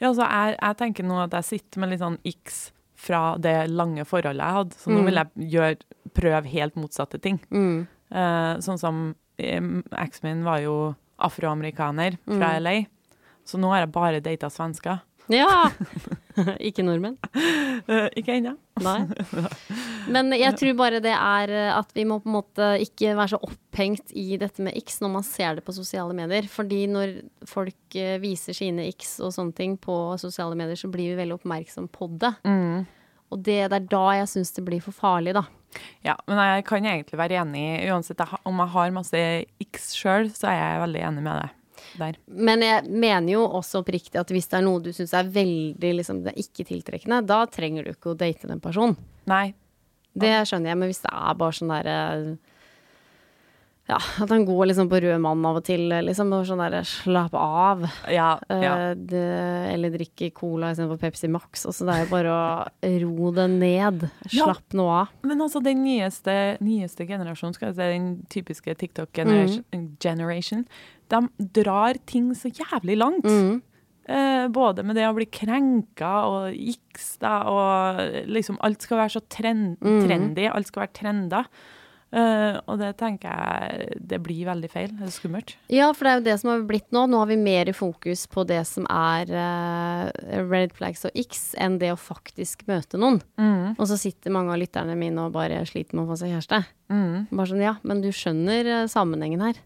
ja, 0.00 0.12
så 0.14 0.22
jeg, 0.28 0.56
jeg 0.60 0.76
tenker 0.78 1.04
nå 1.04 1.18
at 1.24 1.32
jeg 1.32 1.44
sitter 1.44 1.80
med 1.80 1.90
litt 1.90 2.00
sånn 2.00 2.18
x 2.24 2.70
fra 3.00 3.36
det 3.40 3.68
lange 3.70 4.04
forholdet 4.04 4.44
jeg 4.44 4.56
hadde. 4.60 4.74
Så 4.76 4.90
nå 4.92 5.00
Mm. 5.00 5.06
vil 5.06 5.14
jeg 5.14 5.50
gjøre, 5.54 5.76
prøve 6.14 6.46
helt 6.52 6.74
motsatte 6.76 7.20
ting. 7.20 7.38
Mm. 7.50 7.86
Eh, 8.12 8.54
sånn 8.60 8.78
som 8.78 9.14
eksen 9.38 10.22
min 10.28 10.44
var 10.44 10.60
jo 10.60 10.94
afroamerikaner 11.18 12.18
fra 12.26 12.50
Mm. 12.58 12.62
LA, 12.62 12.86
så 13.46 13.58
nå 13.58 13.68
har 13.72 13.80
jeg 13.86 13.92
bare 13.92 14.20
data 14.20 14.48
svensker. 14.50 15.00
Ja! 15.28 15.70
Ikke 16.68 16.84
nordmenn. 16.86 17.16
Eh, 17.90 18.08
ikke 18.20 18.36
ennå. 18.36 18.54
Nei. 18.84 18.98
Men 20.14 20.32
jeg 20.36 20.56
tror 20.58 20.76
bare 20.78 21.00
det 21.02 21.12
er 21.14 21.52
eh, 21.54 21.72
at 21.74 21.92
vi 21.96 22.04
må 22.08 22.20
på 22.22 22.30
en 22.30 22.36
måte 22.36 22.68
ikke 22.82 23.14
være 23.16 23.34
så 23.34 23.40
opphengt 23.46 24.14
i 24.18 24.38
dette 24.40 24.62
med 24.64 24.76
X 24.78 25.00
når 25.02 25.14
man 25.16 25.26
ser 25.26 25.58
det 25.58 25.64
på 25.66 25.74
sosiale 25.76 26.14
medier. 26.16 26.48
Fordi 26.50 26.82
når 26.90 27.14
folk 27.48 27.98
eh, 27.98 28.18
viser 28.22 28.56
sine 28.56 28.88
X 28.92 29.18
og 29.24 29.34
sånne 29.36 29.56
ting 29.56 29.76
på 29.80 29.96
sosiale 30.20 30.58
medier, 30.58 30.78
så 30.78 30.90
blir 30.92 31.12
vi 31.12 31.20
veldig 31.22 31.38
oppmerksom 31.40 31.88
på 31.92 32.10
det. 32.20 32.34
Mm. 32.44 32.84
Og 33.30 33.46
det, 33.46 33.62
det 33.70 33.80
er 33.80 33.88
da 33.92 34.04
jeg 34.20 34.34
syns 34.34 34.52
det 34.56 34.66
blir 34.66 34.82
for 34.84 34.96
farlig, 34.96 35.36
da. 35.38 35.46
Ja, 36.02 36.16
men 36.26 36.40
jeg 36.42 36.66
kan 36.66 36.86
egentlig 36.86 37.18
være 37.20 37.38
enig. 37.44 37.64
Uansett 37.92 38.22
om 38.42 38.58
jeg 38.58 38.74
har 38.74 38.94
masse 38.94 39.24
X 39.70 39.92
sjøl, 39.94 40.32
så 40.34 40.50
er 40.50 40.58
jeg 40.58 40.84
veldig 40.84 41.08
enig 41.10 41.26
med 41.26 41.42
deg 41.44 41.56
der. 41.98 42.16
Men 42.26 42.60
jeg 42.62 42.84
mener 42.90 43.32
jo 43.32 43.46
også 43.58 43.80
oppriktig 43.82 44.20
at 44.20 44.30
hvis 44.30 44.46
det 44.52 44.58
er 44.60 44.66
noe 44.66 44.80
du 44.84 44.92
syns 44.92 45.14
er 45.16 45.24
veldig 45.34 45.94
liksom, 45.98 46.22
det 46.24 46.34
er 46.34 46.42
ikke 46.44 46.66
tiltrekkende, 46.68 47.22
da 47.26 47.42
trenger 47.50 47.84
du 47.84 47.90
ikke 47.94 48.12
å 48.14 48.18
date 48.18 48.46
den 48.50 48.60
personen. 48.60 48.96
Nei. 49.30 49.54
Det 50.14 50.32
skjønner 50.48 50.72
jeg, 50.72 50.78
men 50.80 50.88
hvis 50.90 51.02
det 51.04 51.10
er 51.14 51.34
bare 51.38 51.54
sånn 51.54 51.70
derre 51.70 51.98
Ja, 53.90 53.96
at 54.22 54.30
han 54.30 54.44
går 54.46 54.68
liksom 54.70 54.86
på 54.90 55.00
rød 55.02 55.18
mann 55.22 55.42
av 55.48 55.56
og 55.58 55.64
til, 55.66 55.88
liksom. 56.06 56.28
Og 56.36 56.44
sånn 56.46 56.60
derre 56.62 56.84
slapp 56.86 57.32
av. 57.34 57.80
Ja, 58.06 58.36
ja. 58.46 58.74
Eh, 58.90 58.92
det, 58.94 59.22
eller 59.72 59.90
drikke 59.90 60.28
cola 60.36 60.68
istedenfor 60.70 61.00
Pepsi 61.02 61.26
Max. 61.32 61.64
Også 61.66 61.88
det 61.88 61.96
er 61.96 62.04
jo 62.04 62.10
bare 62.12 62.30
å 62.36 63.00
ro 63.02 63.32
det 63.34 63.48
ned. 63.50 64.04
Slapp 64.30 64.76
nå 64.78 64.86
av. 64.94 65.10
Men 65.26 65.42
altså, 65.42 65.58
den 65.64 65.82
nyeste, 65.82 66.36
nyeste 66.62 67.08
generasjonen, 67.08 67.56
skal 67.58 67.72
jeg 67.72 67.80
si, 67.80 67.88
den 67.96 68.08
typiske 68.30 68.76
TikTok-generation, 68.84 69.64
Mm. 69.74 69.88
generation, 70.02 70.64
de 71.10 71.48
drar 71.60 71.98
ting 72.06 72.30
så 72.38 72.50
jævlig 72.52 72.96
langt. 73.00 73.26
Mm. 73.26 73.58
Eh, 74.10 74.46
både 74.50 74.82
med 74.82 74.96
det 74.98 75.04
å 75.06 75.14
bli 75.14 75.26
krenka 75.30 76.14
og 76.26 76.56
da, 77.22 77.34
og 77.46 78.00
liksom 78.26 78.56
alt 78.66 78.82
skal 78.82 78.98
være 79.04 79.14
så 79.18 79.22
trend, 79.30 79.76
Mm. 79.78 80.00
trendy, 80.06 80.48
alt 80.50 80.66
skal 80.66 80.86
være 80.86 80.96
trenda. 80.98 81.44
Eh, 82.12 82.56
og 82.66 82.80
det 82.80 82.96
tenker 82.98 83.30
jeg 83.30 83.98
det 84.08 84.18
blir 84.24 84.48
veldig 84.48 84.68
feil. 84.72 84.88
Det 84.98 85.06
er 85.06 85.12
skummelt. 85.14 85.52
Ja, 85.70 85.92
for 85.94 86.02
det 86.04 86.10
er 86.10 86.18
jo 86.18 86.24
det 86.26 86.40
som 86.40 86.50
har 86.50 86.64
blitt 86.66 86.88
nå. 86.90 87.04
Nå 87.06 87.20
har 87.22 87.28
vi 87.30 87.36
mer 87.38 87.68
i 87.70 87.72
fokus 87.76 88.24
på 88.26 88.42
det 88.50 88.64
som 88.66 88.84
er 88.90 89.30
eh, 89.30 90.42
red 90.50 90.72
flags 90.74 91.04
og 91.06 91.12
x, 91.14 91.54
enn 91.56 91.78
det 91.78 91.92
å 91.94 92.00
faktisk 92.00 92.66
møte 92.66 92.98
noen. 92.98 93.20
Mm. 93.38 93.76
Og 93.78 93.86
så 93.86 93.96
sitter 94.00 94.34
mange 94.34 94.50
av 94.50 94.58
lytterne 94.58 94.96
mine 94.98 95.22
og 95.28 95.36
bare 95.38 95.62
sliter 95.70 95.94
med 95.94 96.08
å 96.08 96.10
få 96.10 96.18
seg 96.18 96.34
kjæreste. 96.34 96.64
Mm. 96.90 97.28
Bare 97.30 97.46
sånn, 97.52 97.62
ja, 97.62 97.76
men 97.86 98.02
du 98.02 98.10
skjønner 98.10 98.66
eh, 98.80 98.86
sammenhengen 98.90 99.46
her. 99.46 99.62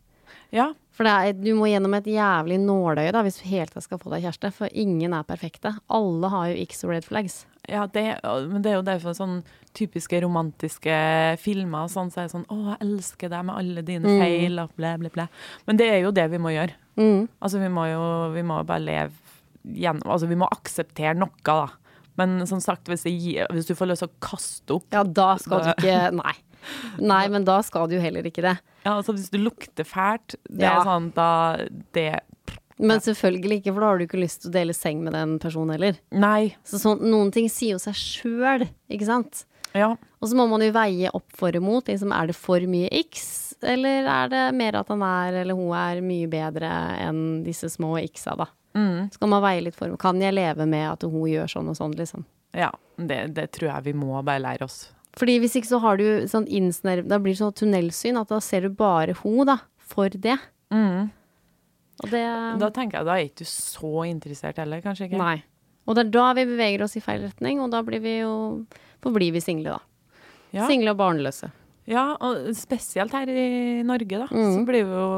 Ja. 0.54 0.72
For 0.94 1.02
det 1.08 1.12
er, 1.12 1.32
du 1.34 1.48
må 1.58 1.66
gjennom 1.66 1.94
et 1.98 2.06
jævlig 2.06 2.60
nåløye 2.62 3.10
da, 3.12 3.22
hvis 3.26 3.40
du 3.42 3.48
helt 3.50 3.74
skal 3.82 3.98
få 3.98 4.12
deg 4.12 4.22
kjæreste. 4.22 4.52
For 4.54 4.68
ingen 4.72 5.12
er 5.16 5.24
perfekte. 5.26 5.72
Alle 5.90 6.30
har 6.30 6.52
jo 6.52 6.62
x 6.68 6.84
så 6.84 6.88
red 6.92 7.04
flags. 7.08 7.40
Ja, 7.66 7.86
det, 7.90 8.04
men 8.22 8.62
det 8.62 8.70
er 8.70 8.76
jo 8.78 8.84
derfor 8.86 9.16
sånn 9.16 9.38
typiske 9.74 10.20
romantiske 10.22 10.94
filmer 11.42 11.88
sånn, 11.90 12.10
så 12.12 12.20
er 12.20 12.26
det 12.28 12.34
sånn 12.34 12.44
Å, 12.52 12.58
jeg 12.74 12.80
elsker 12.84 13.30
deg 13.32 13.46
med 13.48 13.56
alle 13.56 13.82
dine 13.82 14.04
Mm. 14.06 14.20
feil, 14.20 14.58
og 14.62 14.74
blæ, 14.78 14.92
blæ, 15.00 15.10
blæ. 15.16 15.26
Men 15.66 15.76
det 15.80 15.88
er 15.90 16.00
jo 16.04 16.10
det 16.14 16.28
vi 16.30 16.38
må 16.38 16.52
gjøre. 16.54 16.76
Mm. 17.00 17.28
Altså, 17.42 17.58
vi 17.58 17.68
må 17.72 17.86
jo 17.90 18.02
vi 18.36 18.42
må 18.46 18.60
bare 18.68 18.84
leve 18.84 19.10
gjennom 19.66 20.04
Altså, 20.06 20.28
vi 20.28 20.36
må 20.36 20.46
akseptere 20.52 21.16
noe, 21.18 21.30
da. 21.42 21.66
Men 22.16 22.46
som 22.46 22.60
sagt, 22.60 22.86
hvis, 22.86 23.02
gir- 23.08 23.48
hvis 23.50 23.66
du 23.66 23.74
får 23.74 23.88
lyst 23.90 24.04
til 24.04 24.12
å 24.12 24.20
kaste 24.22 24.76
opp 24.76 24.84
Ja, 24.94 25.02
da 25.02 25.32
skal 25.42 25.64
du 25.64 25.70
ikke 25.72 26.12
Nei. 26.20 26.36
Nei, 27.00 27.24
men 27.28 27.44
da 27.44 27.58
skal 27.66 27.88
du 27.88 27.96
jo 27.96 28.00
heller 28.04 28.22
ikke 28.28 28.44
det. 28.44 28.58
Ja, 28.84 28.92
altså 28.98 29.14
Hvis 29.16 29.30
du 29.32 29.38
lukter 29.38 29.84
fælt, 29.88 30.36
det 30.48 30.62
Ja. 30.66 30.80
er 30.80 30.84
sånn 30.84 31.12
da 31.14 31.56
Det 31.94 32.20
Men 32.78 32.98
selvfølgelig 33.00 33.60
ikke, 33.62 33.72
for 33.74 33.80
da 33.80 33.86
har 33.86 33.98
du 33.98 34.04
ikke 34.06 34.20
lyst 34.22 34.42
til 34.42 34.50
å 34.50 34.54
dele 34.54 34.74
seng 34.74 35.02
med 35.04 35.12
den 35.14 35.38
personen 35.38 35.70
heller. 35.76 35.98
Nei. 36.12 36.56
Så 36.66 36.80
sånn, 36.82 37.00
noen 37.06 37.30
ting 37.32 37.46
sier 37.48 37.76
jo 37.76 37.78
seg 37.78 37.94
sjøl, 37.94 38.68
ikke 38.90 39.06
sant? 39.06 39.44
Ja. 39.74 39.92
Og 40.20 40.28
så 40.28 40.34
må 40.34 40.48
man 40.50 40.60
jo 40.60 40.72
veie 40.74 41.08
opp 41.14 41.30
for 41.34 41.50
imot. 41.54 41.86
Liksom, 41.86 42.10
er 42.12 42.26
det 42.26 42.34
for 42.36 42.58
mye 42.60 42.88
X, 42.90 43.54
eller 43.62 44.04
er 44.10 44.28
det 44.28 44.54
mer 44.58 44.74
at 44.80 44.88
han 44.88 45.02
er 45.06 45.40
eller 45.44 45.54
hun 45.54 45.70
er 45.72 46.00
mye 46.02 46.26
bedre 46.28 46.68
enn 46.98 47.44
disse 47.44 47.70
små 47.70 47.94
X-a, 48.10 48.34
da? 48.36 48.46
Mm, 48.74 49.08
Så 49.12 49.20
kan 49.20 49.30
man 49.30 49.42
veie 49.42 49.62
litt 49.62 49.76
for 49.76 49.96
Kan 49.96 50.20
jeg 50.20 50.34
leve 50.34 50.66
med 50.66 50.90
at 50.90 51.02
hun 51.06 51.28
gjør 51.30 51.46
sånn 51.46 51.68
og 51.70 51.76
sånn, 51.78 51.94
liksom? 51.94 52.24
ja. 52.52 52.72
Det, 52.98 53.34
det 53.34 53.50
tror 53.52 53.70
jeg 53.72 53.84
vi 53.84 53.92
må 53.92 54.22
bare 54.24 54.38
lære 54.42 54.62
oss. 54.62 54.92
Fordi 55.16 55.38
hvis 55.42 55.54
ikke 55.60 55.70
så 55.70 55.78
har 55.80 55.96
du 56.00 56.04
sånn 56.30 56.46
innsnerv... 56.50 57.06
Da 57.08 57.18
blir 57.22 57.34
det 57.36 57.40
sånn 57.42 57.54
tunnelsyn 57.54 58.18
at 58.18 58.28
da 58.32 58.40
ser 58.42 58.66
du 58.66 58.68
bare 58.74 59.14
hun, 59.22 59.44
da. 59.46 59.58
For 59.78 60.08
det. 60.10 60.38
Mm. 60.74 61.10
Og 62.02 62.10
det 62.10 62.22
Da 62.58 62.70
tenker 62.74 62.98
jeg 62.98 63.06
da 63.06 63.14
er 63.18 63.28
ikke 63.28 63.44
du 63.44 63.50
så 63.50 63.92
interessert 64.08 64.56
heller, 64.58 64.80
kanskje 64.82 65.06
ikke? 65.10 65.20
Nei. 65.20 65.36
Og 65.86 65.94
det 65.94 66.06
er 66.06 66.14
da 66.16 66.30
vi 66.34 66.46
beveger 66.48 66.82
oss 66.86 66.96
i 66.98 67.02
feil 67.04 67.22
retning, 67.28 67.60
og 67.62 67.70
da 67.70 67.82
blir 67.86 68.00
vi 68.02 68.16
jo 68.22 68.32
forblir 69.04 69.34
vi 69.36 69.42
single, 69.44 69.76
da. 69.76 70.18
Ja. 70.56 70.66
Single 70.70 70.94
og 70.94 70.98
barnløse. 70.98 71.50
Ja, 71.86 72.14
og 72.24 72.46
spesielt 72.56 73.12
her 73.12 73.28
i 73.28 73.82
Norge, 73.84 74.16
da. 74.22 74.26
Mm. 74.32 74.54
Så 74.56 74.62
blir 74.64 74.86
vi 74.88 74.96
jo 74.96 75.08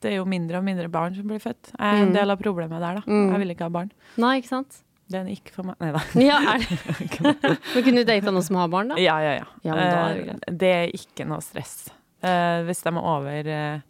Det 0.00 0.10
er 0.12 0.16
jo 0.18 0.24
mindre 0.28 0.58
og 0.60 0.64
mindre 0.66 0.88
barn 0.92 1.14
som 1.16 1.28
blir 1.28 1.40
født. 1.40 1.70
Jeg 1.72 1.80
er 1.80 2.02
en 2.02 2.08
Mm. 2.10 2.14
del 2.16 2.30
av 2.30 2.38
problemet 2.40 2.80
der, 2.80 2.94
da. 2.98 3.02
Mm. 3.06 3.30
Jeg 3.32 3.38
vil 3.40 3.50
ikke 3.54 3.64
ha 3.68 3.72
barn. 3.72 3.92
Nei, 4.18 4.40
ikke 4.40 4.48
sant? 4.50 4.82
Det 5.14 5.36
gikk 5.36 5.52
for 5.54 5.68
meg. 5.68 5.78
Nei 5.82 5.92
da. 5.94 6.02
Ja, 6.30 6.38
er 6.54 6.64
det 6.64 7.34
Men 7.74 7.86
kunne 7.86 8.02
du 8.02 8.08
data 8.08 8.32
noen 8.34 8.46
som 8.46 8.58
har 8.58 8.70
barn, 8.72 8.90
da? 8.94 8.98
Ja, 9.00 9.16
ja, 9.22 9.38
ja. 9.40 9.48
Ja, 9.66 9.78
er 9.78 10.18
det 10.18 10.34
Eh, 10.34 10.54
det 10.64 10.70
er 10.74 10.94
ikke 10.96 11.26
noe 11.28 11.42
stress. 11.44 11.84
Uh, 12.24 12.64
hvis 12.64 12.80
de 12.84 12.90
er 12.90 13.00
over 13.04 13.48
uh, 13.52 13.82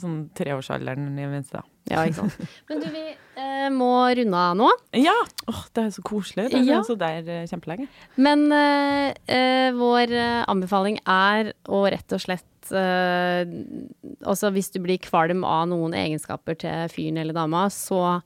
sånn 0.00 0.22
treårsalderen 0.36 1.10
i 1.20 1.26
minste, 1.28 1.60
da. 1.60 1.64
Ja, 1.88 2.02
ikke 2.04 2.26
sant. 2.26 2.56
Men 2.68 2.82
du, 2.82 2.88
vi 2.92 3.04
uh, 3.38 3.68
må 3.72 3.90
runde 4.18 4.40
av 4.50 4.56
nå. 4.58 4.68
Ja! 4.96 5.14
Oh, 5.48 5.62
det 5.76 5.86
er 5.86 5.92
så 5.96 6.04
koselig. 6.04 6.48
Det 6.52 6.60
er 6.62 6.68
Ja. 6.68 6.82
så 6.84 6.96
der 7.00 7.28
kjempelenge. 7.48 7.88
Men 8.16 8.48
vår 9.78 10.12
anbefaling 10.48 11.00
er 11.04 11.52
å 11.68 11.84
rett 11.88 12.16
og 12.16 12.24
slett 12.24 12.44
Også 12.68 14.28
Altså 14.28 14.50
hvis 14.52 14.68
du 14.74 14.82
blir 14.84 14.98
kvalm 15.00 15.40
av 15.48 15.70
noen 15.70 15.94
egenskaper 15.96 16.58
til 16.60 16.90
fyren 16.92 17.20
eller 17.22 17.36
dama, 17.36 17.62
så 17.72 18.18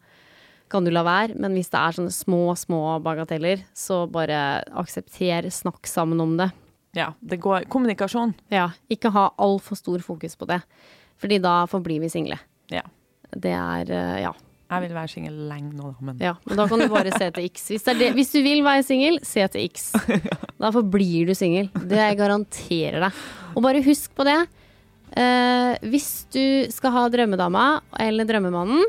kan 0.72 0.87
du 0.87 0.92
la 0.94 1.04
være. 1.06 1.37
Men 1.40 1.56
hvis 1.56 1.70
det 1.72 1.80
er 1.80 1.98
sånne 1.98 2.14
små, 2.14 2.42
små 2.58 2.82
bagateller, 3.04 3.64
så 3.76 4.04
bare 4.11 4.62
aksepter, 4.82 5.50
snakk 5.52 5.88
sammen 5.90 6.20
om 6.24 6.37
det. 6.40 6.50
Ja, 6.96 7.12
det 7.20 7.40
går 7.40 7.68
Kommunikasjon. 7.72 8.35
Ja, 8.52 8.70
ikke 8.92 9.12
ha 9.14 9.30
altfor 9.40 9.78
stor 9.80 10.02
fokus 10.04 10.37
på 10.37 10.48
det. 10.50 10.61
Fordi 11.22 11.38
da 11.40 11.62
forblir 11.70 12.02
vi 12.02 12.11
single. 12.12 12.37
Ja. 12.72 12.82
Det 13.32 13.52
er 13.56 13.92
eh, 13.92 14.16
ja. 14.26 14.32
Jeg 14.72 14.87
vil 14.87 14.94
være 14.96 15.11
singel 15.12 15.35
lenge 15.50 15.74
nå, 15.76 15.90
men 16.00 16.20
Ja, 16.22 16.32
men 16.48 16.56
da 16.56 16.64
kan 16.68 16.80
du 16.80 16.87
bare 16.88 17.12
se 17.12 17.28
til 17.37 17.48
X. 17.50 17.66
Hvis, 17.74 17.85
det 17.85 17.94
det, 18.00 18.08
hvis 18.16 18.32
du 18.32 18.38
vil 18.44 18.62
være 18.64 18.85
singel, 18.87 19.18
se 19.26 19.44
til 19.52 19.68
X. 19.68 19.90
Da 20.62 20.70
forblir 20.72 21.26
du 21.28 21.35
singel. 21.35 21.68
Det 21.74 21.98
jeg 21.98 22.16
garanterer 22.20 23.02
deg. 23.02 23.22
Og 23.52 23.64
bare 23.64 23.82
husk 23.85 24.12
på 24.16 24.24
det. 24.28 24.38
Eh, 25.18 25.72
hvis 25.92 26.24
du 26.32 26.70
skal 26.72 26.94
ha 26.94 27.02
drømmedama 27.12 27.66
eller 28.00 28.28
drømmemannen, 28.28 28.85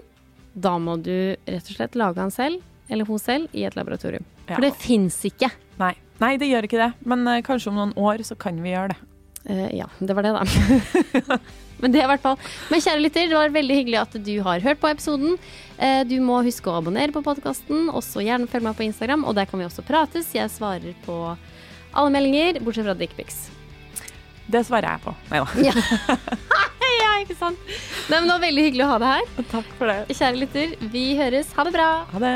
da 0.54 0.76
må 0.82 0.98
du 1.02 1.36
rett 1.36 1.70
og 1.70 1.76
slett 1.76 1.98
lage 2.00 2.22
han 2.22 2.34
selv, 2.34 2.62
eller 2.92 3.08
hun 3.10 3.22
selv, 3.22 3.50
i 3.54 3.66
et 3.68 3.76
laboratorium. 3.78 4.26
Ja. 4.46 4.56
For 4.56 4.66
det 4.66 4.74
fins 4.82 5.18
ikke. 5.28 5.50
Nei. 5.80 5.94
Nei, 6.22 6.36
det 6.40 6.50
gjør 6.52 6.68
ikke 6.68 6.82
det. 6.82 6.92
Men 7.10 7.26
uh, 7.28 7.40
kanskje 7.46 7.72
om 7.72 7.80
noen 7.80 7.96
år 8.00 8.24
så 8.28 8.38
kan 8.40 8.60
vi 8.62 8.74
gjøre 8.74 8.94
det. 8.94 9.00
Uh, 9.50 9.70
ja, 9.76 9.88
det 10.00 10.16
var 10.16 10.28
det, 10.28 10.36
da. 10.36 11.40
Men 11.84 11.92
det 11.92 12.00
er 12.00 12.06
i 12.06 12.12
hvert 12.14 12.24
fall. 12.24 12.38
Men 12.72 12.84
kjære 12.84 13.02
lytter, 13.02 13.32
det 13.32 13.36
var 13.36 13.56
veldig 13.56 13.80
hyggelig 13.82 14.00
at 14.00 14.14
du 14.24 14.36
har 14.46 14.64
hørt 14.64 14.80
på 14.80 14.92
episoden. 14.92 15.40
Uh, 15.80 16.04
du 16.08 16.16
må 16.24 16.44
huske 16.46 16.70
å 16.70 16.78
abonnere 16.80 17.16
på 17.16 17.24
podkasten, 17.26 17.90
også 17.92 18.24
gjerne 18.24 18.48
følg 18.52 18.70
meg 18.70 18.78
på 18.78 18.88
Instagram. 18.88 19.26
Og 19.28 19.36
der 19.40 19.50
kan 19.50 19.60
vi 19.60 19.68
også 19.68 19.86
prates. 19.88 20.32
Jeg 20.38 20.54
svarer 20.54 20.96
på 21.08 21.18
alle 21.34 22.14
meldinger, 22.14 22.62
bortsett 22.64 22.88
fra 22.88 22.98
dickpics. 22.98 23.46
Det 24.52 24.64
svarer 24.68 24.90
jeg 24.96 25.04
på. 25.06 25.14
Nei 25.32 25.40
da. 25.44 25.48
Ja. 25.70 25.74
ja, 27.04 27.14
ikke 27.24 27.38
sant. 27.40 27.60
Nei, 28.10 28.18
men 28.20 28.28
det 28.28 28.34
var 28.36 28.44
veldig 28.44 28.68
hyggelig 28.68 28.86
å 28.86 28.92
ha 28.92 29.00
deg 29.04 29.16
her. 29.16 29.48
Takk 29.54 29.74
for 29.80 29.92
det. 29.92 29.98
Kjære 30.12 30.42
lytter, 30.42 30.78
vi 30.94 31.06
høres. 31.20 31.52
Ha 31.58 31.68
det 31.68 31.76
bra. 31.76 31.90
Ha 32.12 32.24
det. 32.24 32.36